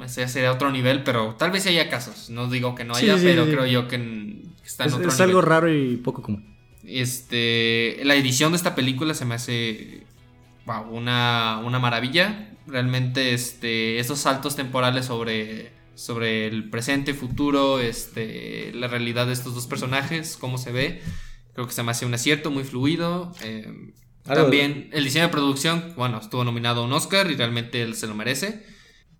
Ese 0.00 0.28
sería 0.28 0.52
otro 0.52 0.70
nivel, 0.70 1.02
pero 1.02 1.34
tal 1.34 1.50
vez 1.50 1.66
haya 1.66 1.88
casos. 1.88 2.30
No 2.30 2.48
digo 2.48 2.76
que 2.76 2.84
no 2.84 2.94
haya, 2.94 3.16
pero 3.16 3.46
creo 3.46 3.66
yo 3.66 3.88
que 3.88 3.96
está 4.64 4.84
en 4.84 4.90
es, 4.90 4.94
otro 4.94 5.06
nivel. 5.06 5.08
Es 5.08 5.20
algo 5.20 5.40
raro 5.40 5.74
y 5.74 5.96
poco 5.96 6.22
común. 6.22 6.56
Este. 6.84 7.98
La 8.04 8.14
edición 8.14 8.52
de 8.52 8.58
esta 8.58 8.76
película 8.76 9.12
se 9.14 9.24
me 9.24 9.34
hace. 9.34 10.04
Wow, 10.66 10.88
una, 10.96 11.60
una 11.64 11.80
maravilla. 11.80 12.47
Realmente, 12.68 13.34
este. 13.34 13.98
Esos 13.98 14.20
saltos 14.20 14.54
temporales 14.54 15.06
sobre 15.06 15.76
sobre 15.98 16.46
el 16.46 16.70
presente, 16.70 17.12
futuro, 17.12 17.80
este, 17.80 18.70
la 18.72 18.86
realidad 18.86 19.26
de 19.26 19.32
estos 19.32 19.56
dos 19.56 19.66
personajes, 19.66 20.36
cómo 20.36 20.56
se 20.56 20.70
ve. 20.70 21.02
Creo 21.54 21.66
que 21.66 21.72
se 21.72 21.82
me 21.82 21.90
hace 21.90 22.06
un 22.06 22.14
acierto 22.14 22.52
muy 22.52 22.62
fluido. 22.62 23.34
Eh, 23.42 23.66
también 24.22 24.90
el 24.92 25.02
diseño 25.02 25.24
de 25.24 25.32
producción, 25.32 25.94
bueno, 25.96 26.20
estuvo 26.20 26.44
nominado 26.44 26.82
a 26.82 26.84
un 26.84 26.92
Oscar 26.92 27.28
y 27.32 27.34
realmente 27.34 27.82
él 27.82 27.96
se 27.96 28.06
lo 28.06 28.14
merece. 28.14 28.64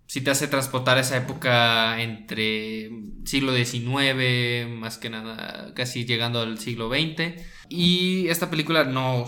Si 0.07 0.21
te 0.21 0.31
hace 0.31 0.47
transportar 0.47 0.97
esa 0.97 1.17
época 1.17 2.01
entre 2.01 2.91
siglo 3.25 3.53
XIX, 3.53 4.69
más 4.69 4.97
que 4.97 5.09
nada, 5.09 5.73
casi 5.75 6.05
llegando 6.05 6.39
al 6.39 6.59
siglo 6.59 6.89
XX. 6.89 7.43
Y 7.67 8.29
esta 8.29 8.49
película 8.49 8.85
no, 8.85 9.27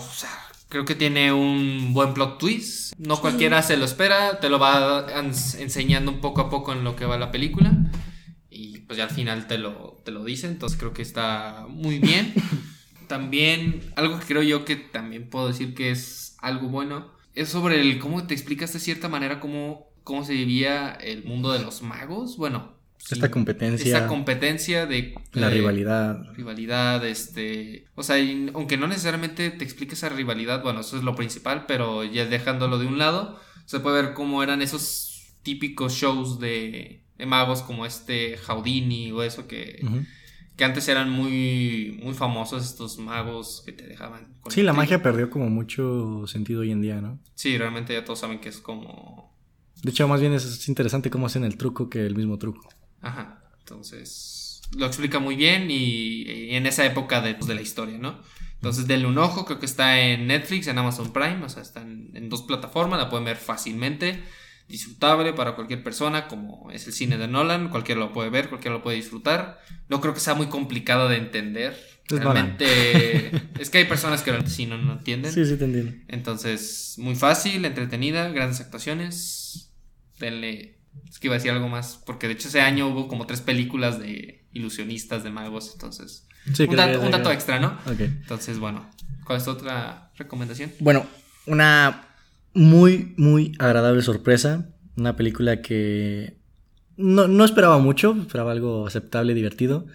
creo 0.72 0.86
que 0.86 0.94
tiene 0.94 1.34
un 1.34 1.92
buen 1.92 2.14
plot 2.14 2.38
twist. 2.38 2.94
No 2.96 3.20
cualquiera 3.20 3.62
se 3.62 3.76
lo 3.76 3.84
espera, 3.84 4.40
te 4.40 4.48
lo 4.48 4.58
va 4.58 5.06
enseñando 5.58 6.10
un 6.10 6.22
poco 6.22 6.40
a 6.40 6.48
poco 6.48 6.72
en 6.72 6.82
lo 6.82 6.96
que 6.96 7.04
va 7.04 7.18
la 7.18 7.30
película. 7.30 7.76
Y 8.48 8.78
pues 8.78 8.96
ya 8.96 9.04
al 9.04 9.10
final 9.10 9.46
te 9.46 9.58
lo, 9.58 10.00
te 10.02 10.12
lo 10.12 10.24
dice, 10.24 10.46
entonces 10.46 10.78
creo 10.78 10.94
que 10.94 11.02
está 11.02 11.66
muy 11.68 11.98
bien. 11.98 12.32
también, 13.06 13.92
algo 13.96 14.18
que 14.18 14.24
creo 14.24 14.42
yo 14.42 14.64
que 14.64 14.76
también 14.76 15.28
puedo 15.28 15.48
decir 15.48 15.74
que 15.74 15.90
es 15.90 16.36
algo 16.40 16.68
bueno, 16.68 17.12
es 17.34 17.50
sobre 17.50 17.78
el 17.78 17.98
cómo 17.98 18.26
te 18.26 18.32
explicas 18.32 18.72
de 18.72 18.80
cierta 18.80 19.10
manera 19.10 19.40
cómo, 19.40 19.90
cómo 20.04 20.24
se 20.24 20.32
vivía 20.32 20.92
el 20.92 21.24
mundo 21.24 21.52
de 21.52 21.58
los 21.58 21.82
magos. 21.82 22.38
Bueno, 22.38 22.72
esta 23.10 23.30
competencia. 23.30 23.96
Esta 23.96 24.06
competencia 24.06 24.86
de... 24.86 25.14
La 25.32 25.50
rivalidad. 25.50 26.22
Rivalidad, 26.34 27.04
este... 27.04 27.86
O 27.94 28.02
sea, 28.02 28.16
aunque 28.54 28.76
no 28.76 28.86
necesariamente 28.86 29.50
te 29.50 29.64
explique 29.64 29.94
esa 29.94 30.08
rivalidad, 30.08 30.62
bueno, 30.62 30.80
eso 30.80 30.96
es 30.96 31.02
lo 31.02 31.14
principal, 31.14 31.66
pero 31.66 32.04
ya 32.04 32.26
dejándolo 32.26 32.78
de 32.78 32.86
un 32.86 32.98
lado, 32.98 33.40
se 33.66 33.80
puede 33.80 34.02
ver 34.02 34.14
cómo 34.14 34.42
eran 34.42 34.62
esos 34.62 35.34
típicos 35.42 35.94
shows 35.94 36.38
de, 36.38 37.02
magos 37.26 37.62
como 37.62 37.86
este 37.86 38.36
Houdini 38.38 39.12
o 39.12 39.22
eso 39.22 39.46
que... 39.46 39.84
Que 40.56 40.64
antes 40.64 40.86
eran 40.88 41.08
muy, 41.08 41.98
muy 42.02 42.12
famosos 42.12 42.62
estos 42.62 42.98
magos 42.98 43.62
que 43.64 43.72
te 43.72 43.86
dejaban. 43.86 44.34
sí, 44.50 44.62
la 44.62 44.74
magia 44.74 45.02
perdió 45.02 45.30
como 45.30 45.48
mucho 45.48 46.26
sentido 46.26 46.60
hoy 46.60 46.70
en 46.70 46.82
día, 46.82 47.00
¿no? 47.00 47.18
Sí, 47.34 47.56
realmente 47.56 47.94
ya 47.94 48.04
todos 48.04 48.18
saben 48.18 48.38
que 48.38 48.50
es 48.50 48.58
como... 48.58 49.34
De 49.82 49.90
hecho, 49.90 50.06
más 50.06 50.20
bien 50.20 50.34
es 50.34 50.68
interesante 50.68 51.08
cómo 51.08 51.26
hacen 51.26 51.44
el 51.44 51.56
truco 51.56 51.88
que 51.88 52.04
el 52.04 52.14
mismo 52.14 52.38
truco. 52.38 52.68
Ajá. 53.02 53.42
Entonces, 53.58 54.62
lo 54.76 54.86
explica 54.86 55.18
muy 55.18 55.36
bien 55.36 55.70
y, 55.70 56.54
en 56.54 56.66
esa 56.66 56.84
época 56.86 57.20
de, 57.20 57.34
pues, 57.34 57.46
de, 57.46 57.54
la 57.54 57.62
historia, 57.62 57.98
¿no? 57.98 58.20
Entonces, 58.54 58.86
denle 58.86 59.06
un 59.06 59.18
ojo, 59.18 59.44
creo 59.44 59.58
que 59.58 59.66
está 59.66 60.00
en 60.00 60.26
Netflix, 60.26 60.68
en 60.68 60.78
Amazon 60.78 61.12
Prime, 61.12 61.44
o 61.44 61.48
sea, 61.48 61.62
está 61.62 61.80
en, 61.82 62.28
dos 62.28 62.42
plataformas, 62.42 62.98
la 62.98 63.10
pueden 63.10 63.24
ver 63.24 63.36
fácilmente, 63.36 64.22
disfrutable 64.68 65.32
para 65.32 65.54
cualquier 65.56 65.82
persona, 65.82 66.28
como 66.28 66.70
es 66.70 66.86
el 66.86 66.92
cine 66.92 67.18
de 67.18 67.28
Nolan, 67.28 67.68
cualquiera 67.70 68.00
lo 68.00 68.12
puede 68.12 68.30
ver, 68.30 68.48
cualquiera 68.48 68.76
lo 68.76 68.82
puede 68.82 68.96
disfrutar. 68.96 69.60
No 69.88 70.00
creo 70.00 70.14
que 70.14 70.20
sea 70.20 70.34
muy 70.34 70.46
complicado 70.46 71.08
de 71.08 71.16
entender. 71.16 71.76
Realmente, 72.08 73.32
es 73.58 73.70
que 73.70 73.78
hay 73.78 73.84
personas 73.84 74.22
que 74.22 74.46
sí 74.46 74.66
no, 74.66 74.78
no 74.78 74.92
entienden. 74.94 75.32
Sí, 75.32 75.44
sí, 75.44 75.56
te 75.56 75.64
entiendo. 75.64 75.92
Entonces, 76.08 76.94
muy 76.98 77.16
fácil, 77.16 77.64
entretenida, 77.64 78.28
grandes 78.28 78.60
actuaciones. 78.60 79.72
Denle 80.18 80.81
es 81.08 81.18
que 81.18 81.26
iba 81.28 81.34
a 81.34 81.38
decir 81.38 81.50
algo 81.50 81.68
más, 81.68 82.02
porque 82.06 82.26
de 82.26 82.34
hecho 82.34 82.48
ese 82.48 82.60
año 82.60 82.88
hubo 82.88 83.08
como 83.08 83.26
tres 83.26 83.40
películas 83.40 83.98
de 83.98 84.46
ilusionistas, 84.52 85.24
de 85.24 85.30
magos, 85.30 85.70
entonces... 85.72 86.26
un, 86.68 86.76
dato, 86.76 87.30
extra, 87.30 87.60
¿no? 87.60 87.78
Entonces, 87.86 88.58
bueno, 88.58 88.88
¿cuál 89.24 89.38
es 89.38 89.44
tu 89.44 89.50
otra 89.50 90.10
recomendación? 90.16 90.72
Bueno, 90.80 91.06
una 91.46 92.08
muy, 92.54 93.14
muy 93.16 93.54
agradable 93.58 94.02
sorpresa. 94.02 94.68
Una 94.96 95.16
película 95.16 95.62
que 95.62 96.36
no, 96.96 97.28
no 97.28 97.44
esperaba 97.44 97.78
mucho, 97.78 98.16
esperaba 98.20 98.52
algo 98.52 98.86
aceptable, 98.86 99.34
divertido. 99.34 99.86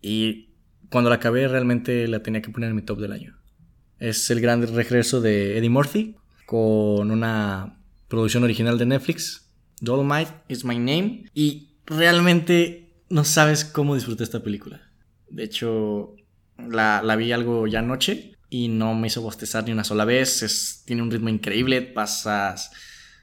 Y 0.00 0.50
cuando 0.90 1.10
la 1.10 1.16
acabé 1.16 1.48
realmente 1.48 2.06
la 2.08 2.22
tenía 2.22 2.42
que 2.42 2.50
poner 2.50 2.70
en 2.70 2.76
mi 2.76 2.82
top 2.82 3.00
del 3.00 3.12
año. 3.12 3.36
Es 3.98 4.30
el 4.30 4.40
gran 4.40 4.66
regreso 4.66 5.20
de 5.20 5.58
Eddie 5.58 5.70
Murphy 5.70 6.16
con 6.46 7.10
una 7.10 7.80
producción 8.08 8.44
original 8.44 8.78
de 8.78 8.86
Netflix 8.86 9.47
Dolomite 9.80 10.32
is 10.48 10.64
my 10.64 10.78
name. 10.78 11.24
Y 11.34 11.76
realmente 11.86 12.92
no 13.08 13.24
sabes 13.24 13.64
cómo 13.64 13.94
disfruté 13.94 14.24
esta 14.24 14.42
película. 14.42 14.80
De 15.30 15.44
hecho, 15.44 16.14
la, 16.56 17.16
vi 17.16 17.32
algo 17.32 17.66
ya 17.66 17.80
anoche 17.80 18.32
y 18.50 18.68
no 18.68 18.94
me 18.94 19.08
hizo 19.08 19.22
bostezar 19.22 19.64
ni 19.64 19.72
una 19.72 19.84
sola 19.84 20.04
vez. 20.04 20.82
tiene 20.84 21.02
un 21.02 21.10
ritmo 21.10 21.28
increíble, 21.28 21.82
pasas 21.82 22.70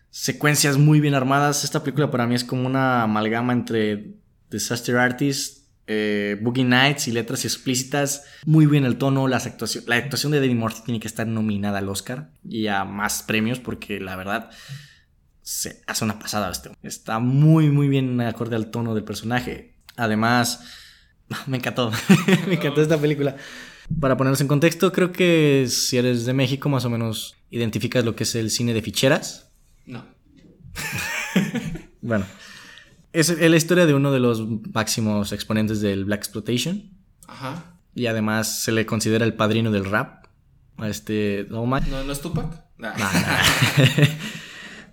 secuencias 0.10 0.78
muy 0.78 1.00
bien 1.00 1.14
armadas. 1.14 1.64
Esta 1.64 1.84
película 1.84 2.12
para 2.12 2.28
mí 2.28 2.36
es 2.36 2.44
como 2.44 2.66
una 2.66 3.04
amalgama 3.04 3.54
entre 3.54 4.16
Disaster 4.50 4.98
Artist, 4.98 5.66
eh, 5.88 6.38
Boogie 6.42 6.64
Nights 6.64 7.08
y 7.08 7.12
letras 7.12 7.44
explícitas. 7.46 8.24
Muy 8.46 8.66
bien 8.66 8.86
el 8.86 8.98
tono, 8.98 9.28
las 9.28 9.46
actuación, 9.46 9.84
la 9.88 9.98
actuación 9.98 10.32
de 10.32 10.40
David 10.40 10.56
Morty 10.56 10.82
tiene 10.86 11.00
que 11.00 11.08
estar 11.08 11.28
nominada 11.28 11.80
al 11.80 11.90
Oscar 11.90 12.32
y 12.48 12.68
a 12.68 12.86
más 12.86 13.24
premios 13.24 13.60
porque 13.60 14.00
la 14.00 14.16
verdad 14.16 14.50
se 15.46 15.84
hace 15.86 16.04
una 16.04 16.18
pasada 16.18 16.50
este. 16.50 16.72
Está 16.82 17.20
muy, 17.20 17.70
muy 17.70 17.88
bien 17.88 18.20
acorde 18.20 18.56
al 18.56 18.72
tono 18.72 18.96
del 18.96 19.04
personaje. 19.04 19.76
Además, 19.96 20.66
me 21.46 21.58
encantó. 21.58 21.92
me 22.48 22.56
encantó 22.56 22.82
esta 22.82 22.98
película. 22.98 23.38
Para 24.02 24.18
ponernos 24.18 24.42
en 24.42 24.48
contexto, 24.48 24.92
creo 24.92 25.12
que 25.12 25.68
si 25.70 25.98
eres 25.98 26.26
de 26.26 26.34
México, 26.34 26.68
más 26.68 26.84
o 26.86 26.90
menos 26.90 27.36
identificas 27.52 28.04
lo 28.04 28.16
que 28.16 28.24
es 28.24 28.34
el 28.34 28.50
cine 28.50 28.74
de 28.74 28.82
ficheras. 28.82 29.52
No. 29.86 30.04
bueno, 32.02 32.26
es 33.14 33.30
la 33.40 33.56
historia 33.56 33.86
de 33.86 33.94
uno 33.94 34.12
de 34.12 34.20
los 34.20 34.44
máximos 34.74 35.32
exponentes 35.32 35.80
del 35.80 36.06
Black 36.06 36.22
Exploitation. 36.22 36.90
Ajá. 37.28 37.78
Y 37.94 38.08
además 38.08 38.64
se 38.64 38.72
le 38.72 38.88
considera 38.88 39.24
el 39.24 39.36
padrino 39.36 39.70
del 39.70 39.86
rap. 39.86 40.26
A 40.78 40.90
este 40.90 41.46
¿No, 41.52 41.66
¿No 41.68 42.12
es 42.12 42.20
Tupac? 42.20 42.66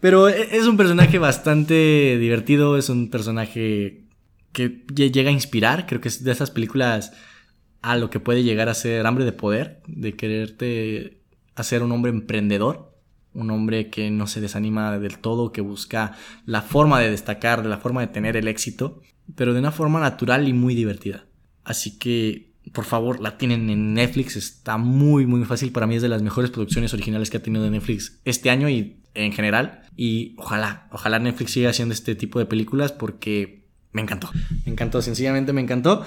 Pero 0.03 0.29
e, 0.29 0.57
es 0.57 0.67
un 0.67 0.77
personaje 0.77 1.18
bastante 1.20 2.18
divertido, 2.18 2.76
es 2.76 2.89
un 2.89 3.09
personaje 3.09 4.03
que 4.51 4.85
llega 4.93 5.31
a 5.31 5.33
inspirar, 5.33 5.87
creo 5.87 6.01
que 6.01 6.09
es 6.09 6.24
de 6.24 6.33
esas 6.33 6.51
películas 6.51 7.12
a 7.83 7.97
lo 7.97 8.11
que 8.11 8.18
puede 8.18 8.43
llegar 8.43 8.68
a 8.68 8.74
ser 8.74 9.07
hambre 9.07 9.24
de 9.24 9.31
poder, 9.31 9.81
de 9.87 10.14
quererte 10.16 11.20
hacer 11.55 11.85
un 11.85 11.93
hombre 11.93 12.11
emprendedor, 12.11 12.99
un 13.33 13.53
hombre 13.53 13.91
que 13.91 14.11
no 14.11 14.26
se 14.26 14.41
desanima 14.41 14.99
del 14.99 15.18
todo, 15.18 15.53
que 15.53 15.61
busca 15.61 16.16
la 16.47 16.62
forma 16.62 16.99
de 16.99 17.12
destacar, 17.12 17.62
de 17.62 17.68
la 17.68 17.79
forma 17.79 18.01
de 18.01 18.09
tener 18.09 18.37
el 18.37 18.49
éxito, 18.49 19.03
pero 19.37 19.53
de 19.53 19.61
una 19.61 19.70
forma 19.70 20.01
natural 20.01 20.49
y 20.49 20.53
muy 20.53 20.74
divertida. 20.74 21.26
Así 21.62 21.97
que 22.01 22.51
por 22.72 22.85
favor, 22.85 23.20
la 23.20 23.39
tienen 23.39 23.70
en 23.70 23.95
Netflix. 23.95 24.37
Está 24.37 24.79
muy, 24.79 25.26
muy 25.26 25.45
fácil. 25.45 25.72
Para 25.72 25.89
mí 25.89 25.97
es 25.97 26.03
de 26.03 26.09
las 26.09 26.22
mejores 26.22 26.51
producciones 26.51 26.95
originales 26.95 27.29
que 27.29 27.39
ha 27.39 27.43
tenido 27.43 27.68
Netflix 27.68 28.20
este 28.24 28.51
año 28.51 28.68
y 28.68 29.01
en 29.15 29.33
general. 29.33 29.83
Y 29.97 30.35
ojalá, 30.39 30.89
ojalá 30.91 31.19
Netflix 31.19 31.53
siga 31.53 31.71
haciendo 31.71 31.93
este 31.93 32.15
tipo 32.15 32.39
de 32.39 32.47
películas 32.47 32.93
porque 32.93 33.67
me 33.93 34.03
encantó. 34.03 34.31
Me 34.65 34.73
encantó, 34.73 35.03
sencillamente 35.03 35.53
me 35.53 35.61
encantó. 35.61 36.05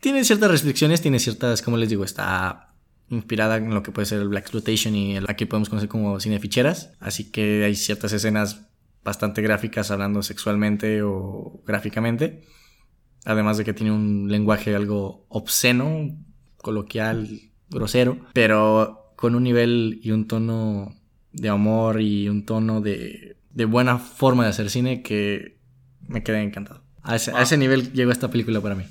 Tiene 0.00 0.24
ciertas 0.24 0.50
restricciones, 0.50 1.02
tiene 1.02 1.18
ciertas, 1.18 1.62
como 1.62 1.76
les 1.76 1.88
digo, 1.88 2.04
está 2.04 2.74
inspirada 3.08 3.56
en 3.56 3.74
lo 3.74 3.82
que 3.82 3.90
puede 3.90 4.06
ser 4.06 4.20
el 4.20 4.28
Black 4.28 4.44
Exploitation 4.44 4.94
y 4.94 5.16
el 5.16 5.26
aquí 5.28 5.44
podemos 5.44 5.68
conocer 5.68 5.88
como 5.88 6.18
cine 6.20 6.38
ficheras. 6.38 6.92
Así 7.00 7.30
que 7.30 7.64
hay 7.64 7.74
ciertas 7.74 8.12
escenas 8.12 8.68
bastante 9.02 9.42
gráficas 9.42 9.90
hablando 9.90 10.22
sexualmente 10.22 11.02
o 11.02 11.62
gráficamente. 11.66 12.44
Además 13.24 13.58
de 13.58 13.64
que 13.64 13.74
tiene 13.74 13.92
un 13.92 14.30
lenguaje 14.30 14.74
algo 14.74 15.26
obsceno, 15.28 16.16
coloquial, 16.56 17.28
grosero, 17.68 18.18
pero 18.32 19.12
con 19.16 19.34
un 19.34 19.42
nivel 19.42 20.00
y 20.02 20.12
un 20.12 20.26
tono 20.26 20.99
de 21.32 21.48
amor 21.48 22.00
y 22.00 22.28
un 22.28 22.44
tono 22.44 22.80
de, 22.80 23.36
de 23.50 23.64
buena 23.64 23.98
forma 23.98 24.44
de 24.44 24.50
hacer 24.50 24.70
cine 24.70 25.02
que 25.02 25.56
me 26.08 26.22
quedé 26.22 26.42
encantado. 26.42 26.82
A 27.02 27.16
ese, 27.16 27.32
a 27.32 27.42
ese 27.42 27.56
nivel 27.56 27.92
llegó 27.92 28.12
esta 28.12 28.30
película 28.30 28.60
para 28.60 28.74
mí. 28.74 28.84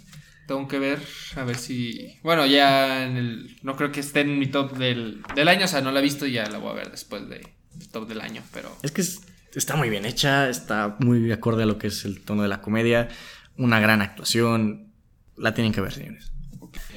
Tengo 0.47 0.67
que 0.67 0.79
ver, 0.79 0.99
a 1.35 1.43
ver 1.43 1.57
si. 1.57 2.17
Bueno, 2.23 2.45
ya 2.47 3.05
en 3.05 3.17
el. 3.17 3.57
No 3.61 3.75
creo 3.75 3.91
que 3.91 3.99
esté 3.99 4.21
en 4.21 4.39
mi 4.39 4.47
top 4.47 4.75
del, 4.77 5.21
del 5.35 5.47
año, 5.47 5.65
o 5.65 5.67
sea, 5.67 5.81
no 5.81 5.91
la 5.91 5.99
he 5.99 6.03
visto 6.03 6.25
y 6.25 6.31
ya 6.31 6.49
la 6.49 6.57
voy 6.57 6.71
a 6.71 6.73
ver 6.73 6.89
después 6.91 7.29
de, 7.29 7.47
top 7.91 8.07
del 8.07 8.19
año, 8.21 8.41
pero. 8.51 8.75
Es 8.81 8.91
que 8.91 9.01
es- 9.01 9.21
está 9.53 9.75
muy 9.75 9.89
bien 9.89 10.05
hecha, 10.05 10.49
está 10.49 10.95
muy 10.99 11.31
acorde 11.31 11.63
a 11.63 11.65
lo 11.67 11.77
que 11.77 11.87
es 11.87 12.03
el 12.05 12.21
tono 12.21 12.41
de 12.41 12.47
la 12.49 12.61
comedia, 12.61 13.09
una 13.57 13.79
gran 13.79 14.01
actuación. 14.01 14.91
La 15.37 15.53
tienen 15.53 15.71
que 15.71 15.81
ver, 15.81 15.93
señores. 15.93 16.31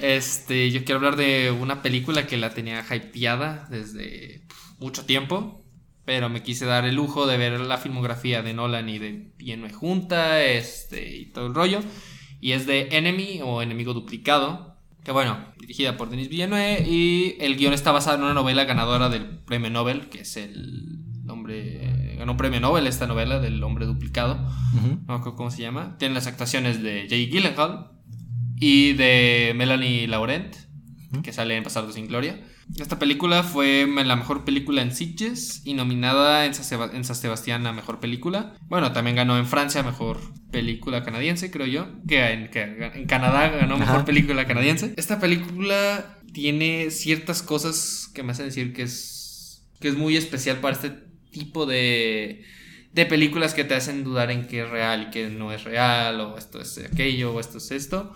Este, 0.01 0.71
yo 0.71 0.85
quiero 0.85 0.97
hablar 0.97 1.17
de 1.17 1.51
una 1.51 1.83
película 1.83 2.27
que 2.27 2.37
la 2.37 2.55
tenía 2.55 2.83
hypeada 2.91 3.67
desde 3.71 4.43
mucho 4.83 5.05
tiempo, 5.05 5.65
pero 6.05 6.29
me 6.29 6.43
quise 6.43 6.67
dar 6.67 6.85
el 6.85 6.97
lujo 6.97 7.27
de 7.27 7.37
ver 7.37 7.61
la 7.61 7.79
filmografía 7.79 8.43
de 8.43 8.55
Nolan 8.55 8.89
y 8.89 8.99
de 8.99 9.33
Villeneuve 9.37 9.73
junta, 9.73 10.43
este, 10.43 11.17
y 11.17 11.27
todo 11.27 11.47
el 11.47 11.55
rollo. 11.55 11.81
Y 12.41 12.53
es 12.53 12.67
de 12.67 12.89
Enemy 12.91 13.41
o 13.43 13.63
Enemigo 13.63 13.95
Duplicado, 13.95 14.77
que 15.05 15.13
bueno, 15.13 15.39
dirigida 15.59 15.97
por 15.97 16.11
Denis 16.11 16.29
Villeneuve 16.29 16.85
y 16.89 17.37
el 17.41 17.57
guion 17.57 17.73
está 17.73 17.93
basado 17.93 18.19
en 18.19 18.25
una 18.25 18.35
novela 18.35 18.65
ganadora 18.65 19.09
del 19.09 19.39
premio 19.39 19.71
Nobel, 19.71 20.09
que 20.09 20.21
es 20.21 20.37
el 20.37 21.05
hombre, 21.29 22.17
ganó 22.19 22.33
un 22.33 22.39
premio 22.39 22.61
Nobel 22.61 22.87
esta 22.87 23.07
novela 23.07 23.39
del 23.39 23.63
hombre 23.63 23.87
duplicado 23.87 24.49
no 24.83 25.15
me 25.15 25.15
acuerdo 25.15 25.37
cómo 25.37 25.51
se 25.51 25.63
llama. 25.63 25.97
Tiene 25.99 26.15
las 26.15 26.27
actuaciones 26.27 26.83
de 26.83 27.07
Jay 27.09 27.27
Gyllenhaal 27.27 27.91
y 28.57 28.93
de 28.95 29.53
Melanie 29.57 30.07
Laurent, 30.07 30.55
que 31.23 31.33
sale 31.33 31.57
en 31.57 31.63
Pasado 31.65 31.93
sin 31.93 32.07
Gloria. 32.09 32.41
Esta 32.79 32.99
película 32.99 33.43
fue 33.43 33.87
la 34.05 34.17
mejor 34.17 34.45
película 34.45 34.81
en 34.83 34.95
Sitges 34.95 35.61
y 35.65 35.75
nominada 35.75 36.47
en 36.47 36.55
San, 36.55 36.65
Seba- 36.65 36.91
en 36.95 37.05
San 37.05 37.17
Sebastián 37.17 37.67
a 37.67 37.73
mejor 37.73 38.01
película. 38.01 38.55
Bueno, 38.69 38.93
también 38.93 39.17
ganó 39.17 39.37
en 39.37 39.47
Francia 39.47 39.83
mejor 39.83 40.19
película 40.51 41.03
canadiense, 41.03 41.51
creo 41.51 41.67
yo. 41.67 41.89
Que 42.09 42.25
en, 42.33 42.51
que 42.51 42.63
en 42.63 43.07
Canadá 43.07 43.49
ganó 43.51 43.77
mejor 43.77 43.97
Ajá. 43.97 44.05
película 44.05 44.47
canadiense. 44.47 44.95
Esta 44.97 45.21
película 45.21 46.19
tiene 46.33 46.91
ciertas 46.91 47.43
cosas 47.43 48.09
que 48.15 48.23
me 48.23 48.33
hacen 48.33 48.47
decir 48.47 48.73
que 48.73 48.83
es, 48.83 49.67
que 49.81 49.89
es 49.89 49.97
muy 49.97 50.17
especial 50.17 50.59
para 50.59 50.75
este 50.77 50.93
tipo 51.31 51.67
de, 51.67 52.45
de 52.93 53.07
películas 53.07 53.53
que 53.55 53.65
te 53.65 53.75
hacen 53.75 54.05
dudar 54.05 54.31
en 54.31 54.47
qué 54.47 54.63
es 54.63 54.71
real 54.71 55.03
y 55.09 55.11
qué 55.11 55.29
no 55.29 55.53
es 55.53 55.65
real, 55.65 56.21
o 56.21 56.39
esto 56.39 56.61
es 56.61 56.79
aquello, 56.79 57.35
o 57.35 57.41
esto 57.41 57.59
es 57.59 57.71
esto. 57.71 58.15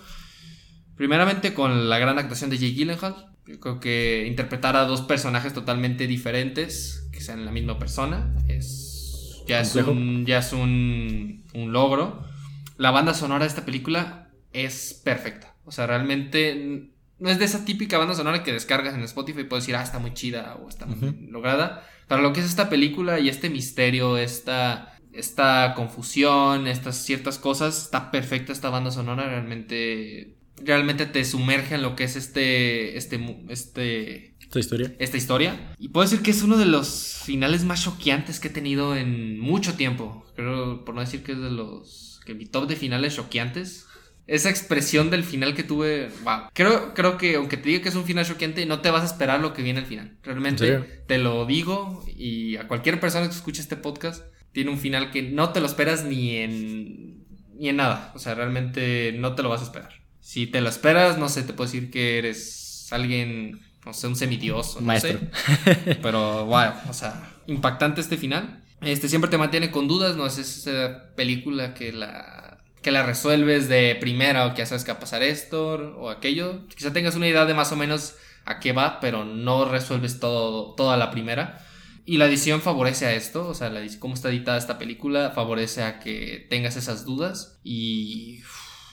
Primeramente 0.96 1.54
con 1.54 1.88
la 1.88 1.98
gran 1.98 2.18
actuación 2.18 2.50
de 2.50 2.58
Jake 2.58 2.74
Gyllenhaal. 2.74 3.32
Yo 3.46 3.60
creo 3.60 3.80
que 3.80 4.26
interpretar 4.26 4.76
a 4.76 4.86
dos 4.86 5.02
personajes 5.02 5.54
totalmente 5.54 6.06
diferentes, 6.06 7.08
que 7.12 7.20
sean 7.20 7.44
la 7.44 7.52
misma 7.52 7.78
persona, 7.78 8.34
es, 8.48 9.42
ya, 9.46 9.60
es 9.60 9.76
un, 9.76 10.26
ya 10.26 10.38
es 10.38 10.52
un, 10.52 11.44
un 11.54 11.72
logro. 11.72 12.24
La 12.76 12.90
banda 12.90 13.14
sonora 13.14 13.44
de 13.44 13.48
esta 13.48 13.64
película 13.64 14.30
es 14.52 15.00
perfecta. 15.04 15.54
O 15.64 15.70
sea, 15.70 15.86
realmente 15.86 16.90
no 17.18 17.30
es 17.30 17.38
de 17.38 17.44
esa 17.44 17.64
típica 17.64 17.98
banda 17.98 18.14
sonora 18.14 18.42
que 18.42 18.52
descargas 18.52 18.94
en 18.94 19.02
Spotify 19.02 19.40
y 19.40 19.44
puedes 19.44 19.64
decir, 19.64 19.76
ah, 19.76 19.82
está 19.82 19.98
muy 19.98 20.12
chida 20.12 20.56
o 20.56 20.68
está 20.68 20.86
muy 20.86 21.28
lograda. 21.28 21.86
Para 22.08 22.22
lo 22.22 22.32
que 22.32 22.40
es 22.40 22.46
esta 22.46 22.68
película 22.68 23.20
y 23.20 23.28
este 23.28 23.48
misterio, 23.48 24.18
esta, 24.18 24.98
esta 25.12 25.72
confusión, 25.74 26.66
estas 26.66 26.96
ciertas 26.96 27.38
cosas, 27.38 27.84
está 27.84 28.10
perfecta 28.10 28.52
esta 28.52 28.70
banda 28.70 28.90
sonora. 28.90 29.28
Realmente, 29.28 30.36
realmente 30.62 31.06
te 31.06 31.24
sumerge 31.24 31.74
en 31.74 31.82
lo 31.82 31.96
que 31.96 32.04
es 32.04 32.16
este, 32.16 32.96
este, 32.96 33.20
este, 33.48 34.36
Esta 34.40 34.58
historia. 34.58 34.94
esta 34.98 35.16
historia. 35.16 35.74
Y 35.78 35.88
puedo 35.88 36.08
decir 36.08 36.22
que 36.22 36.30
es 36.30 36.42
uno 36.42 36.56
de 36.56 36.66
los 36.66 37.20
finales 37.24 37.64
más 37.64 37.82
choqueantes 37.84 38.40
que 38.40 38.48
he 38.48 38.50
tenido 38.50 38.96
en 38.96 39.38
mucho 39.38 39.74
tiempo. 39.74 40.26
Creo, 40.34 40.84
por 40.84 40.94
no 40.94 41.00
decir 41.00 41.22
que 41.22 41.32
es 41.32 41.38
de 41.38 41.50
los. 41.50 42.20
que 42.24 42.34
mi 42.34 42.46
top 42.46 42.68
de 42.68 42.76
finales 42.76 43.16
choqueantes. 43.16 43.86
Esa 44.26 44.50
expresión 44.50 45.08
del 45.10 45.22
final 45.22 45.54
que 45.54 45.62
tuve. 45.62 46.08
Wow. 46.24 46.48
Creo, 46.52 46.94
creo 46.94 47.16
que 47.16 47.36
aunque 47.36 47.56
te 47.56 47.68
diga 47.68 47.82
que 47.82 47.90
es 47.90 47.94
un 47.94 48.04
final 48.04 48.26
choqueante, 48.26 48.66
no 48.66 48.80
te 48.80 48.90
vas 48.90 49.02
a 49.02 49.06
esperar 49.06 49.40
lo 49.40 49.52
que 49.52 49.62
viene 49.62 49.80
al 49.80 49.86
final. 49.86 50.08
¿En 50.08 50.24
Realmente 50.24 51.04
te 51.06 51.18
lo 51.18 51.46
digo. 51.46 52.04
Y 52.16 52.56
a 52.56 52.66
cualquier 52.66 52.98
persona 52.98 53.28
que 53.28 53.34
escuche 53.34 53.60
este 53.60 53.76
podcast, 53.76 54.24
tiene 54.50 54.70
un 54.70 54.78
final 54.78 55.12
que 55.12 55.22
no 55.22 55.50
te 55.50 55.60
lo 55.60 55.66
esperas 55.66 56.04
ni 56.04 56.36
en. 56.38 57.24
ni 57.54 57.68
en 57.68 57.76
nada. 57.76 58.12
O 58.16 58.18
sea, 58.18 58.34
realmente 58.34 59.14
no 59.16 59.36
te 59.36 59.44
lo 59.44 59.48
vas 59.48 59.60
a 59.60 59.64
esperar. 59.64 60.05
Si 60.26 60.48
te 60.48 60.60
lo 60.60 60.68
esperas, 60.68 61.18
no 61.18 61.28
sé, 61.28 61.44
te 61.44 61.52
puedo 61.52 61.70
decir 61.70 61.88
que 61.88 62.18
eres 62.18 62.88
alguien, 62.90 63.60
no 63.84 63.94
sé, 63.94 64.08
un 64.08 64.16
semidios 64.16 64.74
o 64.74 64.80
no 64.80 64.88
Maestro. 64.88 65.20
sé. 65.20 65.94
Pero, 66.02 66.46
wow, 66.46 66.72
o 66.88 66.92
sea, 66.92 67.32
impactante 67.46 68.00
este 68.00 68.16
final. 68.16 68.60
Este 68.80 69.08
siempre 69.08 69.30
te 69.30 69.38
mantiene 69.38 69.70
con 69.70 69.86
dudas, 69.86 70.16
no 70.16 70.26
es 70.26 70.38
esa 70.38 71.14
película 71.14 71.74
que 71.74 71.92
la 71.92 72.58
que 72.82 72.90
la 72.90 73.04
resuelves 73.04 73.68
de 73.68 73.96
primera 74.00 74.46
o 74.46 74.50
que 74.54 74.58
ya 74.58 74.66
sabes 74.66 74.82
que 74.82 74.90
va 74.90 74.96
a 74.96 75.00
pasar 75.00 75.22
esto 75.22 75.74
o 75.96 76.10
aquello. 76.10 76.66
Quizá 76.74 76.92
tengas 76.92 77.14
una 77.14 77.28
idea 77.28 77.44
de 77.44 77.54
más 77.54 77.70
o 77.70 77.76
menos 77.76 78.16
a 78.46 78.58
qué 78.58 78.72
va, 78.72 78.98
pero 78.98 79.24
no 79.24 79.64
resuelves 79.64 80.18
todo 80.18 80.74
toda 80.74 80.96
la 80.96 81.12
primera. 81.12 81.64
Y 82.04 82.16
la 82.16 82.26
edición 82.26 82.60
favorece 82.62 83.06
a 83.06 83.14
esto, 83.14 83.46
o 83.46 83.54
sea, 83.54 83.70
la, 83.70 83.80
cómo 84.00 84.14
está 84.14 84.28
editada 84.30 84.58
esta 84.58 84.76
película 84.76 85.30
favorece 85.30 85.84
a 85.84 86.00
que 86.00 86.48
tengas 86.50 86.76
esas 86.76 87.04
dudas. 87.04 87.60
Y, 87.62 88.42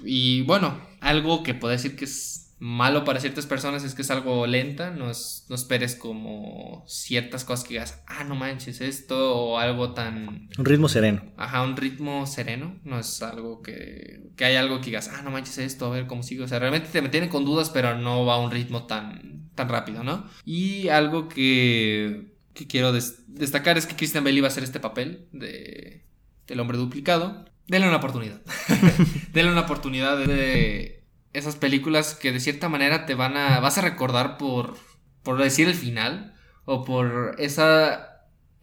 y 0.06 0.42
bueno, 0.44 0.80
algo 1.02 1.44
que 1.44 1.54
puedo 1.54 1.72
decir 1.72 1.96
que 1.96 2.06
es 2.06 2.40
malo 2.60 3.04
para 3.04 3.20
ciertas 3.20 3.46
personas 3.46 3.84
es 3.84 3.94
que 3.94 4.04
es 4.04 4.12
algo 4.12 4.48
lenta, 4.48 4.90
no, 4.92 5.12
es- 5.12 5.46
no 5.50 5.56
esperes 5.56 5.96
como 5.96 6.86
ciertas 6.88 7.44
cosas 7.44 7.66
que 7.66 7.74
digas, 7.74 8.02
ah, 8.08 8.24
no 8.24 8.36
manches 8.36 8.80
esto, 8.80 9.36
o 9.38 9.58
algo 9.60 9.94
tan, 9.94 10.48
Un 10.58 10.66
ritmo 10.66 10.88
sereno. 10.88 11.24
ajá, 11.36 11.62
un 11.64 11.76
ritmo 11.76 12.26
sereno, 12.26 12.80
no 12.86 13.00
es 13.00 13.22
algo 13.22 13.62
que, 13.62 14.22
que 14.38 14.46
hay 14.46 14.56
algo 14.56 14.80
que 14.80 14.86
digas, 14.88 15.10
ah, 15.14 15.22
no 15.24 15.32
manches 15.32 15.58
esto, 15.58 15.88
a 15.88 15.90
ver 15.90 16.08
cómo 16.08 16.24
sigue, 16.24 16.44
o 16.44 16.48
sea, 16.48 16.60
realmente 16.60 16.88
te 16.90 17.02
mantienen 17.02 17.30
con 17.30 17.44
dudas, 17.44 17.70
pero 17.70 17.98
no 17.98 18.26
va 18.26 18.36
a 18.36 18.40
un 18.40 18.52
ritmo 18.52 18.86
tan, 18.86 19.50
tan 19.56 19.68
rápido, 19.68 20.04
¿no? 20.06 20.26
Y 20.46 20.88
algo 20.88 21.28
que, 21.28 22.32
que 22.54 22.66
quiero 22.68 22.94
des- 22.94 23.26
destacar 23.28 23.78
es 23.78 23.86
que 23.88 23.96
Christian 23.98 24.24
Bale 24.24 24.38
iba 24.38 24.48
a 24.48 24.52
hacer 24.52 24.64
este 24.64 24.80
papel 24.80 25.28
de, 25.34 26.06
del 26.48 26.60
hombre 26.62 26.78
duplicado. 26.78 27.46
Denle 27.68 27.88
una 27.88 27.98
oportunidad. 27.98 28.42
Denle 29.34 29.52
una 29.52 29.62
oportunidad 29.62 30.18
de 30.18 31.04
esas 31.34 31.56
películas 31.56 32.14
que 32.14 32.32
de 32.32 32.40
cierta 32.40 32.70
manera 32.70 33.06
te 33.06 33.16
van 33.16 33.38
a, 33.38 33.60
vas 33.60 33.78
a 33.78 33.82
recordar 33.82 34.38
por, 34.38 34.78
por 35.24 35.42
decir 35.42 35.68
el 35.68 35.76
final 35.76 36.36
o 36.66 36.84
por 36.84 37.36
esa 37.40 38.14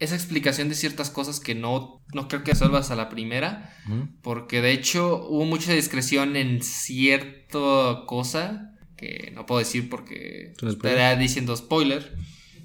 esa 0.00 0.14
explicación 0.14 0.70
de 0.70 0.74
ciertas 0.74 1.10
cosas 1.10 1.40
que 1.40 1.54
no, 1.54 2.02
no 2.14 2.26
creo 2.26 2.42
que 2.42 2.52
resuelvas 2.52 2.90
a 2.90 2.96
la 2.96 3.10
primera, 3.10 3.76
porque 4.22 4.62
de 4.62 4.72
hecho 4.72 5.26
hubo 5.28 5.44
mucha 5.44 5.74
discreción 5.74 6.36
en 6.36 6.62
cierta 6.62 8.06
cosa 8.06 8.78
que 8.96 9.30
no 9.34 9.44
puedo 9.44 9.58
decir 9.58 9.90
porque 9.90 10.54
estaría 10.62 11.14
diciendo 11.16 11.54
spoiler. 11.54 12.16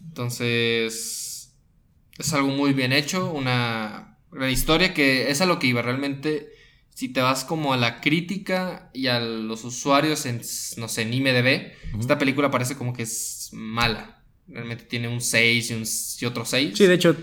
Entonces, 0.08 1.54
es 2.18 2.34
algo 2.34 2.48
muy 2.48 2.72
bien 2.72 2.94
hecho, 2.94 3.30
una 3.34 4.15
gran 4.36 4.50
historia 4.52 4.94
que 4.94 5.30
es 5.32 5.42
a 5.42 5.46
lo 5.46 5.60
que 5.60 5.68
iba 5.68 5.82
realmente. 5.82 6.50
Si 6.94 7.10
te 7.10 7.22
vas 7.22 7.44
como 7.44 7.74
a 7.74 7.78
la 7.78 8.00
crítica 8.00 8.90
y 8.94 9.08
a 9.08 9.20
los 9.20 9.66
usuarios 9.66 10.26
en, 10.26 10.42
no 10.78 10.88
sé, 10.88 11.02
en 11.02 11.14
IMDB, 11.14 11.72
Ujú. 11.92 12.00
esta 12.00 12.18
película 12.18 12.50
parece 12.52 12.76
como 12.78 12.94
que 12.94 13.04
es 13.04 13.50
mala. 13.52 14.24
Realmente 14.48 14.86
tiene 14.86 15.08
un 15.10 15.20
6 15.20 15.72
y, 15.72 15.74
un, 15.74 15.84
y 16.22 16.26
otro 16.26 16.46
6. 16.46 16.78
Sí, 16.78 16.86
de 16.86 16.94
hecho, 16.94 17.16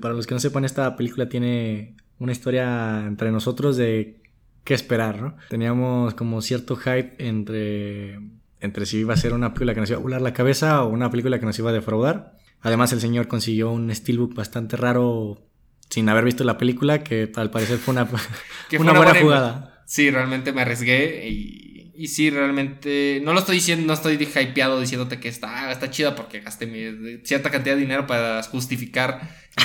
para 0.00 0.14
los 0.14 0.26
que 0.28 0.34
no 0.34 0.40
sepan, 0.40 0.64
esta 0.64 0.94
película 0.96 1.28
tiene 1.28 1.96
una 2.18 2.32
historia 2.32 3.04
entre 3.06 3.32
nosotros 3.32 3.76
de 3.76 4.20
qué 4.62 4.74
esperar, 4.74 5.20
¿no? 5.20 5.36
Teníamos 5.48 6.14
como 6.14 6.40
cierto 6.42 6.76
hype 6.76 7.14
entre, 7.18 8.20
entre 8.60 8.86
si 8.86 8.98
iba 8.98 9.14
a 9.14 9.16
ser 9.16 9.32
una 9.32 9.54
película 9.54 9.74
que 9.74 9.80
nos 9.80 9.90
iba 9.90 9.98
a 9.98 10.02
volar 10.02 10.20
la 10.22 10.34
cabeza 10.34 10.84
o 10.84 10.88
una 10.88 11.10
película 11.10 11.40
que 11.40 11.46
nos 11.46 11.58
iba 11.58 11.70
a 11.70 11.72
defraudar. 11.72 12.36
Además, 12.60 12.92
el 12.92 13.00
señor 13.00 13.26
consiguió 13.26 13.70
un 13.72 13.92
steelbook 13.92 14.34
bastante 14.34 14.76
raro 14.76 15.49
sin 15.90 16.08
haber 16.08 16.24
visto 16.24 16.44
la 16.44 16.56
película, 16.56 17.02
que 17.04 17.30
al 17.36 17.50
parecer 17.50 17.78
fue 17.78 17.92
una, 17.92 18.08
Que 18.70 18.78
una 18.78 18.94
fue 18.94 19.04
buena 19.04 19.20
jugada. 19.20 19.82
Sí, 19.86 20.10
realmente 20.10 20.52
me 20.52 20.62
arriesgué 20.62 21.28
y, 21.28 21.92
y 21.96 22.06
sí, 22.08 22.30
realmente 22.30 23.20
no 23.24 23.32
lo 23.32 23.40
estoy 23.40 23.56
diciendo, 23.56 23.86
no 23.86 23.92
estoy 23.92 24.14
hypeado 24.14 24.80
diciéndote 24.80 25.18
que 25.18 25.28
está, 25.28 25.70
está 25.72 25.90
chida 25.90 26.14
porque 26.14 26.40
gasté 26.40 26.66
mi- 26.66 27.18
cierta 27.24 27.50
cantidad 27.50 27.74
de 27.74 27.80
dinero 27.82 28.06
para 28.06 28.40
justificar 28.44 29.20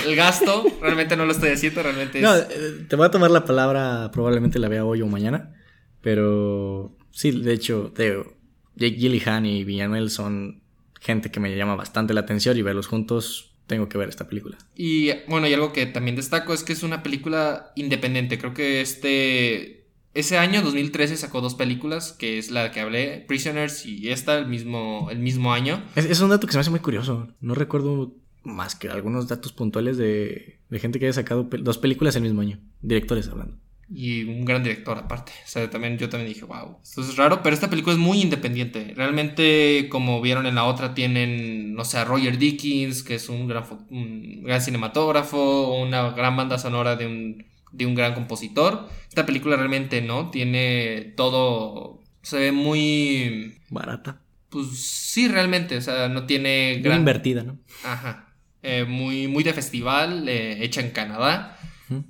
el 0.05 0.15
gasto. 0.15 0.65
realmente 0.81 1.15
no 1.15 1.25
lo 1.25 1.31
estoy 1.31 1.51
haciendo, 1.51 1.83
realmente 1.83 2.17
es... 2.17 2.23
No, 2.23 2.35
eh, 2.35 2.85
te 2.89 2.95
voy 2.95 3.05
a 3.05 3.11
tomar 3.11 3.29
la 3.29 3.45
palabra, 3.45 4.09
probablemente 4.11 4.57
la 4.57 4.67
vea 4.67 4.83
hoy 4.83 5.01
o 5.03 5.07
mañana, 5.07 5.53
pero 6.01 6.97
sí, 7.11 7.31
de 7.31 7.53
hecho, 7.53 7.91
te 7.95 8.09
digo, 8.09 8.35
Jake 8.75 8.95
Gyllenhaal 8.97 9.45
y 9.45 9.63
Villanuel 9.63 10.09
son 10.09 10.63
gente 11.01 11.29
que 11.29 11.39
me 11.39 11.55
llama 11.55 11.75
bastante 11.75 12.13
la 12.15 12.21
atención 12.21 12.57
y 12.57 12.63
verlos 12.63 12.87
juntos 12.87 13.54
tengo 13.67 13.89
que 13.89 13.97
ver 13.97 14.09
esta 14.09 14.27
película. 14.27 14.57
Y 14.75 15.11
bueno, 15.27 15.47
y 15.47 15.53
algo 15.53 15.73
que 15.73 15.85
también 15.85 16.15
destaco 16.15 16.53
es 16.53 16.63
que 16.63 16.73
es 16.73 16.83
una 16.83 17.03
película 17.03 17.71
independiente. 17.75 18.37
Creo 18.37 18.53
que 18.53 18.81
este. 18.81 19.83
Ese 20.13 20.37
año, 20.37 20.61
2013, 20.61 21.17
sacó 21.17 21.41
dos 21.41 21.55
películas, 21.55 22.13
que 22.13 22.37
es 22.37 22.49
la 22.49 22.71
que 22.71 22.79
hablé, 22.79 23.25
Prisoners 23.27 23.85
y 23.85 24.11
esta, 24.11 24.37
el 24.37 24.47
mismo, 24.47 25.09
el 25.11 25.19
mismo 25.19 25.51
año. 25.51 25.83
Es, 25.95 26.05
es 26.05 26.21
un 26.21 26.29
dato 26.29 26.47
que 26.47 26.53
se 26.53 26.57
me 26.57 26.61
hace 26.61 26.69
muy 26.69 26.79
curioso. 26.79 27.27
No 27.41 27.53
recuerdo 27.53 28.15
más 28.45 28.75
que 28.75 28.87
algunos 28.87 29.27
datos 29.27 29.51
puntuales 29.51 29.97
de, 29.97 30.59
de 30.69 30.79
gente 30.79 30.99
que 30.99 31.07
haya 31.07 31.13
sacado 31.13 31.49
dos 31.59 31.77
películas 31.77 32.15
el 32.15 32.21
mismo 32.21 32.39
año. 32.39 32.59
Directores 32.81 33.27
hablando. 33.27 33.57
Y 33.87 34.23
un 34.23 34.45
gran 34.45 34.63
director 34.63 34.97
aparte. 34.97 35.31
O 35.43 35.47
sea, 35.47 35.69
también 35.69 35.97
yo 35.97 36.09
también 36.09 36.33
dije, 36.33 36.43
wow, 36.43 36.79
esto 36.81 37.01
es 37.01 37.15
raro, 37.17 37.43
pero 37.43 37.53
esta 37.53 37.69
película 37.69 37.93
es 37.93 37.99
muy 37.99 38.19
independiente. 38.19 38.93
Realmente, 38.95 39.87
como 39.89 40.21
vieron 40.21 40.47
en 40.47 40.55
la 40.55 40.63
otra, 40.63 40.95
tienen, 40.95 41.75
no 41.75 41.85
sé, 41.85 41.99
a 41.99 42.05
Roger 42.05 42.39
Dickens, 42.39 43.03
que 43.03 43.15
es 43.15 43.29
un 43.29 43.47
gran, 43.47 43.63
un 43.91 44.43
gran 44.43 44.61
cinematógrafo, 44.61 45.75
una 45.75 46.09
gran 46.11 46.35
banda 46.35 46.57
sonora 46.57 46.95
de 46.95 47.05
un, 47.05 47.45
de 47.71 47.85
un 47.85 47.93
gran 47.93 48.15
compositor. 48.15 48.89
Esta 49.07 49.25
película 49.25 49.55
realmente 49.55 50.01
no, 50.01 50.31
tiene 50.31 51.13
todo, 51.15 52.01
se 52.23 52.39
ve 52.39 52.51
muy, 52.51 53.59
Barata. 53.69 54.19
pues 54.49 54.67
sí, 54.79 55.27
realmente, 55.27 55.77
o 55.77 55.81
sea, 55.81 56.09
no 56.09 56.25
tiene 56.25 56.79
gran... 56.81 56.99
invertida, 56.99 57.43
¿no? 57.43 57.59
Ajá. 57.83 58.33
Eh, 58.63 58.83
muy, 58.83 59.27
muy 59.27 59.43
de 59.43 59.53
festival, 59.53 60.27
eh, 60.27 60.63
hecha 60.63 60.81
en 60.81 60.89
Canadá. 60.89 61.59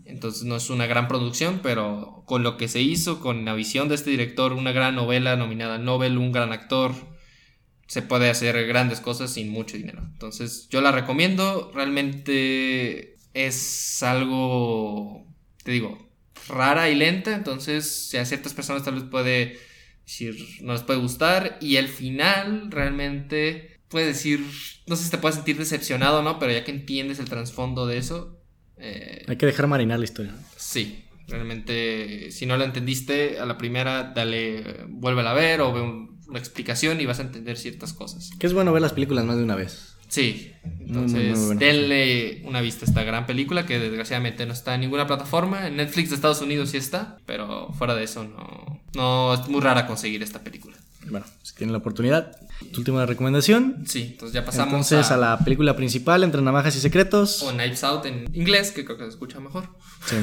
Entonces 0.05 0.43
no 0.43 0.55
es 0.55 0.69
una 0.69 0.86
gran 0.86 1.07
producción, 1.07 1.59
pero 1.61 2.23
con 2.26 2.43
lo 2.43 2.57
que 2.57 2.67
se 2.67 2.82
hizo, 2.82 3.19
con 3.19 3.43
la 3.43 3.53
visión 3.53 3.89
de 3.89 3.95
este 3.95 4.09
director, 4.09 4.53
una 4.53 4.71
gran 4.71 4.95
novela 4.95 5.36
nominada 5.36 5.78
Nobel, 5.78 6.17
un 6.17 6.32
gran 6.32 6.53
actor, 6.53 6.93
se 7.88 8.01
puede 8.01 8.30
hacer 8.30 8.65
grandes 8.67 8.99
cosas 8.99 9.32
sin 9.32 9.49
mucho 9.49 9.78
dinero. 9.78 10.01
Entonces 10.13 10.67
yo 10.69 10.82
la 10.82 10.91
recomiendo, 10.91 11.71
realmente 11.73 13.15
es 13.34 14.01
algo, 14.01 15.26
te 15.63 15.71
digo, 15.71 16.09
rara 16.47 16.89
y 16.89 16.95
lenta, 16.95 17.36
entonces 17.36 18.09
si 18.09 18.17
a 18.17 18.26
ciertas 18.26 18.53
personas 18.53 18.84
tal 18.84 18.95
vez 18.95 19.03
puede 19.03 19.59
decir, 20.05 20.38
no 20.61 20.73
les 20.73 20.84
puede 20.84 20.99
gustar, 20.99 21.57
y 21.59 21.76
el 21.76 21.89
final 21.89 22.71
realmente 22.71 23.80
puede 23.89 24.07
decir, 24.07 24.39
no 24.88 24.95
sé 24.95 25.03
si 25.03 25.11
te 25.11 25.17
puedes 25.17 25.36
sentir 25.36 25.57
decepcionado, 25.57 26.23
¿no? 26.23 26.39
Pero 26.39 26.53
ya 26.53 26.63
que 26.63 26.71
entiendes 26.71 27.19
el 27.19 27.30
trasfondo 27.30 27.88
de 27.88 27.97
eso, 27.97 28.35
eh, 28.78 29.23
Hay 29.28 29.38
que 29.38 29.45
dejar 29.45 29.67
marinar 29.67 29.99
la 29.99 30.05
historia. 30.05 30.34
Sí, 30.57 31.03
realmente 31.28 32.32
si 32.32 32.45
no 32.45 32.57
la 32.57 32.65
entendiste 32.65 33.39
a 33.39 33.45
la 33.45 33.57
primera, 33.57 34.11
dale, 34.15 34.86
vuélvela 34.88 35.32
a 35.32 35.34
ver 35.34 35.61
o 35.61 35.73
ve 35.73 35.82
un- 35.82 36.19
una 36.28 36.39
explicación 36.39 36.99
y 36.99 37.05
vas 37.05 37.19
a 37.19 37.23
entender 37.23 37.57
ciertas 37.57 37.93
cosas. 37.93 38.32
Que 38.39 38.47
es 38.47 38.53
bueno 38.53 38.73
ver 38.73 38.82
las 38.82 38.93
películas 38.93 39.26
más 39.26 39.38
de 39.38 39.43
una 39.43 39.55
vez. 39.55 39.91
Sí, 40.07 40.51
muy, 40.63 40.88
entonces 40.88 41.38
muy 41.38 41.57
denle 41.57 42.41
una 42.45 42.61
vista 42.61 42.86
a 42.86 42.88
esta 42.88 43.03
gran 43.03 43.26
película 43.26 43.65
que 43.65 43.80
desgraciadamente 43.80 44.45
no 44.45 44.53
está 44.53 44.76
en 44.76 44.82
ninguna 44.82 45.07
plataforma. 45.07 45.67
En 45.67 45.78
Netflix 45.78 46.09
de 46.09 46.15
Estados 46.15 46.41
Unidos 46.41 46.69
sí 46.69 46.78
está, 46.78 47.17
pero 47.26 47.71
fuera 47.73 47.95
de 47.95 48.03
eso 48.03 48.23
no, 48.23 48.82
no 48.95 49.34
es 49.34 49.47
muy 49.49 49.61
rara 49.61 49.88
conseguir 49.88 50.21
esta 50.23 50.43
película. 50.43 50.78
Bueno, 51.10 51.26
si 51.43 51.53
tienen 51.56 51.74
la 51.74 51.80
oportunidad. 51.80 52.36
Tu 52.72 52.80
última 52.80 53.06
recomendación. 53.06 53.84
Sí, 53.86 54.10
entonces 54.14 54.34
ya 54.34 54.45
pasamos 54.45 54.74
Entonces 54.74 55.12
a... 55.12 55.18
la 55.18 55.39
película 55.39 55.76
principal, 55.76 56.24
Entre 56.24 56.41
Navajas 56.41 56.76
y 56.76 56.80
Secretos. 56.80 57.43
o 57.43 57.51
Knives 57.51 57.84
Out 57.84 58.06
en 58.06 58.26
inglés, 58.34 58.72
que 58.72 58.86
creo 58.86 58.97
que 58.97 59.03
se 59.03 59.10
escucha 59.10 59.39
mejor. 59.39 59.68
Sí, 60.06 60.16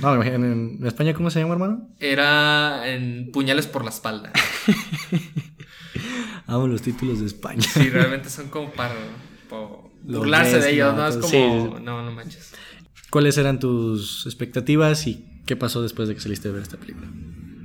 no, 0.00 0.14
imagino, 0.14 0.36
en, 0.36 0.78
en 0.80 0.86
España, 0.86 1.14
¿cómo 1.14 1.30
se 1.30 1.40
llama, 1.40 1.54
hermano? 1.54 1.88
Era 1.98 2.88
en 2.92 3.30
Puñales 3.32 3.66
por 3.66 3.84
la 3.84 3.90
espalda. 3.90 4.32
Amo 6.46 6.66
los 6.66 6.82
títulos 6.82 7.20
de 7.20 7.26
España. 7.26 7.62
Sí, 7.62 7.88
realmente 7.90 8.28
son 8.30 8.48
como 8.48 8.70
para, 8.72 8.94
para 9.48 9.66
burlarse 10.02 10.60
de 10.60 10.72
ellos, 10.72 10.94
¿no? 10.94 11.02
¿no? 11.02 11.08
Es 11.08 11.16
como, 11.16 11.28
Sí, 11.28 11.38
no, 11.82 12.02
no 12.04 12.12
manches. 12.12 12.52
¿Cuáles 13.10 13.36
eran 13.38 13.58
tus 13.58 14.24
expectativas 14.26 15.06
y 15.06 15.26
qué 15.46 15.56
pasó 15.56 15.82
después 15.82 16.08
de 16.08 16.14
que 16.14 16.20
saliste 16.20 16.48
a 16.48 16.52
ver 16.52 16.62
esta 16.62 16.76
película? 16.76 17.08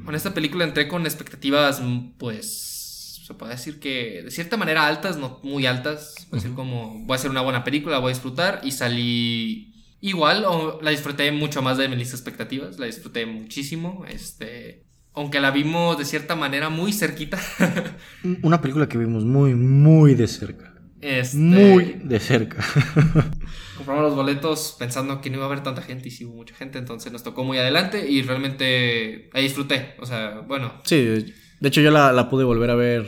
Con 0.05 0.15
esta 0.15 0.33
película 0.33 0.63
entré 0.63 0.87
con 0.87 1.05
expectativas, 1.05 1.81
mm, 1.81 2.11
pues, 2.17 3.21
se 3.25 3.33
puede 3.33 3.53
decir 3.53 3.79
que 3.79 4.21
de 4.23 4.31
cierta 4.31 4.55
manera 4.55 4.85
altas, 4.85 5.17
no 5.17 5.39
muy 5.43 5.65
altas. 5.65 6.13
Decir 6.31 6.53
como, 6.53 6.99
voy 7.05 7.13
a 7.13 7.15
hacer 7.15 7.31
una 7.31 7.41
buena 7.41 7.63
película, 7.63 7.97
voy 7.97 8.11
a 8.11 8.13
disfrutar. 8.13 8.61
Y 8.63 8.71
salí 8.71 9.73
igual, 9.99 10.45
o 10.45 10.79
la 10.81 10.91
disfruté 10.91 11.31
mucho 11.31 11.63
más 11.63 11.77
de 11.77 11.89
mis 11.89 12.11
expectativas, 12.11 12.77
la 12.77 12.85
disfruté 12.85 13.25
muchísimo. 13.25 14.05
Este, 14.07 14.85
aunque 15.13 15.39
la 15.39 15.49
vimos 15.49 15.97
de 15.97 16.05
cierta 16.05 16.35
manera 16.35 16.69
muy 16.69 16.93
cerquita. 16.93 17.39
Una 18.43 18.61
película 18.61 18.87
que 18.87 18.99
vimos 18.99 19.25
muy, 19.25 19.55
muy 19.55 20.13
de 20.13 20.27
cerca. 20.27 20.74
Este, 21.01 21.37
Muy 21.37 21.97
de 22.03 22.19
cerca. 22.19 22.63
Compramos 23.77 24.03
los 24.03 24.15
boletos 24.15 24.75
pensando 24.79 25.21
que 25.21 25.29
no 25.29 25.35
iba 25.37 25.45
a 25.45 25.47
haber 25.47 25.61
tanta 25.63 25.81
gente 25.81 26.07
y 26.07 26.11
sí 26.11 26.25
hubo 26.25 26.35
mucha 26.35 26.55
gente, 26.55 26.77
entonces 26.79 27.11
nos 27.11 27.23
tocó 27.23 27.43
muy 27.43 27.57
adelante 27.57 28.09
y 28.09 28.21
realmente 28.21 29.29
ahí 29.33 29.43
disfruté. 29.43 29.95
O 29.99 30.05
sea, 30.05 30.39
bueno, 30.47 30.73
sí, 30.83 30.95
de 30.95 31.67
hecho 31.67 31.81
yo 31.81 31.91
la, 31.91 32.11
la 32.13 32.29
pude 32.29 32.43
volver 32.43 32.69
a 32.69 32.75
ver 32.75 33.05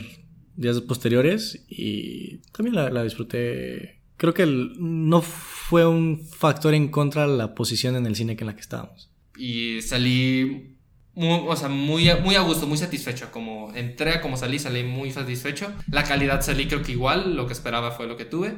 días 0.56 0.80
posteriores 0.82 1.64
y 1.68 2.38
también 2.52 2.76
la, 2.76 2.90
la 2.90 3.02
disfruté. 3.02 4.00
Creo 4.16 4.34
que 4.34 4.42
el- 4.42 4.72
no 4.78 5.22
fue 5.22 5.86
un 5.86 6.26
factor 6.26 6.74
en 6.74 6.88
contra 6.88 7.26
de 7.26 7.36
la 7.36 7.54
posición 7.54 7.96
en 7.96 8.06
el 8.06 8.16
cine 8.16 8.36
que 8.36 8.42
en 8.44 8.48
la 8.48 8.54
que 8.54 8.60
estábamos. 8.60 9.10
y 9.38 9.80
salí 9.82 10.77
muy, 11.18 11.40
o 11.48 11.56
sea, 11.56 11.68
muy, 11.68 12.08
muy 12.22 12.36
a 12.36 12.42
gusto, 12.42 12.68
muy 12.68 12.78
satisfecho. 12.78 13.30
Como 13.32 13.74
entré, 13.74 14.20
como 14.20 14.36
salí, 14.36 14.60
salí 14.60 14.84
muy 14.84 15.10
satisfecho. 15.10 15.72
La 15.90 16.04
calidad 16.04 16.42
salí 16.42 16.68
creo 16.68 16.82
que 16.82 16.92
igual, 16.92 17.34
lo 17.34 17.46
que 17.46 17.52
esperaba 17.52 17.90
fue 17.90 18.06
lo 18.06 18.16
que 18.16 18.24
tuve. 18.24 18.54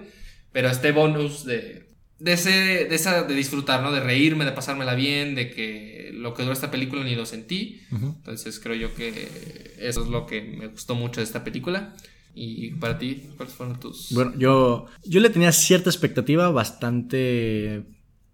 Pero 0.52 0.68
este 0.68 0.92
bonus 0.92 1.46
de, 1.46 1.88
de, 2.18 2.32
ese, 2.34 2.50
de, 2.50 2.94
esa, 2.94 3.22
de 3.22 3.34
disfrutar, 3.34 3.82
¿no? 3.82 3.90
De 3.92 4.00
reírme, 4.00 4.44
de 4.44 4.52
pasármela 4.52 4.94
bien, 4.94 5.34
de 5.34 5.50
que 5.50 6.10
lo 6.12 6.34
que 6.34 6.42
duró 6.42 6.52
esta 6.52 6.70
película 6.70 7.02
ni 7.02 7.14
lo 7.14 7.24
sentí. 7.24 7.80
Entonces 7.90 8.60
creo 8.60 8.76
yo 8.76 8.94
que 8.94 9.76
eso 9.78 10.02
es 10.02 10.08
lo 10.10 10.26
que 10.26 10.42
me 10.42 10.66
gustó 10.66 10.94
mucho 10.94 11.20
de 11.20 11.24
esta 11.24 11.42
película. 11.42 11.96
Y 12.34 12.72
para 12.72 12.98
ti, 12.98 13.22
¿cuáles 13.38 13.54
fueron 13.54 13.80
tus...? 13.80 14.12
Bueno, 14.12 14.34
yo, 14.36 14.86
yo 15.04 15.20
le 15.20 15.30
tenía 15.30 15.50
cierta 15.52 15.88
expectativa 15.88 16.50
bastante 16.50 17.86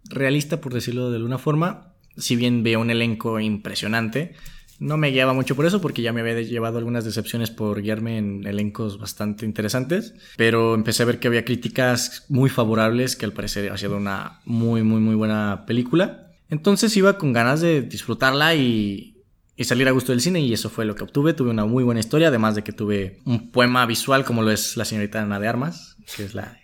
realista, 0.09 0.59
por 0.59 0.73
decirlo 0.73 1.11
de 1.11 1.15
alguna 1.15 1.37
forma. 1.37 1.93
Si 2.17 2.35
bien 2.35 2.63
veo 2.63 2.79
un 2.79 2.89
elenco 2.89 3.39
impresionante, 3.39 4.33
no 4.79 4.97
me 4.97 5.09
guiaba 5.09 5.33
mucho 5.33 5.55
por 5.55 5.65
eso, 5.65 5.81
porque 5.81 6.01
ya 6.01 6.13
me 6.13 6.21
había 6.21 6.39
llevado 6.41 6.77
algunas 6.77 7.03
decepciones 7.05 7.49
por 7.49 7.81
guiarme 7.81 8.17
en 8.17 8.45
elencos 8.45 8.99
bastante 8.99 9.45
interesantes. 9.45 10.13
Pero 10.35 10.75
empecé 10.75 11.03
a 11.03 11.07
ver 11.07 11.19
que 11.19 11.27
había 11.27 11.45
críticas 11.45 12.25
muy 12.29 12.49
favorables, 12.49 13.15
que 13.15 13.25
al 13.25 13.33
parecer 13.33 13.71
ha 13.71 13.77
sido 13.77 13.97
una 13.97 14.41
muy, 14.45 14.83
muy, 14.83 14.99
muy 14.99 15.15
buena 15.15 15.63
película. 15.65 16.31
Entonces 16.49 16.95
iba 16.95 17.17
con 17.17 17.33
ganas 17.33 17.59
de 17.61 17.81
disfrutarla 17.81 18.55
y, 18.55 19.23
y 19.55 19.63
salir 19.63 19.87
a 19.87 19.91
gusto 19.91 20.11
del 20.11 20.21
cine 20.21 20.39
y 20.41 20.53
eso 20.53 20.69
fue 20.69 20.85
lo 20.85 20.95
que 20.95 21.03
obtuve. 21.03 21.33
Tuve 21.33 21.49
una 21.49 21.65
muy 21.65 21.83
buena 21.83 21.99
historia, 21.99 22.27
además 22.27 22.53
de 22.55 22.63
que 22.63 22.71
tuve 22.71 23.19
un 23.25 23.51
poema 23.51 23.85
visual 23.85 24.23
como 24.25 24.43
lo 24.43 24.51
es 24.51 24.77
la 24.77 24.85
señorita 24.85 25.21
Ana 25.21 25.39
de 25.39 25.47
Armas, 25.47 25.97
que 26.15 26.23
es 26.23 26.33
la, 26.35 26.57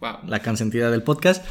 Wow. 0.00 0.26
la 0.26 0.42
consentida 0.42 0.90
del 0.90 1.02
podcast. 1.02 1.44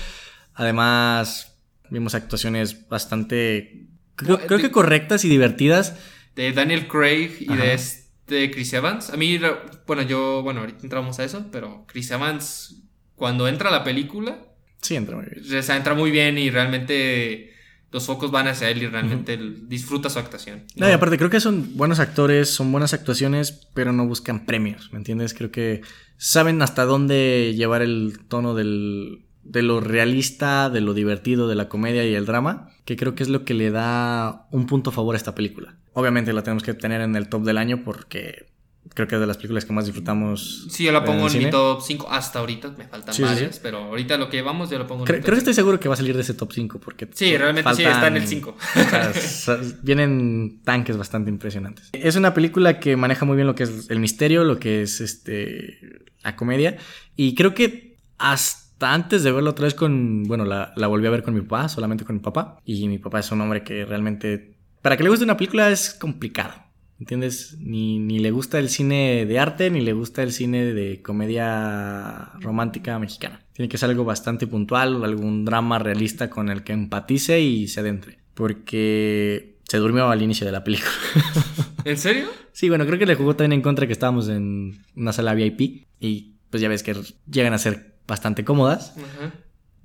Además, 0.56 1.49
vimos 1.90 2.16
actuaciones 2.16 2.88
bastante, 2.90 3.88
creo, 4.16 4.38
Bu- 4.38 4.46
creo 4.46 4.58
de- 4.58 4.64
que 4.66 4.72
correctas 4.72 5.26
y 5.26 5.30
divertidas. 5.30 5.96
de 6.36 6.52
Daniel 6.54 6.88
Craig 6.88 7.32
y 7.42 7.52
Ajá. 7.52 7.64
de 7.64 7.74
este 7.74 8.52
Chris 8.52 8.72
Evans. 8.74 9.10
A 9.10 9.18
mí, 9.18 9.40
bueno, 9.88 10.02
yo, 10.04 10.42
bueno, 10.44 10.62
ahorita 10.62 10.80
entramos 10.84 11.20
a 11.20 11.24
eso, 11.26 11.48
pero 11.52 11.86
Chris 11.88 12.12
Evans, 12.12 12.84
cuando 13.16 13.48
entra 13.48 13.70
a 13.70 13.72
la 13.72 13.84
película, 13.84 14.46
Sí, 14.82 14.96
entra 14.96 15.18
muy 15.18 15.26
bien. 15.26 15.60
o 15.60 15.62
sea, 15.64 15.76
entra 15.76 15.94
muy 15.96 16.12
bien 16.12 16.38
y 16.38 16.50
realmente 16.50 17.54
los 17.92 18.06
focos 18.06 18.30
van 18.32 18.48
hacia 18.48 18.70
él 18.70 18.84
y 18.84 18.88
realmente 18.88 19.34
él 19.34 19.68
disfruta 19.68 20.10
su 20.12 20.20
actuación. 20.20 20.64
No, 20.76 20.88
y 20.88 20.92
aparte, 20.92 21.18
creo 21.18 21.30
que 21.32 21.40
son 21.40 21.76
buenos 21.76 22.00
actores, 22.00 22.50
son 22.50 22.72
buenas 22.72 22.94
actuaciones, 22.94 23.68
pero 23.74 23.92
no 23.92 24.06
buscan 24.06 24.46
premios, 24.46 24.94
¿me 24.94 25.00
entiendes? 25.00 25.34
Creo 25.34 25.52
que 25.52 25.82
saben 26.18 26.62
hasta 26.62 26.86
dónde 26.86 27.56
llevar 27.58 27.82
el 27.82 28.20
tono 28.28 28.54
del, 28.54 29.26
de 29.50 29.64
lo 29.64 29.82
realista, 29.82 30.70
de 30.70 30.80
lo 30.80 30.94
divertido, 30.94 31.48
de 31.48 31.56
la 31.56 31.68
comedia 31.70 32.06
y 32.06 32.14
el 32.14 32.26
drama, 32.26 32.70
que 32.86 32.96
creo 32.96 33.16
que 33.16 33.24
es 33.24 33.30
lo 33.30 33.44
que 33.46 33.54
le 33.56 33.72
da 33.72 34.48
un 34.52 34.68
punto 34.68 34.92
a 34.92 34.94
favor 34.94 35.16
a 35.16 35.18
esta 35.18 35.34
película. 35.36 35.76
Obviamente 35.94 36.32
la 36.34 36.44
tenemos 36.44 36.62
que 36.64 36.74
tener 36.76 37.02
en 37.02 37.16
el 37.16 37.30
top 37.30 37.44
del 37.44 37.58
año 37.58 37.84
porque 37.84 38.48
creo 38.94 39.08
que 39.08 39.16
es 39.16 39.22
de 39.22 39.28
las 39.28 39.38
películas 39.38 39.66
que 39.66 39.74
más 39.74 39.86
disfrutamos. 39.86 40.68
Sí, 40.70 40.84
yo 40.84 40.92
la 40.92 41.04
pongo 41.04 41.28
en 41.28 41.38
mi 41.38 41.50
top 41.50 41.82
5 41.82 42.08
hasta 42.12 42.40
ahorita, 42.40 42.76
me 42.78 42.88
faltan 42.88 43.14
Sí, 43.14 43.24
varias, 43.24 43.56
sí. 43.56 43.60
pero 43.64 43.80
ahorita 43.80 44.18
lo 44.18 44.30
que 44.30 44.38
llevamos 44.38 44.70
yo 44.70 44.78
lo 44.78 44.86
pongo 44.88 45.02
en 45.02 45.06
Creo, 45.08 45.18
mi 45.18 45.22
top 45.22 45.26
creo 45.26 45.36
que 45.36 45.40
estoy 45.40 45.54
5. 45.54 45.62
seguro 45.62 45.80
que 45.80 45.88
va 45.90 45.94
a 45.96 45.98
salir 45.98 46.16
de 46.16 46.22
ese 46.22 46.34
top 46.36 46.52
5 46.54 46.80
porque... 46.80 47.08
Sí, 47.12 47.36
realmente 47.36 47.74
sí, 47.76 47.84
está 47.84 48.08
en 48.08 48.18
el 48.18 48.24
faltan- 48.24 48.28
5. 48.28 48.56
o 48.60 48.90
sea, 48.90 49.14
sa- 49.14 49.60
vienen 49.82 50.62
tanques 50.64 50.96
bastante 50.96 51.30
impresionantes. 51.32 51.90
Es 51.94 52.16
una 52.16 52.36
película 52.36 52.80
que 52.80 52.96
maneja 52.96 53.26
muy 53.26 53.36
bien 53.36 53.48
lo 53.48 53.56
que 53.56 53.64
es 53.64 53.90
el 53.90 54.00
misterio, 54.00 54.44
lo 54.44 54.60
que 54.60 54.84
es 54.84 55.02
este 55.02 55.80
la 56.24 56.36
comedia. 56.36 56.78
Y 57.16 57.34
creo 57.36 57.54
que 57.56 57.98
hasta 58.18 58.69
antes 58.82 59.24
de 59.24 59.32
verla 59.32 59.52
otra 59.52 59.66
vez 59.66 59.74
con. 59.74 60.24
Bueno, 60.24 60.46
la, 60.46 60.74
la 60.76 60.88
volví 60.88 61.08
a 61.08 61.12
ver 61.12 61.24
con 61.24 61.34
mi 61.34 61.42
papá, 61.42 61.70
solamente 61.70 62.06
con 62.06 62.16
mi 62.16 62.22
papá. 62.22 62.60
Y 62.66 62.88
mi 62.88 62.98
papá 62.98 63.20
es 63.20 63.32
un 63.32 63.42
hombre 63.42 63.64
que 63.64 63.86
realmente. 63.86 64.56
Para 64.82 64.96
que 64.98 65.04
le 65.04 65.10
guste 65.10 65.26
una 65.26 65.38
película 65.38 65.70
es 65.70 65.94
complicado. 65.94 66.54
¿Entiendes? 67.00 67.58
Ni, 67.60 67.98
ni 67.98 68.20
le 68.20 68.32
gusta 68.32 68.60
el 68.60 68.68
cine 68.68 69.26
de 69.26 69.40
arte, 69.40 69.70
ni 69.72 69.80
le 69.80 69.94
gusta 69.94 70.22
el 70.22 70.34
cine 70.34 70.74
de 70.74 71.02
comedia 71.02 72.32
romántica 72.42 73.00
mexicana. 73.00 73.46
Tiene 73.54 73.70
que 73.70 73.78
ser 73.78 73.90
algo 73.90 74.04
bastante 74.04 74.48
puntual, 74.48 75.04
algún 75.06 75.46
drama 75.46 75.80
realista 75.80 76.30
con 76.30 76.50
el 76.50 76.64
que 76.64 76.74
empatice 76.74 77.40
y 77.40 77.70
se 77.70 77.80
adentre. 77.80 78.20
Porque 78.34 79.60
se 79.64 79.78
durmió 79.78 80.10
al 80.10 80.22
inicio 80.22 80.46
de 80.46 80.52
la 80.52 80.64
película. 80.64 80.92
¿En 81.86 81.98
serio? 81.98 82.28
Sí, 82.52 82.68
bueno, 82.68 82.86
creo 82.86 83.00
que 83.00 83.06
le 83.06 83.16
jugó 83.16 83.36
también 83.36 83.54
en 83.54 83.62
contra 83.62 83.88
que 83.88 83.94
estábamos 83.94 84.28
en 84.28 84.84
una 84.96 85.14
sala 85.14 85.34
VIP 85.34 85.88
y 86.02 86.36
pues 86.50 86.62
ya 86.62 86.68
ves 86.68 86.84
que 86.84 86.96
llegan 87.30 87.54
a 87.54 87.58
ser 87.58 87.89
bastante 88.10 88.44
cómodas. 88.44 88.94
Ajá. 88.98 89.34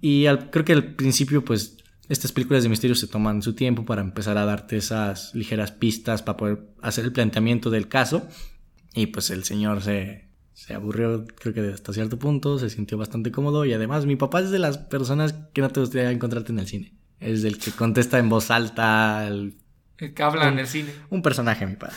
Y 0.01 0.27
al- 0.27 0.51
creo 0.51 0.64
que 0.64 0.72
al 0.72 0.95
principio, 0.97 1.45
pues, 1.45 1.77
estas 2.09 2.33
películas 2.33 2.62
de 2.64 2.68
misterio 2.68 2.95
se 2.97 3.07
toman 3.07 3.41
su 3.43 3.55
tiempo 3.55 3.85
para 3.87 4.03
empezar 4.03 4.37
a 4.37 4.45
darte 4.45 4.77
esas 4.77 5.35
ligeras 5.35 5.70
pistas 5.70 6.22
para 6.22 6.37
poder 6.37 6.59
hacer 6.83 7.05
el 7.05 7.12
planteamiento 7.12 7.70
del 7.70 7.87
caso. 7.89 8.27
Y 8.95 9.07
pues 9.07 9.31
el 9.31 9.45
señor 9.45 9.81
se, 9.83 10.29
se 10.53 10.75
aburrió, 10.75 11.25
creo 11.41 11.55
que 11.55 11.61
hasta 11.72 11.93
cierto 11.93 12.18
punto, 12.18 12.59
se 12.59 12.68
sintió 12.70 12.99
bastante 12.99 13.31
cómodo. 13.33 13.64
Y 13.64 13.72
además, 13.72 14.05
mi 14.07 14.16
papá 14.16 14.41
es 14.41 14.51
de 14.51 14.59
las 14.59 14.77
personas 14.79 15.35
que 15.55 15.62
no 15.62 15.70
te 15.70 15.81
gustaría 15.81 16.11
encontrarte 16.11 16.53
en 16.53 16.59
el 16.59 16.66
cine. 16.66 16.93
Es 17.20 17.43
del 17.43 17.57
que 17.59 17.70
contesta 17.70 18.18
en 18.18 18.29
voz 18.29 18.51
alta, 18.51 19.27
el 19.27 19.57
El 19.97 20.12
que 20.12 20.22
habla 20.22 20.49
en 20.49 20.59
el 20.59 20.66
cine. 20.66 20.91
un 21.09 21.22
personaje, 21.22 21.66
mi 21.66 21.77
padre. 21.77 21.95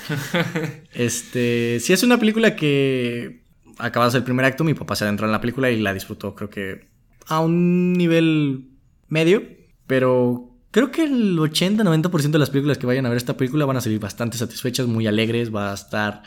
este, 0.93 1.80
si 1.82 1.91
es 1.93 2.03
una 2.03 2.17
película 2.17 2.55
que 2.55 3.43
acabas 3.78 4.15
el 4.15 4.23
primer 4.23 4.45
acto, 4.45 4.63
mi 4.63 4.73
papá 4.73 4.95
se 4.95 5.03
adentró 5.03 5.25
en 5.25 5.32
la 5.32 5.41
película 5.41 5.69
y 5.69 5.80
la 5.80 5.93
disfrutó, 5.93 6.36
creo 6.36 6.49
que 6.49 6.89
a 7.28 7.39
un 7.39 7.93
nivel 7.93 8.69
medio, 9.07 9.43
pero 9.86 10.55
creo 10.71 10.91
que 10.91 11.03
el 11.03 11.38
80-90% 11.38 12.32
de 12.32 12.39
las 12.39 12.49
películas 12.49 12.78
que 12.78 12.86
vayan 12.86 13.05
a 13.05 13.09
ver 13.09 13.17
esta 13.17 13.38
película 13.38 13.65
van 13.65 13.78
a 13.78 13.82
salir 13.82 13.99
bastante 13.99 14.38
satisfechas, 14.38 14.88
muy 14.88 15.07
alegres, 15.07 15.53
va 15.53 15.71
a 15.71 15.73
estar... 15.73 16.23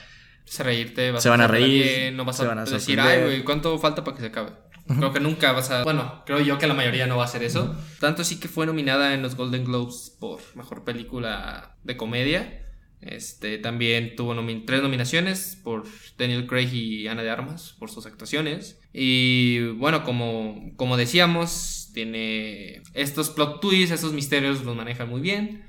A 0.58 0.62
reírte, 0.62 1.12
vas 1.12 1.22
Se 1.22 1.28
van 1.28 1.40
a 1.40 1.46
reír, 1.46 1.84
bien, 1.84 2.16
no 2.16 2.24
vas 2.24 2.36
se 2.36 2.44
a, 2.44 2.48
van 2.48 2.58
a 2.58 2.64
decir, 2.64 2.96
sorprender". 2.96 3.18
ay, 3.18 3.24
güey, 3.24 3.44
¿cuánto 3.44 3.78
falta 3.78 4.02
para 4.02 4.16
que 4.16 4.22
se 4.22 4.28
acabe? 4.28 4.50
Creo 4.86 5.12
que 5.12 5.20
nunca 5.20 5.52
vas 5.52 5.70
a. 5.70 5.84
Bueno, 5.84 6.24
creo 6.26 6.40
yo 6.40 6.58
que 6.58 6.66
la 6.66 6.74
mayoría 6.74 7.06
no 7.06 7.16
va 7.16 7.22
a 7.22 7.26
hacer 7.26 7.44
eso. 7.44 7.76
Tanto 8.00 8.24
sí 8.24 8.40
que 8.40 8.48
fue 8.48 8.66
nominada 8.66 9.14
en 9.14 9.22
los 9.22 9.36
Golden 9.36 9.64
Globes 9.64 10.16
por 10.18 10.40
mejor 10.56 10.82
película 10.82 11.76
de 11.84 11.96
comedia. 11.96 12.59
Este 13.02 13.56
también 13.58 14.14
tuvo 14.14 14.34
tres 14.66 14.82
nominaciones 14.82 15.58
por 15.62 15.84
Daniel 16.18 16.46
Craig 16.46 16.72
y 16.72 17.06
Ana 17.08 17.22
de 17.22 17.30
Armas 17.30 17.74
por 17.78 17.90
sus 17.90 18.06
actuaciones. 18.06 18.78
Y 18.92 19.68
bueno, 19.72 20.04
como, 20.04 20.72
como 20.76 20.96
decíamos, 20.96 21.90
tiene 21.94 22.82
estos 22.94 23.30
plot 23.30 23.60
twists, 23.60 23.92
estos 23.92 24.12
misterios 24.12 24.64
los 24.64 24.76
manejan 24.76 25.08
muy 25.08 25.20
bien. 25.20 25.64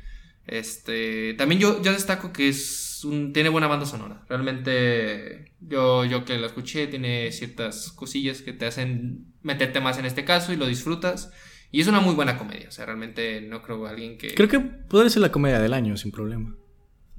Este, 0.48 1.34
también 1.36 1.62
yo, 1.62 1.82
yo 1.82 1.94
destaco 1.94 2.34
que 2.34 2.50
es 2.50 3.06
un, 3.06 3.32
tiene 3.32 3.50
buena 3.50 3.68
banda 3.68 3.86
sonora. 3.86 4.24
Realmente, 4.28 5.54
yo, 5.62 6.04
yo 6.04 6.26
que 6.26 6.38
la 6.38 6.48
escuché, 6.48 6.88
tiene 6.88 7.32
ciertas 7.32 7.92
cosillas 7.92 8.42
que 8.42 8.52
te 8.52 8.66
hacen 8.66 9.26
meterte 9.42 9.80
más 9.80 9.98
en 9.98 10.06
este 10.06 10.26
caso 10.26 10.52
y 10.52 10.58
lo 10.58 10.68
disfrutas. 10.68 11.32
Y 11.72 11.80
es 11.80 11.88
una 11.88 12.02
muy 12.02 12.14
buena 12.14 12.38
comedia. 12.38 12.68
O 12.68 12.72
sea, 12.72 12.86
realmente 12.86 13.40
no 13.40 13.62
creo 13.62 13.88
alguien 13.88 14.18
que. 14.18 14.34
Creo 14.36 14.50
que 14.50 14.60
podría 14.60 15.10
ser 15.10 15.22
la 15.22 15.32
comedia 15.32 15.60
del 15.60 15.74
año, 15.74 15.96
sin 15.96 16.12
problema. 16.12 16.54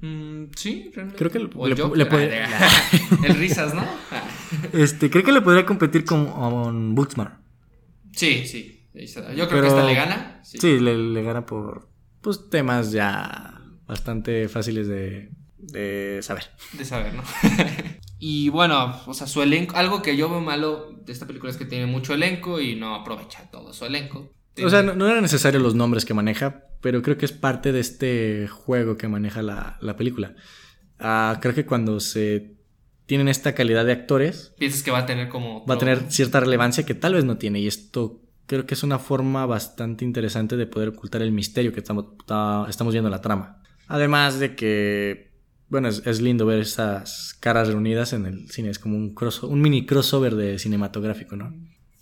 Mm, 0.05 0.51
sí, 0.55 0.91
realmente. 0.93 1.17
Creo 1.17 1.31
que 1.31 1.39
le- 1.39 1.95
le- 1.95 2.05
puede- 2.05 2.43
Ah, 2.43 2.69
el 3.25 3.35
risas, 3.35 3.73
¿no? 3.73 3.85
Este, 4.73 5.09
creo 5.09 5.23
que 5.23 5.31
le 5.31 5.41
podría 5.41 5.65
competir 5.65 6.03
con, 6.03 6.25
con. 6.25 6.95
Sí, 8.11 8.45
sí. 8.45 8.85
Yo 8.93 9.47
creo 9.47 9.47
Pero- 9.49 9.61
que 9.61 9.67
esta 9.69 9.85
le 9.85 9.95
gana. 9.95 10.41
Sí. 10.43 10.57
Sí, 10.59 10.79
le, 10.79 10.97
le 10.97 11.23
gana 11.23 11.45
por 11.45 11.87
pues, 12.21 12.49
temas 12.49 12.91
ya 12.91 13.61
bastante 13.87 14.47
fáciles 14.49 14.87
de, 14.89 15.29
de 15.57 16.19
saber. 16.21 16.43
de 16.73 16.85
saber, 16.85 17.13
¿no? 17.13 17.23
y 18.19 18.49
bueno, 18.49 19.01
o 19.07 19.13
sea, 19.13 19.25
su 19.25 19.41
elenco, 19.41 19.77
algo 19.77 20.01
que 20.01 20.15
yo 20.17 20.29
veo 20.29 20.41
malo 20.41 20.91
de 21.05 21.13
esta 21.13 21.25
película 21.25 21.49
es 21.51 21.57
que 21.57 21.65
tiene 21.65 21.85
mucho 21.85 22.13
elenco 22.13 22.59
y 22.59 22.75
no 22.75 22.93
aprovecha 22.95 23.49
todo 23.51 23.71
su 23.73 23.85
elenco. 23.85 24.31
O 24.61 24.69
sea, 24.69 24.83
no, 24.83 24.93
no 24.93 25.07
eran 25.07 25.21
necesarios 25.23 25.63
los 25.63 25.73
nombres 25.75 26.05
que 26.05 26.13
maneja, 26.13 26.65
pero 26.81 27.01
creo 27.01 27.17
que 27.17 27.25
es 27.25 27.31
parte 27.31 27.71
de 27.71 27.79
este 27.79 28.47
juego 28.47 28.97
que 28.97 29.07
maneja 29.07 29.41
la, 29.41 29.77
la 29.81 29.95
película. 29.95 30.35
Ah, 30.99 31.39
creo 31.41 31.55
que 31.55 31.65
cuando 31.65 31.99
se 31.99 32.53
tienen 33.05 33.27
esta 33.27 33.53
calidad 33.55 33.85
de 33.85 33.93
actores, 33.93 34.53
piensas 34.59 34.83
que 34.83 34.91
va 34.91 34.99
a 34.99 35.05
tener 35.05 35.27
como... 35.29 35.65
va 35.65 35.75
a 35.75 35.77
tener 35.77 36.11
cierta 36.11 36.39
relevancia 36.39 36.85
que 36.85 36.93
tal 36.93 37.15
vez 37.15 37.25
no 37.25 37.37
tiene. 37.37 37.59
Y 37.59 37.67
esto 37.67 38.21
creo 38.45 38.65
que 38.65 38.75
es 38.75 38.83
una 38.83 38.99
forma 38.99 39.45
bastante 39.45 40.05
interesante 40.05 40.55
de 40.55 40.67
poder 40.67 40.89
ocultar 40.89 41.21
el 41.21 41.31
misterio 41.31 41.73
que 41.73 41.79
estamos, 41.79 42.17
ta- 42.25 42.65
estamos 42.69 42.93
viendo 42.93 43.07
en 43.07 43.11
la 43.13 43.21
trama. 43.21 43.61
Además 43.87 44.39
de 44.39 44.55
que, 44.55 45.31
bueno, 45.67 45.87
es, 45.89 46.05
es 46.05 46.21
lindo 46.21 46.45
ver 46.45 46.59
esas 46.59 47.35
caras 47.39 47.67
reunidas 47.69 48.13
en 48.13 48.25
el 48.27 48.49
cine. 48.51 48.69
Es 48.69 48.79
como 48.79 48.95
un, 48.97 49.13
cross, 49.15 49.43
un 49.43 49.61
mini 49.61 49.85
crossover 49.85 50.35
de 50.35 50.59
cinematográfico, 50.59 51.35
¿no? 51.35 51.53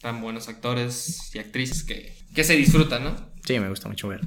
Tan 0.01 0.21
buenos 0.21 0.47
actores 0.49 1.31
y 1.35 1.39
actrices 1.39 1.83
que, 1.83 2.15
que 2.33 2.43
se 2.43 2.55
disfrutan, 2.55 3.03
¿no? 3.03 3.15
Sí, 3.45 3.59
me 3.59 3.69
gusta 3.69 3.87
mucho 3.87 4.07
ver. 4.07 4.21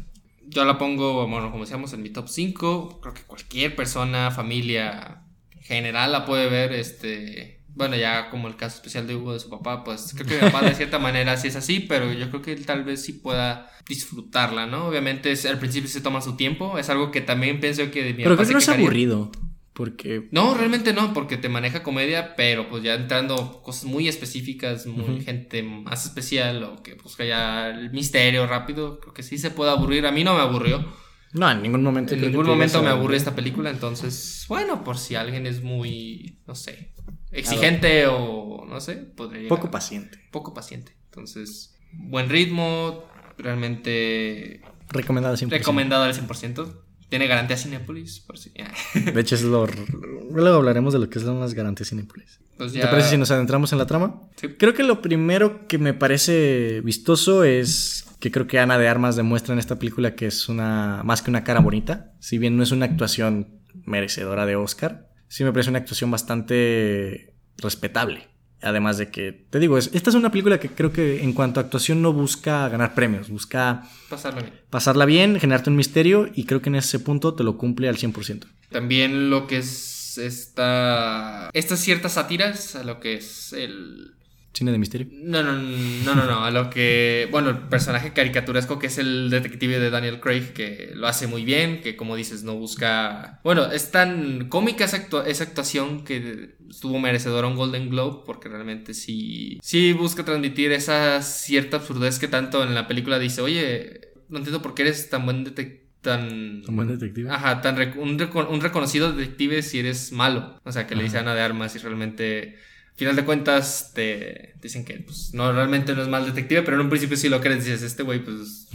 Yo 0.46 0.64
la 0.64 0.78
pongo, 0.78 1.26
bueno, 1.26 1.50
como 1.50 1.64
decíamos, 1.64 1.92
en 1.94 2.02
mi 2.02 2.10
top 2.10 2.28
5. 2.28 3.00
Creo 3.00 3.14
que 3.14 3.22
cualquier 3.22 3.74
persona, 3.74 4.30
familia 4.30 5.22
en 5.52 5.62
general 5.62 6.12
la 6.12 6.24
puede 6.26 6.48
ver. 6.48 6.72
Este, 6.72 7.62
bueno, 7.68 7.96
ya 7.96 8.30
como 8.30 8.46
el 8.48 8.56
caso 8.56 8.76
especial 8.76 9.06
de 9.06 9.16
Hugo 9.16 9.32
de 9.32 9.40
su 9.40 9.48
papá, 9.50 9.82
pues 9.84 10.12
creo 10.14 10.26
que 10.26 10.34
mi 10.34 10.40
papá 10.50 10.62
de 10.62 10.74
cierta 10.76 10.98
manera 10.98 11.36
sí 11.36 11.48
es 11.48 11.56
así, 11.56 11.80
pero 11.80 12.12
yo 12.12 12.28
creo 12.30 12.42
que 12.42 12.52
él 12.52 12.66
tal 12.66 12.84
vez 12.84 13.02
sí 13.02 13.14
pueda 13.14 13.70
disfrutarla, 13.88 14.66
¿no? 14.66 14.86
Obviamente 14.86 15.32
es- 15.32 15.46
al 15.46 15.58
principio 15.58 15.88
se 15.88 16.00
toma 16.00 16.20
su 16.20 16.36
tiempo, 16.36 16.78
es 16.78 16.88
algo 16.90 17.10
que 17.10 17.20
también 17.20 17.58
pienso 17.60 17.90
que 17.90 18.02
de 18.04 18.12
mi 18.14 18.22
Pero 18.22 18.36
papá 18.36 18.46
creo 18.46 18.46
que 18.48 18.52
no 18.52 18.58
es 18.58 18.68
aburrido. 18.68 19.32
Porque 19.74 20.28
No, 20.30 20.54
realmente 20.54 20.92
no, 20.92 21.12
porque 21.12 21.36
te 21.36 21.48
maneja 21.48 21.82
comedia, 21.82 22.36
pero 22.36 22.68
pues 22.70 22.82
ya 22.84 22.94
entrando 22.94 23.60
cosas 23.62 23.84
muy 23.84 24.06
específicas, 24.08 24.86
muy 24.86 25.20
gente 25.22 25.62
más 25.64 26.06
especial 26.06 26.62
o 26.62 26.82
que 26.82 26.94
busca 26.94 27.24
ya 27.24 27.68
el 27.70 27.90
misterio 27.90 28.46
rápido, 28.46 29.00
creo 29.00 29.12
que 29.12 29.22
sí 29.24 29.36
se 29.36 29.50
puede 29.50 29.72
aburrir. 29.72 30.06
A 30.06 30.12
mí 30.12 30.22
no 30.22 30.34
me 30.34 30.40
aburrió. 30.42 30.84
no, 31.32 31.50
en 31.50 31.60
ningún 31.60 31.82
momento. 31.82 32.14
En 32.14 32.20
ningún 32.20 32.46
momento 32.46 32.82
me 32.82 32.88
aburrió 32.90 33.16
esta 33.16 33.34
película, 33.34 33.70
entonces, 33.70 34.44
bueno, 34.48 34.84
por 34.84 34.96
si 34.96 35.16
alguien 35.16 35.44
es 35.46 35.60
muy, 35.64 36.38
no 36.46 36.54
sé, 36.54 36.92
exigente 37.32 38.06
o 38.06 38.64
no 38.68 38.80
sé, 38.80 38.94
podría 38.94 39.48
Poco 39.48 39.72
paciente. 39.72 40.18
poco 40.30 40.54
paciente. 40.54 40.96
Entonces, 41.06 41.74
buen 41.92 42.28
ritmo, 42.28 43.04
realmente 43.38 44.60
Recomendado 44.90 45.34
100%. 45.36 45.50
recomendado 45.50 46.04
al 46.04 46.14
100%. 46.14 46.83
Tiene 47.08 47.26
garantía 47.26 47.56
Cinepolis, 47.56 48.20
por 48.20 48.38
si. 48.38 48.52
De 48.94 49.20
hecho, 49.20 49.34
es 49.34 49.42
lo. 49.42 49.66
Luego 49.66 50.56
hablaremos 50.56 50.92
de 50.92 50.98
lo 50.98 51.08
que 51.08 51.20
son 51.20 51.40
las 51.40 51.54
garantías 51.54 51.90
Cinépolis. 51.90 52.40
Pues 52.56 52.72
¿Te 52.72 52.86
parece 52.86 53.10
si 53.10 53.18
nos 53.18 53.30
adentramos 53.30 53.72
en 53.72 53.78
la 53.78 53.86
trama? 53.86 54.22
Sí. 54.36 54.48
Creo 54.58 54.74
que 54.74 54.84
lo 54.84 55.02
primero 55.02 55.66
que 55.66 55.78
me 55.78 55.92
parece 55.92 56.80
vistoso 56.82 57.42
es 57.42 58.06
que 58.20 58.30
creo 58.30 58.46
que 58.46 58.58
Ana 58.58 58.78
de 58.78 58.88
Armas 58.88 59.16
demuestra 59.16 59.52
en 59.52 59.58
esta 59.58 59.78
película 59.78 60.14
que 60.14 60.26
es 60.26 60.48
una 60.48 61.02
más 61.04 61.20
que 61.22 61.30
una 61.30 61.44
cara 61.44 61.60
bonita. 61.60 62.12
Si 62.20 62.38
bien 62.38 62.56
no 62.56 62.62
es 62.62 62.70
una 62.70 62.86
actuación 62.86 63.60
merecedora 63.84 64.46
de 64.46 64.56
Oscar, 64.56 65.08
sí 65.28 65.44
me 65.44 65.52
parece 65.52 65.70
una 65.70 65.80
actuación 65.80 66.10
bastante 66.10 67.34
respetable. 67.58 68.28
Además 68.64 68.96
de 68.98 69.10
que, 69.10 69.46
te 69.50 69.58
digo, 69.60 69.76
es- 69.78 69.90
esta 69.92 70.10
es 70.10 70.16
una 70.16 70.30
película 70.30 70.58
que 70.58 70.68
creo 70.70 70.92
que 70.92 71.22
en 71.22 71.32
cuanto 71.32 71.60
a 71.60 71.62
actuación 71.62 72.00
no 72.02 72.12
busca 72.12 72.68
ganar 72.68 72.94
premios, 72.94 73.28
busca 73.28 73.82
pasarlo 74.08 74.40
bien. 74.40 74.54
pasarla 74.70 75.04
bien, 75.04 75.38
generarte 75.38 75.70
un 75.70 75.76
misterio 75.76 76.30
y 76.34 76.44
creo 76.44 76.62
que 76.62 76.70
en 76.70 76.76
ese 76.76 76.98
punto 76.98 77.34
te 77.34 77.44
lo 77.44 77.56
cumple 77.58 77.88
al 77.88 77.96
100%. 77.96 78.46
También 78.70 79.30
lo 79.30 79.46
que 79.46 79.58
es 79.58 80.18
esta. 80.18 81.50
Estas 81.52 81.80
ciertas 81.80 82.12
sátiras 82.12 82.76
a 82.76 82.84
lo 82.84 83.00
que 83.00 83.14
es 83.14 83.52
el. 83.52 84.14
Cine 84.54 84.70
de 84.70 84.78
misterio. 84.78 85.08
No, 85.10 85.42
no, 85.42 85.52
no, 85.52 86.14
no, 86.14 86.24
no. 86.26 86.44
A 86.44 86.50
lo 86.52 86.70
que. 86.70 87.28
Bueno, 87.32 87.50
el 87.50 87.58
personaje 87.68 88.12
caricaturesco 88.12 88.78
que 88.78 88.86
es 88.86 88.98
el 88.98 89.28
detective 89.28 89.80
de 89.80 89.90
Daniel 89.90 90.20
Craig, 90.20 90.52
que 90.54 90.92
lo 90.94 91.08
hace 91.08 91.26
muy 91.26 91.44
bien, 91.44 91.80
que 91.80 91.96
como 91.96 92.14
dices, 92.14 92.44
no 92.44 92.54
busca. 92.54 93.40
Bueno, 93.42 93.66
es 93.72 93.90
tan 93.90 94.48
cómica 94.48 94.84
esa, 94.84 94.98
actua- 95.08 95.26
esa 95.26 95.42
actuación 95.44 96.04
que 96.04 96.54
estuvo 96.70 97.00
merecedora 97.00 97.48
un 97.48 97.56
Golden 97.56 97.90
Globe, 97.90 98.22
porque 98.24 98.48
realmente 98.48 98.94
sí. 98.94 99.58
Sí 99.62 99.92
busca 99.92 100.24
transmitir 100.24 100.70
esa 100.72 101.20
cierta 101.22 101.78
absurdez 101.78 102.18
que 102.20 102.28
tanto 102.28 102.62
en 102.62 102.74
la 102.74 102.86
película 102.86 103.18
dice, 103.18 103.40
oye, 103.40 104.12
no 104.28 104.38
entiendo 104.38 104.62
por 104.62 104.74
qué 104.74 104.82
eres 104.82 105.10
tan 105.10 105.24
buen 105.24 105.42
detective. 105.44 105.82
Tan, 106.00 106.62
Un 106.68 106.76
buen 106.76 106.86
detective. 106.88 107.30
Ajá, 107.30 107.62
tan 107.62 107.76
rec- 107.78 107.96
un, 107.96 108.18
reco- 108.18 108.46
un 108.50 108.60
reconocido 108.60 109.10
detective 109.12 109.62
si 109.62 109.78
eres 109.78 110.12
malo. 110.12 110.60
O 110.62 110.70
sea, 110.70 110.86
que 110.86 110.94
le 110.94 111.02
dice. 111.02 111.16
Ana 111.18 111.34
de 111.34 111.40
Armas 111.40 111.74
y 111.74 111.78
realmente, 111.78 112.50
al 112.50 112.58
final 112.96 113.16
de 113.16 113.24
cuentas, 113.24 113.92
te 113.94 114.54
dicen 114.62 114.84
que 114.84 114.94
pues, 115.00 115.34
no, 115.34 115.52
realmente 115.52 115.94
no 115.94 116.02
es 116.02 116.08
mal 116.08 116.24
detective, 116.24 116.62
pero 116.62 116.76
en 116.76 116.82
un 116.82 116.88
principio 116.90 117.16
sí 117.16 117.28
lo 117.28 117.40
crees. 117.40 117.64
Dices, 117.64 117.82
este 117.82 118.02
güey, 118.02 118.24
pues 118.24 118.68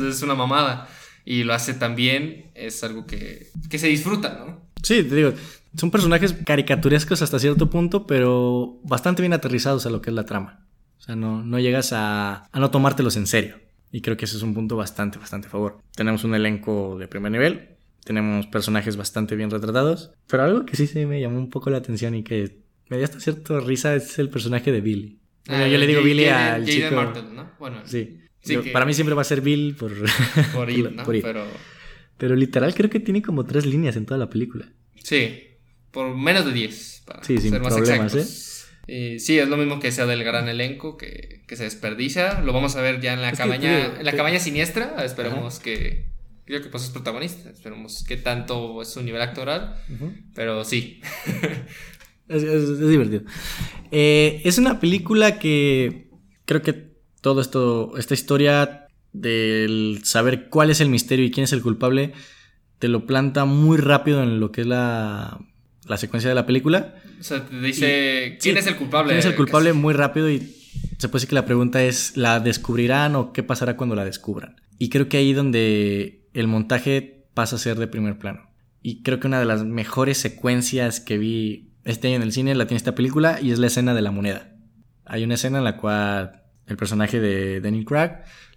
es, 0.00 0.22
una 0.22 0.34
mamada. 0.34 0.88
Y 1.24 1.44
lo 1.44 1.54
hace 1.54 1.74
tan 1.74 1.94
bien, 1.94 2.50
es 2.54 2.82
algo 2.82 3.06
que, 3.06 3.48
que 3.70 3.78
se 3.78 3.86
disfruta, 3.88 4.42
¿no? 4.44 4.60
Sí, 4.82 5.04
te 5.04 5.14
digo, 5.14 5.32
son 5.76 5.90
personajes 5.90 6.34
caricaturescos 6.44 7.22
hasta 7.22 7.38
cierto 7.38 7.70
punto, 7.70 8.06
pero 8.06 8.80
bastante 8.82 9.22
bien 9.22 9.32
aterrizados 9.32 9.86
a 9.86 9.90
lo 9.90 10.02
que 10.02 10.10
es 10.10 10.16
la 10.16 10.24
trama. 10.24 10.66
O 10.98 11.02
sea, 11.02 11.14
no, 11.14 11.44
no 11.44 11.58
llegas 11.60 11.92
a, 11.92 12.48
a 12.50 12.60
no 12.60 12.70
tomártelos 12.70 13.16
en 13.16 13.26
serio. 13.26 13.56
Y 13.92 14.00
creo 14.00 14.16
que 14.16 14.24
ese 14.24 14.36
es 14.36 14.42
un 14.42 14.54
punto 14.54 14.76
bastante, 14.76 15.18
bastante 15.18 15.48
a 15.48 15.50
favor. 15.50 15.78
Tenemos 15.94 16.24
un 16.24 16.34
elenco 16.34 16.96
de 16.98 17.06
primer 17.06 17.30
nivel. 17.30 17.76
tenemos 18.04 18.46
personajes 18.46 18.96
bastante 18.96 19.36
bien 19.36 19.50
retratados. 19.50 20.12
Pero 20.26 20.42
algo 20.42 20.64
que 20.64 20.76
sí 20.76 20.86
se 20.86 21.06
me 21.06 21.20
llamó 21.20 21.38
un 21.38 21.50
poco 21.50 21.70
la 21.70 21.78
atención 21.78 22.14
y 22.14 22.24
que 22.24 22.62
me 22.88 22.96
dio 22.96 23.04
hasta 23.04 23.20
cierta 23.20 23.60
risa 23.60 23.94
es 23.94 24.18
el 24.18 24.28
personaje 24.28 24.70
de 24.72 24.80
Billy. 24.80 25.18
Bueno, 25.46 25.64
Ah, 25.64 25.68
yo 25.68 25.78
le 25.78 25.86
digo 25.86 26.02
Billy 26.02 26.26
al 26.26 26.64
de 26.64 26.72
chico. 26.72 26.94
Martel, 26.94 27.34
¿no? 27.34 27.50
Bueno, 27.58 27.82
Sí. 27.86 28.18
Sí, 28.44 28.54
Yo- 28.54 28.62
que- 28.64 28.70
Para 28.72 28.84
mí 28.86 28.92
siempre 28.94 29.14
va 29.14 29.22
a 29.22 29.24
ser 29.24 29.40
Bill 29.40 29.76
por, 29.76 29.92
por 30.52 30.68
ir, 30.78 30.90
¿no? 30.92 31.04
por 31.04 31.14
ir. 31.14 31.22
Pero 31.22 31.46
Pero 32.18 32.34
literal 32.36 32.74
creo 32.74 32.90
que 32.90 32.98
tiene 33.00 33.22
como 33.22 33.44
tres 33.44 33.66
líneas 33.66 33.94
en 33.96 34.04
toda 34.06 34.18
la 34.18 34.28
película. 34.30 34.72
sí, 34.96 35.48
por 35.92 36.16
menos 36.16 36.44
de 36.46 36.52
10. 36.52 37.02
Para 37.06 37.22
Sí, 37.22 37.38
sin 37.38 37.50
ser 37.50 37.60
más 37.60 37.74
problemas, 37.74 38.14
¿eh? 38.14 39.14
Y 39.14 39.18
sí, 39.20 39.38
es 39.38 39.46
lo 39.48 39.56
mismo 39.56 39.78
que 39.78 39.92
sea 39.92 40.06
del 40.06 40.24
gran 40.24 40.48
elenco 40.48 40.96
que, 40.96 41.42
que 41.46 41.54
se 41.56 41.64
desperdicia. 41.64 42.40
Lo 42.40 42.52
vamos 42.52 42.74
a 42.76 42.80
ver 42.82 43.00
ya 43.00 43.12
en 43.12 43.20
la 43.22 43.30
Es 43.30 43.38
cabaña, 43.38 43.98
en 44.00 44.04
la 44.04 44.12
cabaña 44.12 44.38
siniestra. 44.40 45.04
Esperemos 45.04 45.60
que. 45.60 46.06
Creo 46.44 46.60
que 46.62 46.68
pues 46.68 46.82
es 46.84 46.90
protagonista. 46.90 47.48
Esperemos 47.50 48.04
que 48.04 48.16
tanto 48.16 48.82
es 48.82 48.88
su 48.88 49.02
nivel 49.02 49.22
actoral. 49.22 49.76
Pero 50.34 50.64
sí. 50.64 51.00
Es, 52.32 52.42
es- 52.42 52.68
es 52.80 52.88
divertido. 52.88 53.22
Eh, 53.90 54.40
es 54.44 54.58
una 54.58 54.80
película 54.80 55.38
que 55.38 56.08
creo 56.44 56.62
que 56.62 56.92
todo 57.20 57.40
esto, 57.40 57.96
esta 57.98 58.14
historia 58.14 58.86
del 59.12 60.00
saber 60.04 60.48
cuál 60.48 60.70
es 60.70 60.80
el 60.80 60.88
misterio 60.88 61.24
y 61.24 61.30
quién 61.30 61.44
es 61.44 61.52
el 61.52 61.62
culpable, 61.62 62.12
te 62.78 62.88
lo 62.88 63.06
planta 63.06 63.44
muy 63.44 63.76
rápido 63.76 64.22
en 64.22 64.40
lo 64.40 64.50
que 64.50 64.62
es 64.62 64.66
la, 64.66 65.38
la 65.86 65.96
secuencia 65.98 66.28
de 66.28 66.34
la 66.34 66.46
película. 66.46 66.96
O 67.20 67.22
sea, 67.22 67.44
te 67.46 67.60
dice. 67.60 68.34
Y- 68.36 68.38
¿Quién 68.38 68.54
sí, 68.56 68.60
es 68.60 68.66
el 68.66 68.76
culpable? 68.76 69.08
¿Quién 69.10 69.18
es 69.18 69.26
el 69.26 69.36
culpable? 69.36 69.70
Casi. 69.70 69.78
Muy 69.78 69.94
rápido 69.94 70.30
y 70.30 70.38
se 70.98 71.08
puede 71.08 71.20
decir 71.20 71.28
que 71.28 71.34
la 71.34 71.44
pregunta 71.46 71.84
es, 71.84 72.16
¿la 72.16 72.40
descubrirán 72.40 73.14
o 73.16 73.32
qué 73.32 73.42
pasará 73.42 73.76
cuando 73.76 73.94
la 73.94 74.04
descubran? 74.04 74.56
Y 74.78 74.88
creo 74.88 75.08
que 75.08 75.18
ahí 75.18 75.32
donde 75.32 76.24
el 76.32 76.48
montaje 76.48 77.26
pasa 77.34 77.56
a 77.56 77.58
ser 77.58 77.78
de 77.78 77.86
primer 77.86 78.18
plano. 78.18 78.50
Y 78.82 79.02
creo 79.02 79.20
que 79.20 79.26
una 79.28 79.38
de 79.38 79.44
las 79.46 79.64
mejores 79.64 80.18
secuencias 80.18 80.98
que 80.98 81.18
vi 81.18 81.71
este 81.84 82.08
año 82.08 82.16
en 82.16 82.22
el 82.22 82.32
cine 82.32 82.54
la 82.54 82.66
tiene 82.66 82.76
esta 82.78 82.94
película 82.94 83.40
y 83.40 83.50
es 83.50 83.58
la 83.58 83.66
escena 83.68 83.94
de 83.94 84.02
la 84.02 84.10
moneda. 84.10 84.54
Hay 85.04 85.24
una 85.24 85.34
escena 85.34 85.58
en 85.58 85.64
la 85.64 85.76
cual 85.76 86.42
el 86.66 86.76
personaje 86.76 87.20
de 87.20 87.60
Daniel 87.60 87.84
Craig 87.84 88.10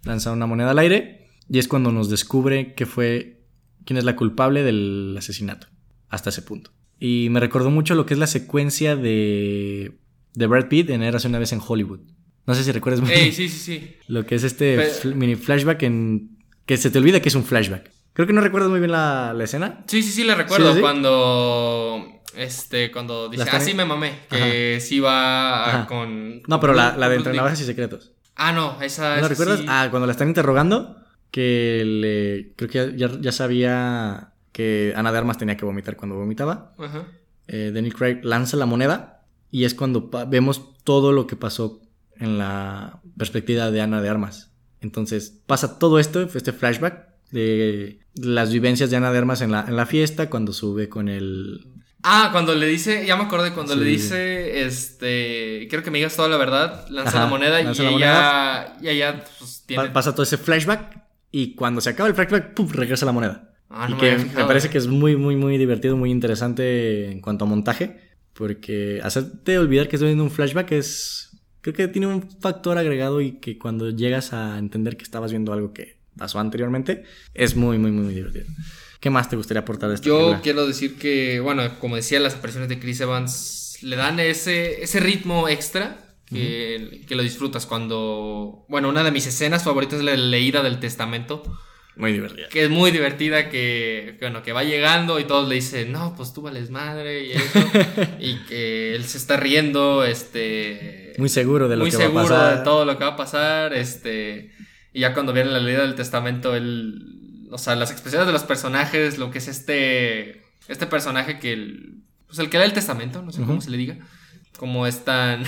lanza 0.04 0.32
una 0.32 0.46
moneda 0.46 0.70
al 0.70 0.78
aire 0.78 1.28
y 1.48 1.58
es 1.58 1.68
cuando 1.68 1.90
nos 1.92 2.08
descubre 2.10 2.74
que 2.74 2.86
fue 2.86 3.42
quién 3.84 3.96
es 3.96 4.04
la 4.04 4.16
culpable 4.16 4.62
del 4.62 5.14
asesinato 5.18 5.66
hasta 6.08 6.30
ese 6.30 6.42
punto. 6.42 6.70
Y 6.98 7.28
me 7.30 7.40
recordó 7.40 7.70
mucho 7.70 7.94
lo 7.94 8.06
que 8.06 8.14
es 8.14 8.20
la 8.20 8.26
secuencia 8.26 8.96
de, 8.96 9.98
de 10.34 10.46
Brad 10.46 10.68
Pitt 10.68 10.90
en 10.90 11.02
Érase 11.02 11.28
una 11.28 11.38
vez 11.38 11.52
en 11.52 11.60
Hollywood. 11.66 12.00
No 12.46 12.54
sé 12.54 12.62
si 12.64 12.70
recuerdas 12.72 13.00
muy 13.02 13.10
Ey, 13.10 13.20
bien 13.22 13.32
sí, 13.34 13.48
sí, 13.48 13.58
sí. 13.58 13.96
lo 14.06 14.24
que 14.24 14.36
es 14.36 14.44
este 14.44 14.76
Pero- 14.76 14.90
fl- 14.92 15.14
mini 15.14 15.34
flashback 15.34 15.82
en 15.82 16.38
que 16.64 16.76
se 16.76 16.90
te 16.90 16.98
olvida 16.98 17.20
que 17.20 17.28
es 17.28 17.34
un 17.34 17.44
flashback. 17.44 17.90
Creo 18.12 18.26
que 18.26 18.32
no 18.32 18.40
recuerdas 18.40 18.70
muy 18.70 18.78
bien 18.78 18.92
la, 18.92 19.34
la 19.36 19.44
escena. 19.44 19.84
Sí, 19.88 20.02
sí, 20.02 20.10
sí, 20.10 20.24
le 20.24 20.34
recuerdo 20.34 20.68
¿Sí, 20.70 20.76
sí? 20.76 20.80
cuando. 20.80 22.12
Este, 22.36 22.90
cuando 22.92 23.28
dice, 23.28 23.44
ah, 23.50 23.60
sí 23.60 23.74
me 23.74 23.84
mamé. 23.84 24.20
Que 24.30 24.78
sí 24.80 25.00
va 25.00 25.66
Ajá. 25.68 25.86
con. 25.86 26.42
No, 26.46 26.60
pero 26.60 26.74
la, 26.74 26.92
con 26.92 27.00
la 27.00 27.08
de 27.08 27.14
Bruce 27.14 27.16
Entre 27.16 27.32
Lee. 27.32 27.36
Navajas 27.38 27.60
y 27.60 27.64
Secretos. 27.64 28.12
Ah, 28.36 28.52
no, 28.52 28.80
esa 28.82 29.02
¿No 29.02 29.08
la 29.14 29.18
esa 29.20 29.28
recuerdas? 29.28 29.58
sí. 29.60 29.66
Ah, 29.68 29.88
cuando 29.90 30.06
la 30.06 30.12
están 30.12 30.28
interrogando, 30.28 30.96
que 31.30 31.82
le, 31.84 32.52
creo 32.56 32.68
que 32.90 32.96
ya, 32.98 33.10
ya 33.20 33.32
sabía 33.32 34.32
que 34.52 34.92
Ana 34.96 35.12
de 35.12 35.18
Armas 35.18 35.38
tenía 35.38 35.56
que 35.56 35.64
vomitar 35.64 35.96
cuando 35.96 36.16
vomitaba. 36.16 36.72
Ajá. 36.78 37.06
eh, 37.48 37.70
Daniel 37.74 37.94
Craig 37.94 38.20
lanza 38.22 38.56
la 38.56 38.66
moneda 38.66 39.22
y 39.50 39.64
es 39.64 39.74
cuando 39.74 40.10
vemos 40.28 40.74
todo 40.84 41.12
lo 41.12 41.26
que 41.26 41.36
pasó 41.36 41.80
en 42.18 42.38
la 42.38 43.00
perspectiva 43.16 43.70
de 43.70 43.80
Ana 43.80 44.00
de 44.02 44.08
Armas. 44.08 44.50
Entonces 44.80 45.40
pasa 45.46 45.78
todo 45.78 45.98
esto, 45.98 46.22
este 46.22 46.52
flashback 46.52 47.06
de 47.30 48.00
las 48.14 48.52
vivencias 48.52 48.90
de 48.90 48.96
Ana 48.96 49.10
de 49.12 49.18
Armas 49.18 49.40
en 49.40 49.50
la, 49.52 49.64
en 49.66 49.76
la 49.76 49.86
fiesta, 49.86 50.28
cuando 50.30 50.52
sube 50.52 50.88
con 50.88 51.08
el... 51.08 51.66
Ah, 52.08 52.28
cuando 52.30 52.54
le 52.54 52.66
dice, 52.68 53.04
ya 53.04 53.16
me 53.16 53.24
acordé, 53.24 53.52
cuando 53.52 53.74
Sí. 53.74 53.80
le 53.80 53.86
dice, 53.86 54.64
este, 54.64 55.66
quiero 55.68 55.82
que 55.82 55.90
me 55.90 55.98
digas 55.98 56.14
toda 56.14 56.28
la 56.28 56.36
verdad, 56.36 56.86
lanza 56.88 57.10
Ajá, 57.16 57.24
la 57.24 57.26
moneda 57.26 57.60
lanza 57.60 57.82
y 57.82 57.86
la 57.86 57.90
ella, 57.90 58.76
y 58.80 58.88
ella, 58.88 59.24
pues, 59.40 59.64
tiene... 59.66 59.86
pa- 59.86 59.92
pasa 59.92 60.12
todo 60.12 60.22
ese 60.22 60.36
flashback 60.38 61.02
y 61.32 61.56
cuando 61.56 61.80
se 61.80 61.90
acaba 61.90 62.08
el 62.08 62.14
flashback, 62.14 62.54
¡pum! 62.54 62.68
regresa 62.70 63.06
la 63.06 63.12
moneda. 63.12 63.50
Ah, 63.68 63.86
y 63.88 63.90
no 63.90 63.96
me 63.98 64.02
que 64.16 64.24
me, 64.36 64.44
parece 64.44 64.70
que 64.70 64.78
es 64.78 64.86
muy, 64.86 65.16
muy, 65.16 65.34
muy 65.34 65.58
divertido, 65.58 65.96
muy 65.96 66.12
interesante 66.12 67.10
en 67.10 67.20
cuanto 67.20 67.44
a 67.44 67.48
montaje, 67.48 68.00
porque 68.34 69.00
hacerte 69.02 69.58
olvidar 69.58 69.88
que 69.88 69.96
estoy 69.96 70.10
viendo 70.10 70.22
un 70.24 70.30
flashback 70.30 70.70
es... 70.72 71.30
Creo 71.60 71.74
que 71.74 71.88
tiene 71.88 72.06
un 72.06 72.30
factor 72.40 72.78
agregado 72.78 73.20
y 73.20 73.40
que 73.40 73.58
cuando 73.58 73.90
llegas 73.90 74.32
a 74.32 74.58
entender 74.58 74.96
que 74.96 75.02
estabas 75.02 75.32
viendo 75.32 75.52
algo 75.52 75.72
que 75.72 75.98
pasó 76.16 76.38
anteriormente, 76.38 77.02
es 77.34 77.56
muy, 77.56 77.78
muy, 77.78 77.90
muy 77.90 78.14
divertido. 78.14 78.46
¿Qué 79.06 79.10
más 79.10 79.30
te 79.30 79.36
gustaría 79.36 79.60
aportar 79.60 79.88
de 79.88 79.94
esta 79.94 80.04
Yo 80.08 80.16
película? 80.16 80.40
quiero 80.42 80.66
decir 80.66 80.98
que, 80.98 81.38
bueno, 81.38 81.78
como 81.78 81.94
decía, 81.94 82.18
las 82.18 82.34
apariciones 82.34 82.68
de 82.68 82.80
Chris 82.80 83.00
Evans 83.00 83.78
le 83.82 83.94
dan 83.94 84.18
ese, 84.18 84.82
ese 84.82 84.98
ritmo 84.98 85.48
extra 85.48 85.98
que, 86.28 87.02
que 87.06 87.14
lo 87.14 87.22
disfrutas 87.22 87.66
cuando... 87.66 88.64
Bueno, 88.68 88.88
una 88.88 89.04
de 89.04 89.12
mis 89.12 89.24
escenas 89.28 89.62
favoritas 89.62 90.00
es 90.00 90.04
la 90.04 90.16
leída 90.16 90.60
del 90.64 90.80
testamento, 90.80 91.44
Muy 91.94 92.10
divertido. 92.14 92.48
que 92.48 92.64
es 92.64 92.68
muy 92.68 92.90
divertida, 92.90 93.48
que, 93.48 94.16
bueno, 94.20 94.42
que 94.42 94.50
va 94.50 94.64
llegando 94.64 95.20
y 95.20 95.24
todos 95.24 95.48
le 95.48 95.54
dicen, 95.54 95.92
no, 95.92 96.16
pues 96.16 96.32
tú 96.32 96.42
vales 96.42 96.70
madre 96.70 97.26
y 97.26 97.30
eso, 97.30 97.60
y 98.18 98.38
que 98.48 98.96
él 98.96 99.04
se 99.04 99.18
está 99.18 99.36
riendo, 99.36 100.02
este... 100.02 101.12
Muy 101.18 101.28
seguro 101.28 101.68
de 101.68 101.76
lo 101.76 101.84
muy 101.84 101.92
que 101.92 101.96
seguro 101.96 102.24
va 102.24 102.24
a 102.24 102.28
pasar. 102.40 102.58
de 102.58 102.64
todo 102.64 102.84
lo 102.84 102.98
que 102.98 103.04
va 103.04 103.10
a 103.12 103.16
pasar, 103.16 103.72
este, 103.72 104.50
y 104.92 104.98
ya 105.02 105.14
cuando 105.14 105.32
viene 105.32 105.52
la 105.52 105.60
leída 105.60 105.82
del 105.82 105.94
testamento, 105.94 106.56
él, 106.56 107.15
o 107.50 107.58
sea, 107.58 107.74
las 107.76 107.90
expresiones 107.90 108.26
de 108.26 108.32
los 108.32 108.44
personajes, 108.44 109.18
lo 109.18 109.30
que 109.30 109.38
es 109.38 109.48
este, 109.48 110.42
este 110.68 110.86
personaje 110.86 111.38
que, 111.38 111.52
el, 111.52 111.98
pues 112.26 112.38
el 112.38 112.50
que 112.50 112.58
lee 112.58 112.64
el 112.64 112.72
testamento, 112.72 113.22
no 113.22 113.32
sé 113.32 113.42
cómo 113.42 113.60
se 113.60 113.70
le 113.70 113.76
diga, 113.76 113.96
como 114.58 114.86
es 114.86 115.04
tan, 115.04 115.44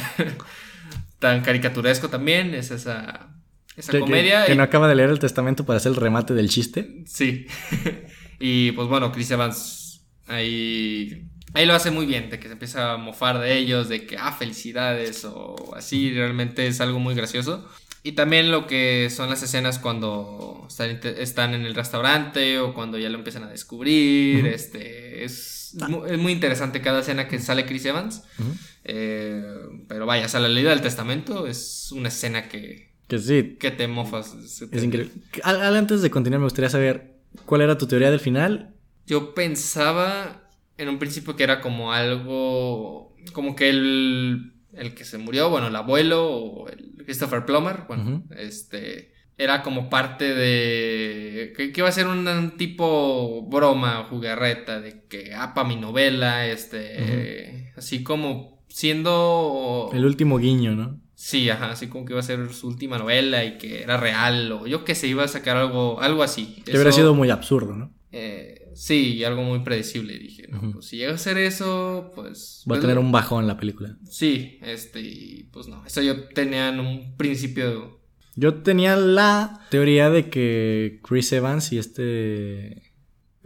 tan 1.18 1.42
caricaturesco 1.42 2.08
también, 2.08 2.54
es 2.54 2.70
esa, 2.70 3.30
esa 3.76 3.92
Que, 3.92 3.98
que- 3.98 4.04
comedia. 4.04 4.46
que 4.46 4.54
y- 4.54 4.56
no 4.56 4.62
acaba 4.62 4.88
de 4.88 4.94
leer 4.94 5.10
el 5.10 5.18
testamento 5.18 5.64
para 5.66 5.78
hacer 5.78 5.90
el 5.92 5.96
remate 5.96 6.34
del 6.34 6.48
chiste. 6.48 7.02
Sí. 7.06 7.46
y 8.40 8.72
pues 8.72 8.88
bueno, 8.88 9.10
Chris 9.12 9.30
Evans 9.30 10.02
ahí, 10.26 11.26
ahí 11.54 11.66
lo 11.66 11.74
hace 11.74 11.90
muy 11.90 12.06
bien, 12.06 12.30
de 12.30 12.38
que 12.38 12.46
se 12.46 12.52
empieza 12.52 12.92
a 12.92 12.96
mofar 12.96 13.38
de 13.38 13.56
ellos, 13.56 13.88
de 13.88 14.06
que, 14.06 14.16
ah, 14.18 14.32
felicidades 14.32 15.24
o 15.24 15.74
así, 15.76 16.12
realmente 16.12 16.66
es 16.66 16.80
algo 16.80 16.98
muy 17.00 17.14
gracioso. 17.14 17.68
Y 18.08 18.12
también 18.12 18.50
lo 18.50 18.66
que 18.66 19.08
son 19.10 19.28
las 19.28 19.42
escenas 19.42 19.78
cuando 19.78 20.64
están, 20.68 20.98
están 21.18 21.52
en 21.52 21.66
el 21.66 21.74
restaurante 21.74 22.58
o 22.58 22.72
cuando 22.72 22.96
ya 22.98 23.10
lo 23.10 23.18
empiezan 23.18 23.42
a 23.42 23.48
descubrir, 23.50 24.46
este, 24.46 25.24
es, 25.24 25.76
mu- 25.88 26.06
es 26.06 26.18
muy 26.18 26.32
interesante 26.32 26.80
cada 26.80 27.00
escena 27.00 27.28
que 27.28 27.38
sale 27.38 27.66
Chris 27.66 27.84
Evans. 27.84 28.22
Eh, 28.84 29.42
pero 29.88 30.06
vaya, 30.06 30.24
o 30.26 30.28
sea, 30.28 30.40
la 30.40 30.48
leída 30.48 30.70
del 30.70 30.80
testamento 30.80 31.46
es 31.46 31.92
una 31.92 32.08
escena 32.08 32.48
que, 32.48 32.92
Que 33.08 33.18
sí, 33.18 33.56
que 33.60 33.70
te 33.70 33.86
mofas. 33.88 34.34
es 34.34 34.62
increíble. 34.82 35.10
Al- 35.42 35.60
al- 35.60 35.76
antes 35.76 36.00
de 36.00 36.10
continuar, 36.10 36.40
me 36.40 36.46
gustaría 36.46 36.70
saber 36.70 37.16
cuál 37.44 37.60
era 37.60 37.76
tu 37.76 37.86
teoría 37.86 38.10
del 38.10 38.20
final. 38.20 38.74
Yo 39.06 39.34
pensaba 39.34 40.48
en 40.78 40.88
un 40.88 40.98
principio 40.98 41.36
que 41.36 41.42
era 41.44 41.60
como 41.60 41.92
algo. 41.92 43.14
Como 43.32 43.54
que 43.54 43.68
el. 43.68 44.52
El 44.72 44.94
que 44.94 45.04
se 45.04 45.18
murió, 45.18 45.50
bueno, 45.50 45.66
el 45.66 45.76
abuelo 45.76 46.28
o 46.30 46.68
el 46.68 46.87
Christopher 47.08 47.46
Plummer, 47.46 47.84
bueno, 47.88 48.22
este. 48.36 49.14
Era 49.38 49.62
como 49.62 49.88
parte 49.88 50.34
de. 50.34 51.54
Que, 51.56 51.72
que 51.72 51.80
iba 51.80 51.88
a 51.88 51.92
ser 51.92 52.06
un, 52.06 52.28
un 52.28 52.50
tipo 52.58 53.48
broma 53.48 54.00
o 54.00 54.04
jugarreta 54.04 54.78
de 54.78 55.04
que, 55.08 55.32
ah, 55.34 55.54
pa' 55.54 55.64
mi 55.64 55.76
novela, 55.76 56.46
este. 56.46 57.72
Así 57.74 58.02
como 58.02 58.62
siendo. 58.68 59.88
El 59.94 60.04
último 60.04 60.36
guiño, 60.36 60.74
¿no? 60.74 61.00
Sí, 61.14 61.48
ajá, 61.48 61.70
así 61.70 61.86
como 61.86 62.04
que 62.04 62.12
iba 62.12 62.20
a 62.20 62.22
ser 62.22 62.52
su 62.52 62.68
última 62.68 62.98
novela 62.98 63.42
y 63.42 63.56
que 63.56 63.82
era 63.82 63.96
real, 63.96 64.52
o 64.52 64.66
yo 64.66 64.84
que 64.84 64.94
sé, 64.94 65.06
iba 65.06 65.24
a 65.24 65.28
sacar 65.28 65.56
algo, 65.56 66.02
algo 66.02 66.22
así. 66.22 66.62
Que 66.66 66.72
hubiera 66.72 66.92
sido 66.92 67.14
muy 67.14 67.30
absurdo, 67.30 67.74
¿no? 67.74 67.90
eh, 68.12 68.57
sí, 68.78 69.14
y 69.14 69.24
algo 69.24 69.42
muy 69.42 69.60
predecible. 69.60 70.18
Dije, 70.18 70.46
no, 70.48 70.72
pues 70.72 70.86
si 70.86 70.98
llega 70.98 71.14
a 71.14 71.18
ser 71.18 71.36
eso, 71.38 72.12
pues. 72.14 72.62
Va 72.62 72.76
a 72.76 72.78
pues, 72.78 72.80
tener 72.80 72.98
un 72.98 73.10
bajón 73.10 73.46
la 73.46 73.58
película. 73.58 73.96
Sí, 74.08 74.58
este, 74.62 75.00
y 75.00 75.48
pues 75.52 75.66
no. 75.66 75.84
Eso 75.84 76.00
yo 76.00 76.28
tenía 76.28 76.68
en 76.68 76.80
un 76.80 77.16
principio. 77.16 78.00
Yo 78.36 78.54
tenía 78.62 78.96
la 78.96 79.66
teoría 79.70 80.10
de 80.10 80.30
que 80.30 81.00
Chris 81.02 81.32
Evans 81.32 81.72
y 81.72 81.78
este... 81.78 82.82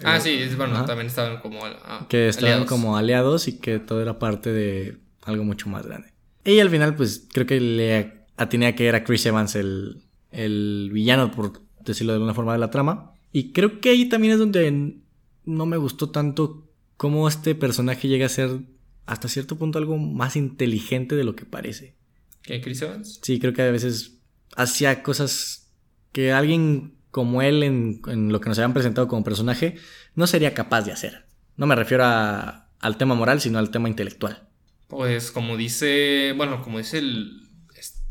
Ah, 0.04 0.20
sí, 0.20 0.30
es 0.30 0.56
bueno, 0.56 0.74
Ajá. 0.74 0.84
también 0.84 1.06
estaban 1.06 1.40
como. 1.40 1.60
ah, 1.64 2.06
que 2.08 2.28
estaban 2.28 2.52
aliados. 2.52 2.68
como 2.68 2.96
aliados 2.96 3.48
y 3.48 3.58
que 3.58 3.78
todo 3.78 4.02
era 4.02 4.18
parte 4.18 4.52
de 4.52 4.98
algo 5.22 5.44
mucho 5.44 5.68
más 5.68 5.86
grande. 5.86 6.12
Y 6.44 6.58
al 6.58 6.70
final, 6.70 6.94
pues 6.96 7.26
creo 7.32 7.46
que 7.46 7.60
le 7.60 8.26
atiné 8.36 8.66
a 8.66 8.74
que 8.74 8.86
era 8.86 9.04
Chris 9.04 9.24
Evans 9.26 9.54
el, 9.54 10.02
el 10.30 10.90
villano, 10.92 11.30
por 11.30 11.62
decirlo 11.84 12.12
de 12.12 12.16
alguna 12.16 12.34
forma, 12.34 12.52
de 12.52 12.58
la 12.58 12.70
trama. 12.70 13.12
Y 13.32 13.52
creo 13.52 13.80
que 13.80 13.90
ahí 13.90 14.08
también 14.08 14.34
es 14.34 14.38
donde 14.38 15.01
no 15.44 15.66
me 15.66 15.76
gustó 15.76 16.10
tanto 16.10 16.68
cómo 16.96 17.26
este 17.28 17.54
personaje 17.54 18.08
llega 18.08 18.26
a 18.26 18.30
ser 18.30 18.60
hasta 19.06 19.28
cierto 19.28 19.56
punto 19.58 19.78
algo 19.78 19.98
más 19.98 20.36
inteligente 20.36 21.16
de 21.16 21.24
lo 21.24 21.34
que 21.34 21.44
parece. 21.44 21.94
¿Qué, 22.42 22.60
Chris 22.60 22.82
Evans? 22.82 23.20
Sí, 23.22 23.38
creo 23.40 23.52
que 23.52 23.62
a 23.62 23.70
veces 23.70 24.18
hacía 24.56 25.02
cosas 25.02 25.70
que 26.12 26.32
alguien 26.32 26.94
como 27.10 27.42
él 27.42 27.62
en, 27.62 28.00
en 28.06 28.32
lo 28.32 28.40
que 28.40 28.48
nos 28.48 28.58
habían 28.58 28.72
presentado 28.72 29.06
como 29.08 29.22
personaje, 29.24 29.76
no 30.14 30.26
sería 30.26 30.54
capaz 30.54 30.82
de 30.82 30.92
hacer. 30.92 31.26
No 31.56 31.66
me 31.66 31.74
refiero 31.76 32.04
a- 32.04 32.68
al 32.80 32.96
tema 32.96 33.14
moral, 33.14 33.40
sino 33.40 33.58
al 33.58 33.70
tema 33.70 33.88
intelectual. 33.88 34.48
Pues 34.88 35.30
como 35.30 35.56
dice, 35.56 36.32
bueno, 36.36 36.62
como 36.62 36.78
dice 36.78 36.98
el... 36.98 37.41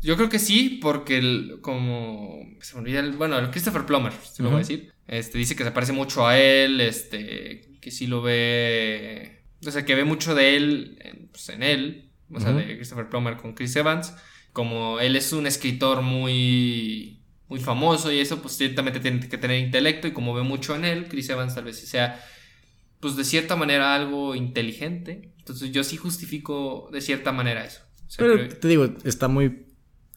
Yo 0.02 0.16
creo 0.16 0.28
que 0.28 0.38
sí, 0.38 0.78
porque 0.82 1.18
el, 1.18 1.58
como... 1.60 2.40
Se 2.60 2.74
me 2.74 2.80
olvida 2.82 3.00
el... 3.00 3.12
Bueno, 3.12 3.38
el 3.38 3.50
Christopher 3.50 3.86
Plummer, 3.86 4.12
se 4.12 4.42
lo 4.42 4.48
voy 4.50 4.56
a 4.56 4.58
decir. 4.60 4.92
Este, 5.06 5.38
dice 5.38 5.54
que 5.56 5.64
se 5.64 5.70
parece 5.70 5.92
mucho 5.92 6.26
a 6.26 6.38
él, 6.38 6.80
este, 6.80 7.78
que 7.80 7.90
sí 7.90 8.06
lo 8.06 8.22
ve... 8.22 9.44
O 9.64 9.70
sea, 9.70 9.84
que 9.84 9.94
ve 9.94 10.04
mucho 10.04 10.34
de 10.34 10.56
él 10.56 10.98
en, 11.00 11.28
pues, 11.28 11.48
en 11.50 11.62
él, 11.62 12.10
o 12.32 12.40
sea, 12.40 12.52
de 12.52 12.76
Christopher 12.76 13.08
Plummer 13.08 13.36
con 13.36 13.54
Chris 13.54 13.76
Evans. 13.76 14.12
Como 14.52 14.98
él 15.00 15.16
es 15.16 15.32
un 15.32 15.46
escritor 15.46 16.02
muy... 16.02 17.18
Muy 17.48 17.60
famoso 17.60 18.10
y 18.10 18.18
eso, 18.18 18.40
pues 18.40 18.56
ciertamente 18.56 18.98
tiene 18.98 19.28
que 19.28 19.36
tener 19.36 19.58
intelecto. 19.62 20.08
Y 20.08 20.12
como 20.12 20.32
ve 20.32 20.42
mucho 20.42 20.74
en 20.74 20.86
él, 20.86 21.06
Chris 21.08 21.28
Evans 21.28 21.54
tal 21.54 21.64
vez 21.64 21.78
sea 21.86 22.18
pues 22.98 23.16
de 23.16 23.24
cierta 23.24 23.56
manera 23.56 23.94
algo 23.94 24.34
inteligente. 24.34 25.32
Entonces 25.36 25.70
yo 25.72 25.84
sí 25.84 25.96
justifico 25.98 26.88
de 26.92 27.00
cierta 27.02 27.30
manera 27.32 27.64
eso. 27.64 27.82
O 28.06 28.10
sea, 28.10 28.24
Pero 28.24 28.34
creo- 28.36 28.58
te 28.58 28.68
digo, 28.68 28.94
está 29.04 29.28
muy. 29.28 29.66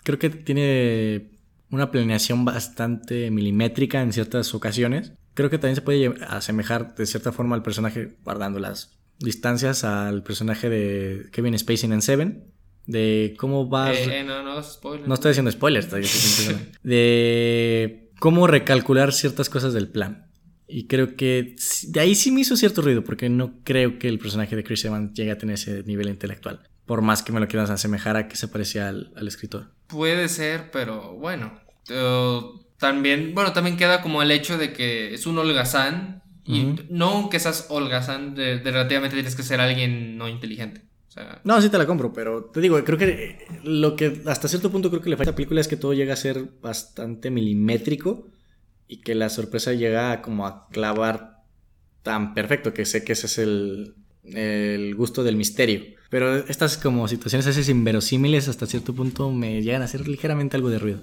Creo 0.06 0.20
que 0.20 0.30
tiene 0.30 1.32
una 1.72 1.90
planeación 1.90 2.46
bastante 2.46 3.32
milimétrica 3.32 4.02
en 4.04 4.14
ciertas 4.14 4.54
ocasiones. 4.54 5.14
Creo 5.34 5.50
que 5.50 5.58
también 5.58 5.76
se 5.76 5.82
puede 5.82 6.14
asemejar 6.28 6.94
de 6.96 7.08
cierta 7.08 7.32
forma 7.32 7.56
al 7.56 7.64
personaje, 7.64 8.16
guardando 8.24 8.60
las 8.60 9.00
distancias, 9.20 9.84
al 9.84 10.22
personaje 10.22 10.70
de 10.70 11.26
Kevin 11.32 11.58
Spacey 11.58 11.92
en 11.92 12.04
Seven. 12.04 12.44
De 12.86 13.34
cómo 13.40 13.68
va. 13.68 13.92
Eh, 13.94 14.20
eh, 14.20 14.24
no, 14.24 14.44
no, 14.44 14.62
spoiler. 14.62 15.08
No 15.08 15.16
estoy 15.16 15.32
haciendo 15.32 15.50
spoilers, 15.52 15.86
estoy 15.88 16.02
diciendo- 16.04 16.62
de 16.84 18.12
cómo 18.20 18.46
recalcular 18.46 19.12
ciertas 19.12 19.50
cosas 19.50 19.74
del 19.74 19.88
plan. 19.90 20.28
Y 20.68 20.86
creo 20.86 21.16
que 21.16 21.56
de 21.88 22.00
ahí 22.00 22.14
sí 22.14 22.32
me 22.32 22.42
hizo 22.42 22.56
cierto 22.56 22.84
ruido, 22.84 23.04
porque 23.04 23.28
no 23.28 23.60
creo 23.64 23.98
que 23.98 24.08
el 24.08 24.20
personaje 24.20 24.56
de 24.56 24.64
Chris 24.64 24.86
Evans 24.86 25.14
llegue 25.14 25.32
a 25.32 25.38
tener 25.40 25.56
ese 25.56 25.82
nivel 25.84 26.10
intelectual. 26.10 26.62
Por 26.86 27.02
más 27.02 27.24
que 27.24 27.32
me 27.32 27.40
lo 27.40 27.48
quieras 27.48 27.72
asemejar 27.72 28.18
a 28.18 28.28
que 28.28 28.36
se 28.36 28.48
parecía 28.48 28.88
al, 28.90 29.12
al 29.16 29.28
escritor. 29.28 29.75
Puede 29.88 30.30
ser, 30.30 30.72
pero 30.72 31.14
bueno. 31.14 31.60
eh, 31.90 32.42
también, 32.78 33.34
bueno, 33.34 33.54
también 33.54 33.78
queda 33.78 34.02
como 34.02 34.22
el 34.22 34.32
hecho 34.32 34.58
de 34.58 34.74
que 34.74 35.14
es 35.14 35.26
un 35.26 35.38
holgazán. 35.38 36.24
Y 36.48 36.76
no 36.90 37.30
que 37.32 37.40
seas 37.40 37.66
holgazán, 37.70 38.36
de, 38.36 38.60
de 38.60 38.72
relativamente 38.72 39.16
tienes 39.16 39.36
que 39.36 39.42
ser 39.42 39.60
alguien 39.60 40.16
no 40.16 40.28
inteligente. 40.30 40.84
O 41.08 41.12
sea, 41.12 41.42
No, 41.44 41.60
sí 41.60 41.70
te 41.70 41.78
la 41.80 41.88
compro, 41.88 42.14
pero 42.14 42.46
te 42.46 42.62
digo, 42.62 42.84
creo 42.84 43.00
que 43.00 43.48
lo 43.64 43.96
que 43.96 44.22
hasta 44.28 44.48
cierto 44.48 44.70
punto 44.72 44.92
creo 44.92 45.02
que 45.02 45.10
le 45.10 45.18
falta 45.18 45.32
a 45.32 45.34
la 45.34 45.36
película 45.36 45.60
es 45.62 45.68
que 45.68 45.78
todo 45.78 45.94
llega 45.96 46.14
a 46.14 46.18
ser 46.18 46.44
bastante 46.62 47.32
milimétrico 47.32 48.28
y 48.88 48.98
que 49.02 49.16
la 49.16 49.30
sorpresa 49.30 49.74
llega 49.74 50.22
como 50.22 50.46
a 50.46 50.68
clavar 50.70 51.44
tan 52.04 52.36
perfecto 52.36 52.74
que 52.76 52.86
sé 52.86 53.04
que 53.04 53.14
ese 53.14 53.26
es 53.26 53.38
el, 53.40 53.96
el 54.34 54.96
gusto 54.96 55.24
del 55.24 55.36
misterio. 55.36 55.84
Pero 56.10 56.38
estas 56.38 56.78
como 56.78 57.08
situaciones 57.08 57.48
así 57.48 57.70
inverosímiles 57.72 58.48
hasta 58.48 58.66
cierto 58.68 58.94
punto 58.94 59.32
me 59.32 59.62
llegan 59.62 59.82
a 59.82 59.86
hacer 59.86 60.08
ligeramente 60.08 60.56
algo 60.58 60.70
de 60.70 60.80
ruido. 60.80 61.02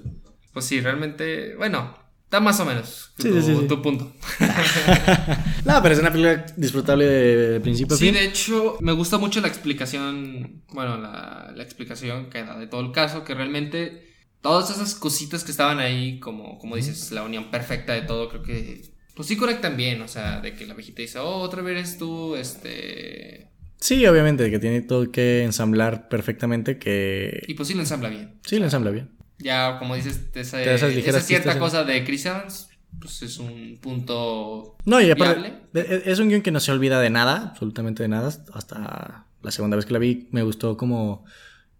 pues 0.53 0.65
sí, 0.67 0.81
realmente, 0.81 1.55
bueno, 1.57 1.97
está 2.25 2.41
más 2.41 2.61
o 2.61 2.65
menos 2.65 3.13
Sí, 3.19 3.29
tu, 3.29 3.35
sí, 3.35 3.43
sí, 3.43 3.57
sí. 3.57 3.67
tu 3.69 3.83
punto. 3.83 4.13
no, 5.65 5.83
pero 5.83 5.95
es 5.95 6.01
una 6.01 6.11
película 6.13 6.45
disfrutable 6.57 7.05
de, 7.07 7.61
principio 7.61 7.95
a 7.95 7.99
Sí, 7.99 8.07
fin. 8.07 8.15
de 8.15 8.25
hecho, 8.25 8.77
me 8.81 8.93
gusta 8.93 9.19
mucho 9.19 9.41
la 9.41 9.49
explicación, 9.49 10.63
bueno, 10.73 10.99
la, 10.99 11.53
la 11.55 11.63
explicación 11.63 12.31
que 12.31 12.43
da 12.45 12.59
de 12.59 12.67
todo 12.67 12.81
el 12.81 12.93
caso, 12.93 13.25
que 13.25 13.35
realmente 13.35 14.09
todas 14.41 14.71
esas 14.71 14.95
cositas 14.95 15.45
que 15.45 15.51
estaban 15.53 15.79
ahí, 15.79 16.19
como, 16.21 16.59
como 16.59 16.77
dices, 16.77 17.13
la 17.13 17.23
unión 17.23 17.51
perfecta 17.51 17.93
de 17.93 18.03
todo, 18.03 18.29
creo 18.29 18.43
que, 18.43 18.92
pues 19.15 19.29
sí 19.29 19.37
conectan 19.37 19.77
bien, 19.77 20.01
o 20.03 20.09
sea, 20.09 20.41
de 20.41 20.55
que 20.55 20.67
la 20.67 20.75
viejita 20.75 21.03
dice, 21.03 21.19
oh, 21.19 21.39
otra 21.39 21.63
vez 21.63 21.77
eres 21.77 21.99
tú, 21.99 22.37
este... 22.37 23.49
Sí, 23.79 24.07
obviamente, 24.07 24.51
que 24.51 24.59
tiene 24.59 24.81
todo 24.83 25.11
que 25.11 25.43
ensamblar 25.43 26.09
perfectamente, 26.09 26.79
que... 26.79 27.43
Y 27.49 27.55
pues 27.55 27.69
sí 27.69 27.75
lo 27.75 27.81
ensambla 27.81 28.09
bien. 28.09 28.39
Sí, 28.47 28.59
lo 28.59 28.65
ensambla 28.65 28.91
bien. 28.91 29.11
Ya, 29.39 29.79
como 29.79 29.97
dices, 29.97 30.21
esa, 30.35 30.63
esa 30.63 31.21
cierta 31.21 31.59
cosa 31.59 31.83
de 31.83 32.05
Chris 32.05 32.27
Evans, 32.27 32.69
pues 33.01 33.23
es 33.23 33.39
un 33.39 33.79
punto... 33.81 34.77
No, 34.85 35.01
y 35.01 35.11
aparte, 35.11 35.53
Viable. 35.73 35.97
e- 35.97 36.03
es 36.07 36.19
un 36.21 36.29
guion 36.29 36.43
que 36.43 36.53
no 36.53 36.61
se 36.61 36.71
olvida 36.71 37.01
de 37.01 37.11
nada, 37.11 37.49
absolutamente 37.51 38.05
de 38.05 38.09
nada. 38.09 38.29
Hasta 38.53 39.27
la 39.43 39.51
segunda 39.51 39.77
vez 39.77 39.87
que 39.87 39.93
la 39.93 39.99
vi, 39.99 40.29
me 40.31 40.43
gustó 40.43 40.77
como 40.77 41.25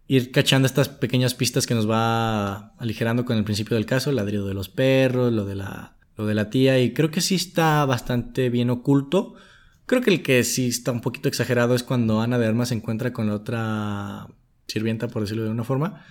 ir 0.07 0.31
cachando 0.31 0.65
estas 0.65 0.89
pequeñas 0.89 1.33
pistas 1.33 1.65
que 1.65 1.73
nos 1.73 1.89
va 1.89 2.75
aligerando 2.77 3.23
con 3.23 3.37
el 3.37 3.45
principio 3.45 3.75
del 3.75 3.85
caso, 3.85 4.09
el 4.09 4.17
ladrido 4.17 4.45
de 4.45 4.53
los 4.53 4.67
perros, 4.67 5.31
lo 5.31 5.45
de 5.45 5.55
la, 5.55 5.95
lo 6.17 6.25
de 6.25 6.35
la 6.35 6.49
tía, 6.49 6.79
y 6.79 6.93
creo 6.93 7.11
que 7.11 7.21
sí 7.21 7.35
está 7.35 7.85
bastante 7.85 8.49
bien 8.49 8.69
oculto. 8.69 9.35
Creo 9.85 10.01
que 10.01 10.11
el 10.11 10.23
que 10.23 10.43
sí 10.43 10.67
está 10.67 10.91
un 10.91 11.01
poquito 11.01 11.27
exagerado 11.27 11.75
es 11.75 11.83
cuando 11.83 12.21
Ana 12.21 12.37
de 12.37 12.47
Armas 12.47 12.69
se 12.69 12.75
encuentra 12.75 13.13
con 13.13 13.27
la 13.27 13.35
otra 13.35 14.27
sirvienta, 14.67 15.07
por 15.07 15.23
decirlo 15.23 15.43
de 15.43 15.49
una 15.49 15.63
forma, 15.63 16.05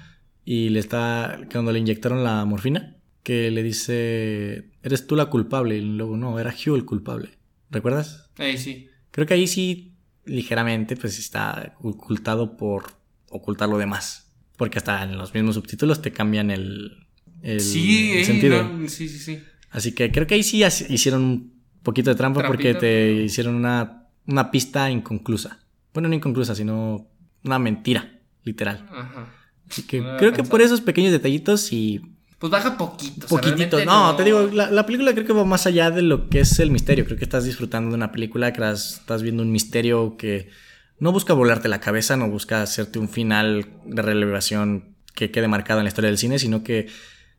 y 0.44 0.68
le 0.70 0.80
está, 0.80 1.40
cuando 1.50 1.72
le 1.72 1.78
inyectaron 1.78 2.24
la 2.24 2.44
morfina, 2.44 2.96
que 3.22 3.50
le 3.50 3.62
dice, 3.62 4.70
eres 4.82 5.06
tú 5.06 5.16
la 5.16 5.26
culpable, 5.26 5.76
y 5.76 5.80
luego 5.80 6.16
no, 6.16 6.38
era 6.38 6.52
Hugh 6.52 6.74
el 6.74 6.84
culpable. 6.84 7.30
¿Recuerdas? 7.70 8.30
Ey, 8.38 8.58
sí. 8.58 8.88
Creo 9.10 9.26
que 9.26 9.34
ahí 9.34 9.46
sí, 9.46 9.94
ligeramente, 10.24 10.96
pues 10.96 11.18
está 11.18 11.76
ocultado 11.80 12.56
por 12.56 12.84
ocultar 13.30 13.68
lo 13.68 13.78
demás. 13.78 14.30
Porque 14.56 14.78
hasta 14.78 15.02
en 15.02 15.16
los 15.16 15.32
mismos 15.34 15.54
subtítulos 15.54 16.02
te 16.02 16.12
cambian 16.12 16.50
el, 16.50 17.06
el, 17.42 17.60
sí, 17.60 18.12
eh, 18.12 18.24
sentido. 18.24 18.62
no, 18.62 18.88
sí, 18.88 19.08
sí, 19.08 19.18
sí. 19.18 19.42
Así 19.72 19.92
que 19.92 20.12
creo 20.12 20.26
que 20.26 20.34
ahí 20.34 20.42
sí 20.44 20.62
hicieron 20.88 21.22
un 21.22 21.52
poquito 21.82 22.10
de 22.10 22.16
trampa 22.16 22.46
porque 22.46 22.74
te 22.74 22.80
pero- 22.80 23.20
hicieron 23.22 23.54
una, 23.56 24.06
una 24.26 24.50
pista 24.50 24.88
inconclusa. 24.90 25.58
Bueno, 25.92 26.08
no 26.08 26.14
inconclusa, 26.14 26.54
sino 26.54 27.08
una 27.44 27.58
mentira, 27.58 28.20
literal. 28.44 28.86
Ajá. 28.90 29.28
Así 29.68 29.82
que 29.82 30.00
No 30.00 30.16
creo 30.18 30.32
que 30.32 30.42
por 30.44 30.60
esos 30.62 30.80
pequeños 30.80 31.10
detallitos 31.12 31.72
y 31.72 32.00
Pues 32.38 32.50
baja 32.50 32.76
poquito. 32.76 33.26
o 33.26 33.28
sea, 33.28 33.38
Poquitito. 33.40 33.84
No, 33.84 34.14
te 34.14 34.24
digo, 34.24 34.42
la, 34.52 34.70
la 34.70 34.84
película 34.86 35.12
creo 35.14 35.26
que 35.26 35.32
va 35.32 35.44
más 35.44 35.66
allá 35.66 35.90
de 35.90 36.02
lo 36.02 36.28
que 36.28 36.40
es 36.40 36.58
el 36.60 36.70
misterio. 36.70 37.04
Creo 37.06 37.16
que 37.16 37.24
estás 37.24 37.44
disfrutando 37.44 37.90
de 37.90 37.96
una 37.96 38.12
película, 38.12 38.52
que 38.52 38.70
estás 38.70 39.22
viendo 39.22 39.42
un 39.42 39.50
misterio 39.50 40.16
que 40.18 40.50
no 40.98 41.10
busca 41.12 41.32
volarte 41.32 41.68
la 41.68 41.80
cabeza, 41.80 42.16
no 42.16 42.28
busca 42.28 42.62
hacerte 42.62 42.98
un 42.98 43.08
final 43.08 43.66
de 43.86 44.02
revelación 44.02 44.94
que 45.14 45.30
quede 45.30 45.48
marcado 45.48 45.80
en 45.80 45.84
la 45.84 45.88
historia 45.88 46.08
del 46.08 46.18
cine, 46.18 46.38
sino 46.38 46.62
que 46.62 46.88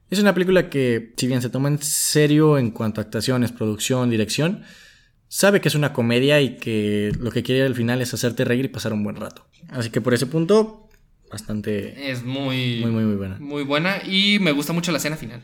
es 0.10 0.20
una 0.20 0.34
película 0.34 0.70
que, 0.70 1.14
si 1.18 1.28
bien 1.28 1.42
se 1.42 1.50
toma 1.50 1.70
en 1.70 1.82
serio 1.82 2.58
en 2.58 2.72
cuanto 2.72 3.02
a 3.02 3.04
actuaciones, 3.04 3.52
producción, 3.52 4.10
dirección, 4.10 4.64
sabe 5.28 5.62
que 5.62 5.68
es 5.70 5.76
una 5.76 5.94
comedia 5.94 6.40
y 6.42 6.58
que 6.58 7.12
lo 7.20 7.32
que 7.32 7.42
quiere 7.44 7.64
al 7.64 7.76
final 7.76 8.02
es 8.02 8.14
hacerte 8.14 8.46
reír 8.46 8.66
y 8.66 8.68
pasar 8.70 8.94
un 8.94 9.04
buen 9.04 9.16
rato. 9.16 9.46
Así 9.70 9.90
que 9.90 10.02
por 10.02 10.14
ese 10.14 10.28
punto, 10.28 10.90
bastante... 11.32 12.12
Es 12.12 12.24
muy, 12.24 12.80
Muy, 12.82 12.92
muy, 12.92 13.04
muy 13.06 13.16
buena. 13.16 13.38
muy 13.40 13.64
buena 13.64 14.04
y 14.06 14.38
me 14.40 14.52
gusta 14.52 14.74
mucho 14.74 14.92
la 14.92 14.98
escena 15.00 15.18
final. 15.18 15.44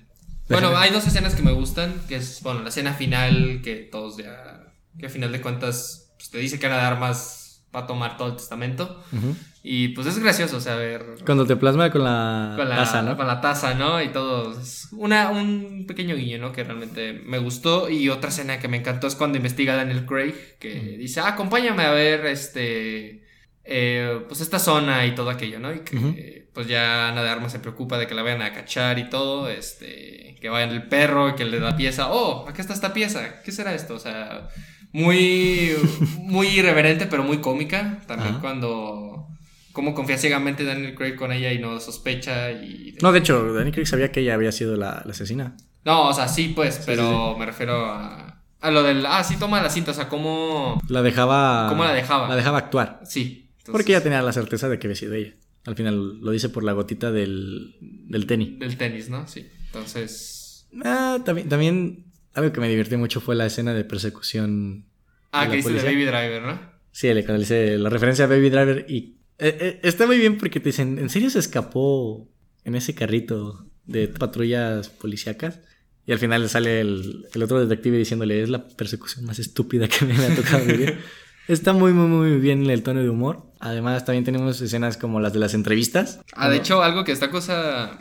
Bueno, 0.49 0.75
hay 0.77 0.91
dos 0.91 1.05
escenas 1.05 1.35
que 1.35 1.43
me 1.43 1.51
gustan, 1.51 1.93
que 2.07 2.15
es, 2.15 2.41
bueno, 2.41 2.61
la 2.63 2.69
escena 2.69 2.93
final, 2.93 3.61
que 3.63 3.75
todos 3.91 4.17
ya, 4.17 4.73
que 4.97 5.05
a 5.05 5.09
final 5.09 5.31
de 5.31 5.41
cuentas, 5.41 6.11
pues, 6.17 6.31
te 6.31 6.39
dice 6.39 6.57
que 6.59 6.65
Ana 6.65 6.77
de 6.77 6.81
Armas 6.83 7.63
va 7.75 7.81
a 7.81 7.87
tomar 7.87 8.17
todo 8.17 8.29
el 8.29 8.35
testamento. 8.35 9.03
Ujú. 9.11 9.35
Y 9.61 9.89
pues 9.89 10.07
es 10.07 10.17
gracioso, 10.19 10.57
o 10.57 10.59
sea, 10.61 10.75
ver... 10.75 11.03
Cuando 11.25 11.45
te 11.45 11.57
plasma 11.57 11.91
con 11.91 12.03
la, 12.03 12.53
con 12.55 12.69
la 12.69 12.77
taza, 12.77 13.01
¿no? 13.01 13.17
Con 13.17 13.27
la 13.27 13.41
taza, 13.41 13.73
¿no? 13.73 14.01
Y 14.01 14.07
todo. 14.09 14.57
Es 14.59 14.87
una, 14.93 15.29
un 15.29 15.85
pequeño 15.85 16.15
guiño, 16.15 16.37
¿no? 16.37 16.53
Que 16.53 16.63
realmente 16.63 17.13
me 17.25 17.39
gustó. 17.39 17.89
Y 17.89 18.07
otra 18.09 18.29
escena 18.29 18.59
que 18.59 18.69
me 18.69 18.77
encantó 18.77 19.07
es 19.07 19.15
cuando 19.15 19.37
investiga 19.37 19.75
Daniel 19.75 20.05
Craig, 20.05 20.33
que 20.59 20.95
dice, 20.97 21.19
ah, 21.19 21.29
acompáñame 21.29 21.83
a 21.83 21.91
ver 21.91 22.25
este. 22.25 23.25
eh, 23.65 24.23
pues 24.27 24.41
esta 24.41 24.59
zona 24.59 25.05
y 25.05 25.13
todo 25.13 25.29
aquello, 25.29 25.59
¿no? 25.59 25.73
Y 25.73 25.79
que 25.81 25.97
eh, 26.17 26.49
pues 26.53 26.67
ya 26.67 27.09
Ana 27.09 27.21
de 27.23 27.29
Armas 27.29 27.51
se 27.51 27.59
preocupa 27.59 27.97
de 27.97 28.07
que 28.07 28.15
la 28.15 28.23
vayan 28.23 28.41
a 28.41 28.53
cachar 28.53 28.97
y 28.97 29.09
todo. 29.09 29.49
Este. 29.49 30.37
Que 30.41 30.49
vaya 30.49 30.71
el 30.71 30.87
perro 30.87 31.29
y 31.29 31.35
que 31.35 31.43
le 31.45 31.59
da 31.59 31.75
pieza. 31.75 32.09
Oh, 32.11 32.47
acá 32.47 32.61
está 32.61 32.73
esta 32.73 32.93
pieza. 32.93 33.41
¿Qué 33.43 33.51
será 33.51 33.73
esto? 33.75 33.95
O 33.95 33.99
sea. 33.99 34.47
Muy. 34.93 35.75
Muy 36.17 36.47
irreverente, 36.47 37.05
pero 37.07 37.23
muy 37.23 37.39
cómica. 37.41 37.99
También 38.07 38.39
cuando. 38.39 39.27
Cómo 39.71 39.93
confía 39.93 40.17
ciegamente 40.17 40.63
Daniel 40.63 40.95
Craig 40.95 41.15
con 41.15 41.31
ella 41.31 41.53
y 41.53 41.59
no 41.59 41.79
sospecha 41.79 42.51
y... 42.51 42.95
No, 43.01 43.11
de 43.11 43.19
hecho, 43.19 43.53
Danny 43.53 43.71
Craig 43.71 43.85
sabía 43.85 44.11
que 44.11 44.21
ella 44.21 44.33
había 44.33 44.51
sido 44.51 44.75
la, 44.75 45.01
la 45.05 45.11
asesina. 45.11 45.55
No, 45.85 46.09
o 46.09 46.13
sea, 46.13 46.27
sí, 46.27 46.53
pues, 46.55 46.81
pero 46.85 47.37
me 47.37 47.45
refiero 47.45 47.85
a... 47.85 48.41
A 48.61 48.71
lo 48.71 48.83
del... 48.83 49.05
Ah, 49.05 49.23
sí, 49.23 49.37
toma 49.37 49.61
la 49.61 49.69
cinta, 49.69 49.91
o 49.91 49.93
sea, 49.93 50.09
cómo... 50.09 50.81
La 50.89 51.01
dejaba. 51.01 51.67
¿Cómo 51.69 51.83
la 51.83 51.93
dejaba? 51.93 52.27
La 52.27 52.35
dejaba 52.35 52.57
actuar. 52.57 52.99
Sí. 53.05 53.51
entonces, 53.51 53.71
Porque 53.71 53.93
ella 53.93 54.03
tenía 54.03 54.21
la 54.21 54.33
certeza 54.33 54.67
de 54.67 54.79
que 54.79 54.87
había 54.87 54.97
sido 54.97 55.13
ella. 55.13 55.33
Al 55.65 55.75
final 55.75 56.19
lo 56.19 56.31
dice 56.31 56.49
por 56.49 56.63
la 56.63 56.73
gotita 56.73 57.11
del, 57.11 57.75
del 57.79 58.25
tenis. 58.25 58.59
Del 58.59 58.75
tenis, 58.75 59.09
¿no? 59.09 59.27
Sí. 59.27 59.47
Entonces... 59.67 60.67
Ah, 60.83 61.19
también, 61.23 61.47
también 61.47 62.05
algo 62.33 62.51
que 62.51 62.59
me 62.59 62.69
divirtió 62.69 62.97
mucho 62.97 63.21
fue 63.21 63.35
la 63.35 63.45
escena 63.45 63.73
de 63.73 63.85
persecución. 63.85 64.85
Ah, 65.31 65.45
¿De 65.45 65.51
que 65.51 65.57
dice 65.57 65.71
de? 65.71 65.83
Baby 65.83 66.05
Driver, 66.05 66.41
¿no? 66.41 66.59
Sí, 66.91 67.13
le 67.13 67.23
dice 67.23 67.77
la 67.77 67.89
referencia 67.89 68.25
a 68.25 68.27
Baby 68.27 68.49
Driver 68.49 68.85
y 68.89 69.18
eh, 69.39 69.57
eh, 69.59 69.79
está 69.83 70.05
muy 70.07 70.17
bien 70.17 70.37
porque 70.37 70.59
te 70.59 70.69
dicen, 70.69 70.97
¿en 70.99 71.09
serio 71.09 71.29
se 71.29 71.39
escapó 71.39 72.27
en 72.65 72.75
ese 72.75 72.93
carrito 72.95 73.65
de 73.85 74.07
patrullas 74.07 74.89
policíacas? 74.89 75.59
Y 76.05 76.11
al 76.11 76.19
final 76.19 76.49
sale 76.49 76.81
el, 76.81 77.27
el 77.33 77.43
otro 77.43 77.59
detective 77.65 77.97
diciéndole, 77.97 78.41
es 78.41 78.49
la 78.49 78.67
persecución 78.67 79.25
más 79.25 79.37
estúpida 79.39 79.87
que 79.87 80.05
me 80.05 80.15
ha 80.15 80.35
tocado 80.35 80.65
vivir. 80.65 80.97
Está 81.47 81.73
muy, 81.73 81.93
muy, 81.93 82.07
muy 82.07 82.39
bien 82.39 82.69
el 82.69 82.83
tono 82.83 83.01
de 83.01 83.09
humor. 83.09 83.51
Además, 83.59 84.05
también 84.05 84.23
tenemos 84.23 84.61
escenas 84.61 84.97
como 84.97 85.19
las 85.19 85.33
de 85.33 85.39
las 85.39 85.55
entrevistas. 85.55 86.19
Ah, 86.33 86.47
de 86.49 86.57
hecho, 86.57 86.83
algo 86.83 87.03
que 87.03 87.11
esta 87.11 87.31
cosa 87.31 87.99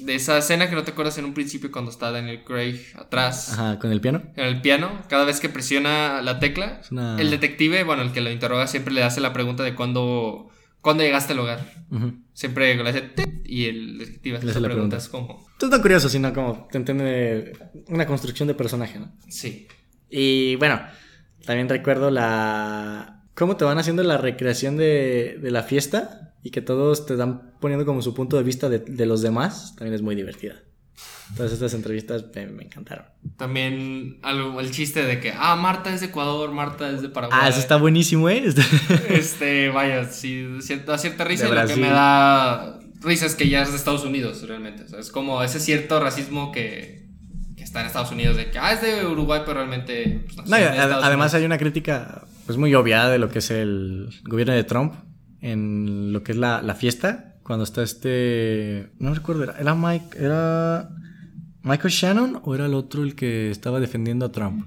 de 0.00 0.14
esa 0.14 0.38
escena 0.38 0.70
que 0.70 0.74
no 0.76 0.82
te 0.82 0.92
acuerdas 0.92 1.18
en 1.18 1.26
un 1.26 1.34
principio 1.34 1.70
cuando 1.70 1.90
está 1.90 2.10
Daniel 2.10 2.42
Craig 2.44 2.80
atrás. 2.94 3.52
Ajá, 3.52 3.78
con 3.78 3.92
el 3.92 4.00
piano. 4.00 4.22
En 4.36 4.46
el 4.46 4.62
piano, 4.62 5.02
cada 5.10 5.26
vez 5.26 5.40
que 5.40 5.50
presiona 5.50 6.22
la 6.22 6.38
tecla, 6.40 6.80
una- 6.90 7.20
el 7.20 7.30
detective, 7.30 7.84
bueno, 7.84 8.00
el 8.02 8.12
que 8.12 8.22
lo 8.22 8.30
interroga 8.30 8.66
siempre 8.66 8.94
le 8.94 9.02
hace 9.02 9.20
la 9.20 9.34
pregunta 9.34 9.62
de 9.62 9.74
cuándo, 9.74 10.48
cuándo 10.86 11.02
llegaste 11.02 11.32
al 11.32 11.40
hogar. 11.40 11.68
Siempre 12.32 12.76
le 12.76 12.88
hace 12.88 13.00
tit 13.00 13.44
y 13.44 13.64
el 13.64 13.98
detective 13.98 14.36
hace 14.36 14.60
la 14.60 14.68
pregunta. 14.68 14.98
Es 14.98 15.08
como, 15.08 15.44
tan 15.58 15.82
curioso, 15.82 16.08
sino 16.08 16.32
como 16.32 16.68
te 16.70 16.78
entiende 16.78 17.58
una 17.88 18.06
construcción 18.06 18.46
de 18.46 18.54
personaje, 18.54 19.00
¿no? 19.00 19.12
sí. 19.28 19.66
Y 20.08 20.54
bueno, 20.54 20.80
también 21.44 21.68
recuerdo 21.68 22.12
la... 22.12 23.24
¿Cómo 23.34 23.56
te 23.56 23.64
van 23.64 23.78
haciendo 23.78 24.04
la 24.04 24.16
recreación 24.16 24.76
de, 24.76 25.40
de 25.42 25.50
la 25.50 25.64
fiesta? 25.64 26.36
Y 26.44 26.50
que 26.52 26.62
todos 26.62 27.04
te 27.04 27.16
dan 27.16 27.56
poniendo 27.60 27.84
como 27.84 28.00
su 28.00 28.14
punto 28.14 28.36
de 28.36 28.44
vista 28.44 28.68
de, 28.68 28.78
de 28.78 29.06
los 29.06 29.22
demás. 29.22 29.74
También 29.74 29.94
es 29.94 30.02
muy 30.02 30.14
divertida. 30.14 30.62
Todas 31.36 31.52
estas 31.52 31.74
entrevistas 31.74 32.24
me, 32.34 32.46
me 32.46 32.64
encantaron. 32.64 33.04
También 33.36 34.18
algo, 34.22 34.60
el 34.60 34.70
chiste 34.70 35.02
de 35.04 35.20
que, 35.20 35.32
ah, 35.36 35.56
Marta 35.56 35.92
es 35.92 36.00
de 36.00 36.06
Ecuador, 36.06 36.52
Marta 36.52 36.88
es 36.90 37.02
de 37.02 37.08
Paraguay. 37.08 37.38
Ah, 37.42 37.48
eso 37.48 37.58
está 37.58 37.76
buenísimo, 37.76 38.28
¿eh? 38.30 38.44
Este- 39.08 39.68
vaya, 39.70 40.04
sí, 40.04 40.46
da 40.86 40.96
cierta 40.98 41.24
risa 41.24 41.48
y 41.48 41.52
lo 41.52 41.66
que 41.66 41.76
me 41.76 41.88
da 41.90 42.78
risa 43.02 43.26
es 43.26 43.34
que 43.34 43.48
ya 43.48 43.62
es 43.62 43.70
de 43.70 43.76
Estados 43.76 44.04
Unidos, 44.04 44.42
realmente. 44.46 44.84
O 44.84 44.88
sea, 44.88 45.00
es 45.00 45.10
como 45.10 45.42
ese 45.42 45.60
cierto 45.60 46.00
racismo 46.00 46.52
que, 46.52 47.06
que 47.56 47.62
está 47.64 47.80
en 47.80 47.86
Estados 47.88 48.12
Unidos, 48.12 48.36
de 48.36 48.50
que, 48.50 48.58
ah, 48.58 48.72
es 48.72 48.80
de 48.80 49.04
Uruguay, 49.04 49.40
pero 49.44 49.54
realmente... 49.58 50.24
pues, 50.34 50.48
No, 50.48 50.56
ad- 50.56 50.64
además 50.78 51.10
Unidos. 51.10 51.34
hay 51.34 51.44
una 51.44 51.58
crítica 51.58 52.24
pues 52.46 52.56
muy 52.56 52.74
obvia 52.74 53.08
de 53.08 53.18
lo 53.18 53.28
que 53.28 53.40
es 53.40 53.50
el 53.50 54.08
gobierno 54.24 54.54
de 54.54 54.62
Trump 54.64 54.94
en 55.40 56.12
lo 56.12 56.22
que 56.22 56.32
es 56.32 56.38
la, 56.38 56.62
la 56.62 56.74
fiesta. 56.76 57.35
Cuando 57.46 57.62
está 57.64 57.82
este... 57.84 58.88
No 58.98 59.14
recuerdo, 59.14 59.44
¿era, 59.44 59.56
era 59.60 59.74
Mike... 59.76 60.18
¿Era 60.18 60.88
Michael 61.62 61.92
Shannon 61.94 62.40
o 62.42 62.54
era 62.56 62.66
el 62.66 62.74
otro 62.74 63.02
el 63.04 63.14
que 63.14 63.50
estaba 63.50 63.78
defendiendo 63.78 64.26
a 64.26 64.32
Trump? 64.32 64.66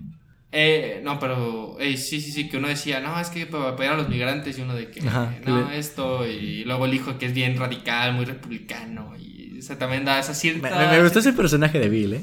Eh, 0.52 1.02
no, 1.04 1.20
pero 1.20 1.78
ey, 1.80 1.98
sí, 1.98 2.22
sí, 2.22 2.32
sí, 2.32 2.48
que 2.50 2.58
uno 2.58 2.68
decía, 2.70 3.02
no, 3.02 3.20
es 3.20 3.30
que 3.30 3.46
para 3.46 3.70
apoyar 3.70 3.94
a 3.96 3.98
los 3.98 4.10
migrantes 4.10 4.58
y 4.58 4.62
uno 4.62 4.74
de 4.76 4.90
que, 4.90 5.06
Ajá, 5.08 5.36
no, 5.46 5.70
le- 5.70 5.78
esto, 5.78 6.26
y 6.26 6.64
luego 6.64 6.86
el 6.86 6.94
hijo 6.94 7.18
que 7.20 7.26
es 7.28 7.34
bien 7.34 7.56
radical, 7.58 8.14
muy 8.14 8.26
republicano, 8.26 9.14
y 9.18 9.60
o 9.60 9.62
sea, 9.62 9.78
también 9.78 10.06
da 10.06 10.18
esa 10.20 10.34
cierta... 10.34 10.70
me- 10.78 10.88
me 10.98 11.04
gustó 11.04 11.20
ese 11.20 11.34
personaje 11.34 11.80
de 11.80 11.90
Bill, 11.90 12.14
¿eh? 12.14 12.22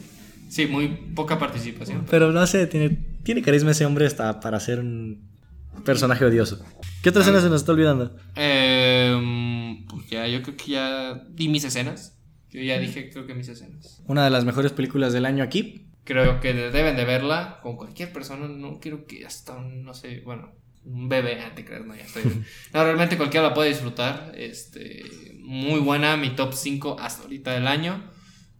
Sí, 0.49 0.67
muy 0.67 0.89
poca 1.15 1.39
participación. 1.39 2.05
Pero 2.11 2.33
no 2.33 2.47
sé, 2.47 2.67
tiene, 2.67 2.91
tiene 3.23 3.43
carisma 3.43 3.71
ese 3.73 3.85
hombre 3.87 4.07
hasta 4.07 4.41
para 4.41 4.59
ser 4.59 4.81
un 4.81 5.21
personaje 5.85 6.25
odioso. 6.25 6.65
¿Qué 7.03 7.11
otra 7.11 7.23
escena 7.23 7.41
se 7.41 7.49
nos 7.49 7.61
está 7.61 7.73
olvidando? 7.73 8.17
Eh, 8.35 8.86
ya, 10.07 10.27
yo 10.29 10.43
creo 10.43 10.57
que 10.57 10.73
ya 10.73 11.15
di 11.31 11.49
mis 11.49 11.65
escenas. 11.65 12.19
Yo 12.51 12.61
ya 12.63 12.79
dije, 12.79 13.11
creo 13.11 13.27
que 13.27 13.35
mis 13.35 13.49
escenas. 13.49 14.03
Una 14.07 14.25
de 14.25 14.31
las 14.31 14.45
mejores 14.45 14.73
películas 14.73 15.13
del 15.13 15.27
año 15.27 15.43
aquí. 15.45 15.87
Creo 16.05 16.41
que 16.41 16.55
de- 16.55 16.71
deben 16.71 16.97
de 16.97 17.05
verla 17.05 17.59
con 17.63 17.77
cualquier 17.77 18.13
persona. 18.13 18.49
No 18.49 18.79
quiero 18.81 19.07
que 19.07 19.27
hasta 19.27 19.57
un, 19.57 19.85
no 19.85 19.93
sé, 19.95 20.21
bueno, 20.25 20.53
un 20.85 21.09
bebé, 21.09 21.41
ah, 21.41 21.53
te 21.55 21.65
creas, 21.65 21.85
no, 21.85 21.95
ya 21.97 22.05
estoy. 22.05 22.23
No, 22.73 22.85
realmente 22.85 23.17
cualquiera 23.17 23.49
la 23.49 23.55
puede 23.55 23.71
disfrutar. 23.71 24.33
Este, 24.37 25.03
muy 25.41 25.81
buena, 25.81 26.17
mi 26.17 26.31
top 26.37 26.55
5 26.55 26.97
hasta 27.01 27.25
ahorita 27.25 27.53
del 27.53 27.67
año. 27.67 28.03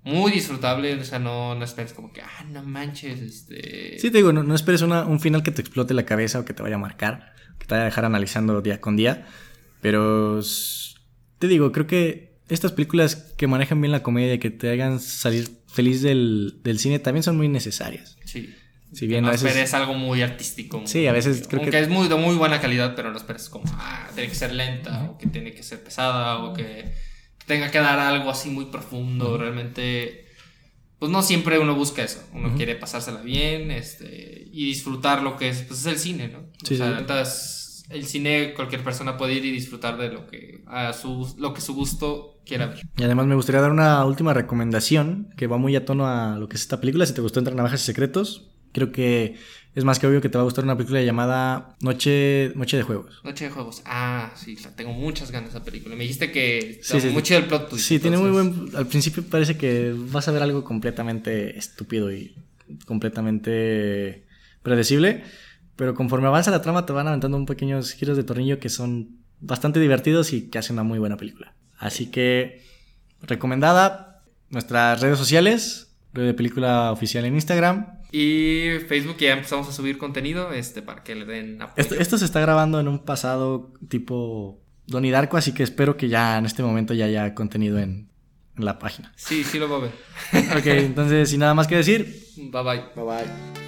Muy 0.03 0.31
disfrutable, 0.31 0.95
o 0.95 1.05
sea, 1.05 1.19
no, 1.19 1.55
no 1.55 1.65
esperes 1.65 1.93
como 1.93 2.13
que, 2.13 2.21
ah, 2.23 2.45
no 2.51 2.63
manches, 2.63 3.21
este. 3.21 3.99
Sí, 3.99 4.11
te 4.11 4.19
digo, 4.19 4.33
no, 4.33 4.43
no 4.43 4.55
esperes 4.55 4.83
una- 4.83 5.05
un 5.05 5.19
final 5.21 5.43
que 5.43 5.51
te 5.53 5.63
explote 5.63 5.95
la 5.95 6.05
cabeza 6.05 6.41
o 6.41 6.45
que 6.45 6.53
te 6.55 6.63
vaya 6.63 6.77
a 6.77 6.79
marcar, 6.79 7.33
que 7.59 7.67
te 7.67 7.75
vaya 7.75 7.83
a 7.83 7.87
dejar 7.87 8.05
analizando 8.05 8.61
día 8.63 8.81
con 8.81 8.97
día. 8.97 9.27
Pero 9.81 10.41
te 11.39 11.49
digo, 11.49 11.73
creo 11.73 11.87
que 11.87 12.37
estas 12.49 12.73
películas 12.73 13.17
que 13.37 13.47
manejan 13.47 13.81
bien 13.81 13.93
la 13.93 14.03
comedia 14.03 14.35
y 14.35 14.39
que 14.39 14.51
te 14.51 14.71
hagan 14.71 15.01
salir 15.01 15.51
feliz 15.69 16.01
del, 16.03 16.61
del 16.63 16.79
cine 16.79 16.99
también 16.99 17.23
son 17.23 17.37
muy 17.37 17.49
necesarias. 17.49 18.17
Sí. 18.25 18.55
Si 18.93 19.07
bien 19.09 19.23
no 19.23 19.29
a 19.29 19.33
veces- 19.33 19.49
esperes 19.49 19.75
algo 19.75 19.95
muy 19.95 20.23
artístico. 20.23 20.79
muy- 20.79 20.87
Sí, 20.87 21.07
a 21.07 21.13
veces 21.13 21.47
creo 21.49 21.61
aunque 21.61 21.73
que- 21.73 21.81
es 21.83 21.89
muy, 21.89 22.09
de 22.09 22.15
muy 22.15 22.37
buena 22.37 22.61
calidad, 22.61 22.95
pero 22.95 23.11
no 23.11 23.17
esperes 23.19 23.49
como, 23.49 23.65
ah, 23.77 24.09
tiene 24.15 24.29
que 24.29 24.35
ser 24.37 24.55
lenta, 24.55 25.11
o 25.11 25.19
que 25.19 25.27
tiene 25.27 25.53
que 25.53 25.63
ser 25.65 25.83
pesada, 25.83 26.39
o 26.39 26.55
que 26.55 26.93
tenga 27.47 27.71
que 27.71 27.79
dar 27.79 27.99
algo 27.99 28.31
así 28.31 28.49
muy 28.49 28.67
profundo. 28.67 29.37
Realmente, 29.37 30.27
pues 30.99 31.11
no 31.11 31.23
siempre 31.23 31.59
uno 31.59 31.75
busca 31.75 32.03
eso. 32.05 32.23
Uno 32.33 32.55
quiere 32.57 32.77
pasársela 32.77 33.21
bien 33.23 33.71
este, 33.73 34.49
y 34.53 34.67
disfrutar 34.67 35.23
lo 35.23 35.37
que 35.37 35.49
es, 35.49 35.63
pues 35.63 35.81
es 35.81 35.87
el 35.87 35.99
cine, 35.99 36.29
¿no? 36.29 36.47
Sí, 36.65 36.75
o 36.75 36.77
sea, 36.79 36.91
sí. 36.91 37.01
El 37.89 38.07
cine 38.07 38.55
cualquier 38.55 38.83
persona 38.83 39.17
puede 39.17 39.35
ir 39.35 39.45
y 39.45 39.51
disfrutar 39.51 39.97
de 39.99 40.09
lo 40.11 40.27
que 40.27 40.63
a 40.67 40.93
su 40.93 41.35
lo 41.39 41.55
que 41.55 41.61
su 41.61 41.75
gusto 41.75 42.41
quiera 42.45 42.67
ver. 42.67 42.81
Y 42.97 43.05
además 43.05 43.27
me 43.27 43.35
gustaría 43.35 43.61
dar 43.61 43.71
una 43.71 44.05
última 44.05 44.35
recomendación 44.35 45.29
que 45.37 45.47
va 45.47 45.59
muy 45.59 45.77
a 45.77 45.85
tono 45.85 46.07
a 46.07 46.39
lo 46.39 46.49
que 46.49 46.57
es 46.57 46.63
esta 46.63 46.81
película. 46.81 47.07
Si 47.07 47.15
te 47.15 47.21
gustó 47.21 47.41
Entre 47.41 47.55
Navajas 47.55 47.83
y 47.83 47.85
Secretos, 47.85 48.51
creo 48.73 48.93
que 48.93 49.37
es 49.75 49.85
más 49.85 49.99
que 49.99 50.07
obvio 50.07 50.23
que 50.23 50.31
te 50.31 50.39
va 50.39 50.43
a 50.43 50.45
gustar 50.45 50.65
una 50.65 50.77
película 50.77 51.03
llamada 51.03 51.77
Noche, 51.81 52.53
Noche 52.55 52.79
de 52.79 52.83
Juegos. 52.83 53.21
Noche 53.25 53.45
de 53.45 53.51
juegos. 53.51 53.83
Ah, 53.85 54.33
sí, 54.35 54.57
tengo 54.75 54.93
muchas 54.93 55.31
ganas 55.31 55.53
de 55.53 55.59
esa 55.59 55.65
película. 55.65 55.95
Me 55.95 56.03
dijiste 56.05 56.33
que 56.33 56.81
Sí, 56.83 56.97
está 56.97 57.01
sí, 57.01 57.09
mucho 57.11 57.35
del 57.35 57.45
plot 57.45 57.69
twist. 57.69 57.87
Sí, 57.87 57.99
tiene 57.99 58.17
muy 58.17 58.31
buen... 58.31 58.71
Al 58.75 58.87
principio 58.87 59.23
parece 59.23 59.59
que 59.59 59.95
vas 59.95 60.29
a 60.29 60.33
ver 60.33 60.43
algo 60.43 60.65
completamente 60.65 61.59
estúpido 61.59 62.11
y 62.11 62.35
completamente 62.87 64.25
predecible, 64.63 65.25
pero 65.77 65.95
conforme 65.95 66.27
avanza 66.27 66.51
la 66.51 66.63
trama 66.63 66.87
te 66.87 66.93
van 66.93 67.07
aventando 67.07 67.37
un 67.37 67.47
pequeños 67.47 67.93
giros 67.93 68.17
de 68.17 68.25
tornillo 68.25 68.59
que 68.59 68.69
son 68.69 69.19
bastante 69.41 69.79
divertidos 69.81 70.33
y 70.33 70.49
que 70.49 70.59
hacen 70.59 70.75
una 70.75 70.83
muy 70.83 70.99
buena 70.99 71.17
película. 71.17 71.55
Así 71.79 72.11
que, 72.11 72.63
recomendada, 73.23 74.23
nuestras 74.51 75.01
redes 75.01 75.19
sociales, 75.19 75.95
Red 76.13 76.27
de 76.27 76.35
Película 76.35 76.91
Oficial 76.93 77.25
en 77.27 77.35
Instagram. 77.35 77.87
Y 78.11 78.79
Facebook 78.89 79.17
ya 79.19 79.33
empezamos 79.33 79.69
a 79.69 79.73
subir 79.73 79.99
contenido 79.99 80.53
este, 80.53 80.81
para 80.81 81.03
que 81.03 81.15
le 81.15 81.27
den 81.27 81.61
apoyo. 81.61 81.75
Esto, 81.77 81.95
esto 81.97 82.19
se 82.19 82.25
está 82.25 82.41
grabando 82.41 82.81
en 82.81 82.89
un 82.89 83.01
pasado 83.01 83.75
tipo 83.89 84.59
Donnie 84.87 85.11
Darko, 85.11 85.37
así 85.37 85.53
que 85.53 85.63
espero 85.63 85.97
que 85.97 86.09
ya 86.09 86.39
en 86.39 86.47
este 86.47 86.63
momento 86.63 86.95
ya 86.95 87.05
haya 87.05 87.35
contenido 87.35 87.79
en, 87.79 88.09
en 88.57 88.65
la 88.65 88.79
página. 88.79 89.13
Sí, 89.17 89.45
sí 89.45 89.59
lo 89.59 89.69
va 89.69 89.77
a 89.77 89.81
ver. 89.81 89.91
Ok, 90.59 90.67
entonces, 90.67 91.29
sin 91.29 91.41
nada 91.41 91.53
más 91.53 91.67
que 91.67 91.77
decir, 91.77 92.25
Bye 92.37 92.63
bye. 92.63 92.85
bye 92.95 93.05
bye. 93.05 93.66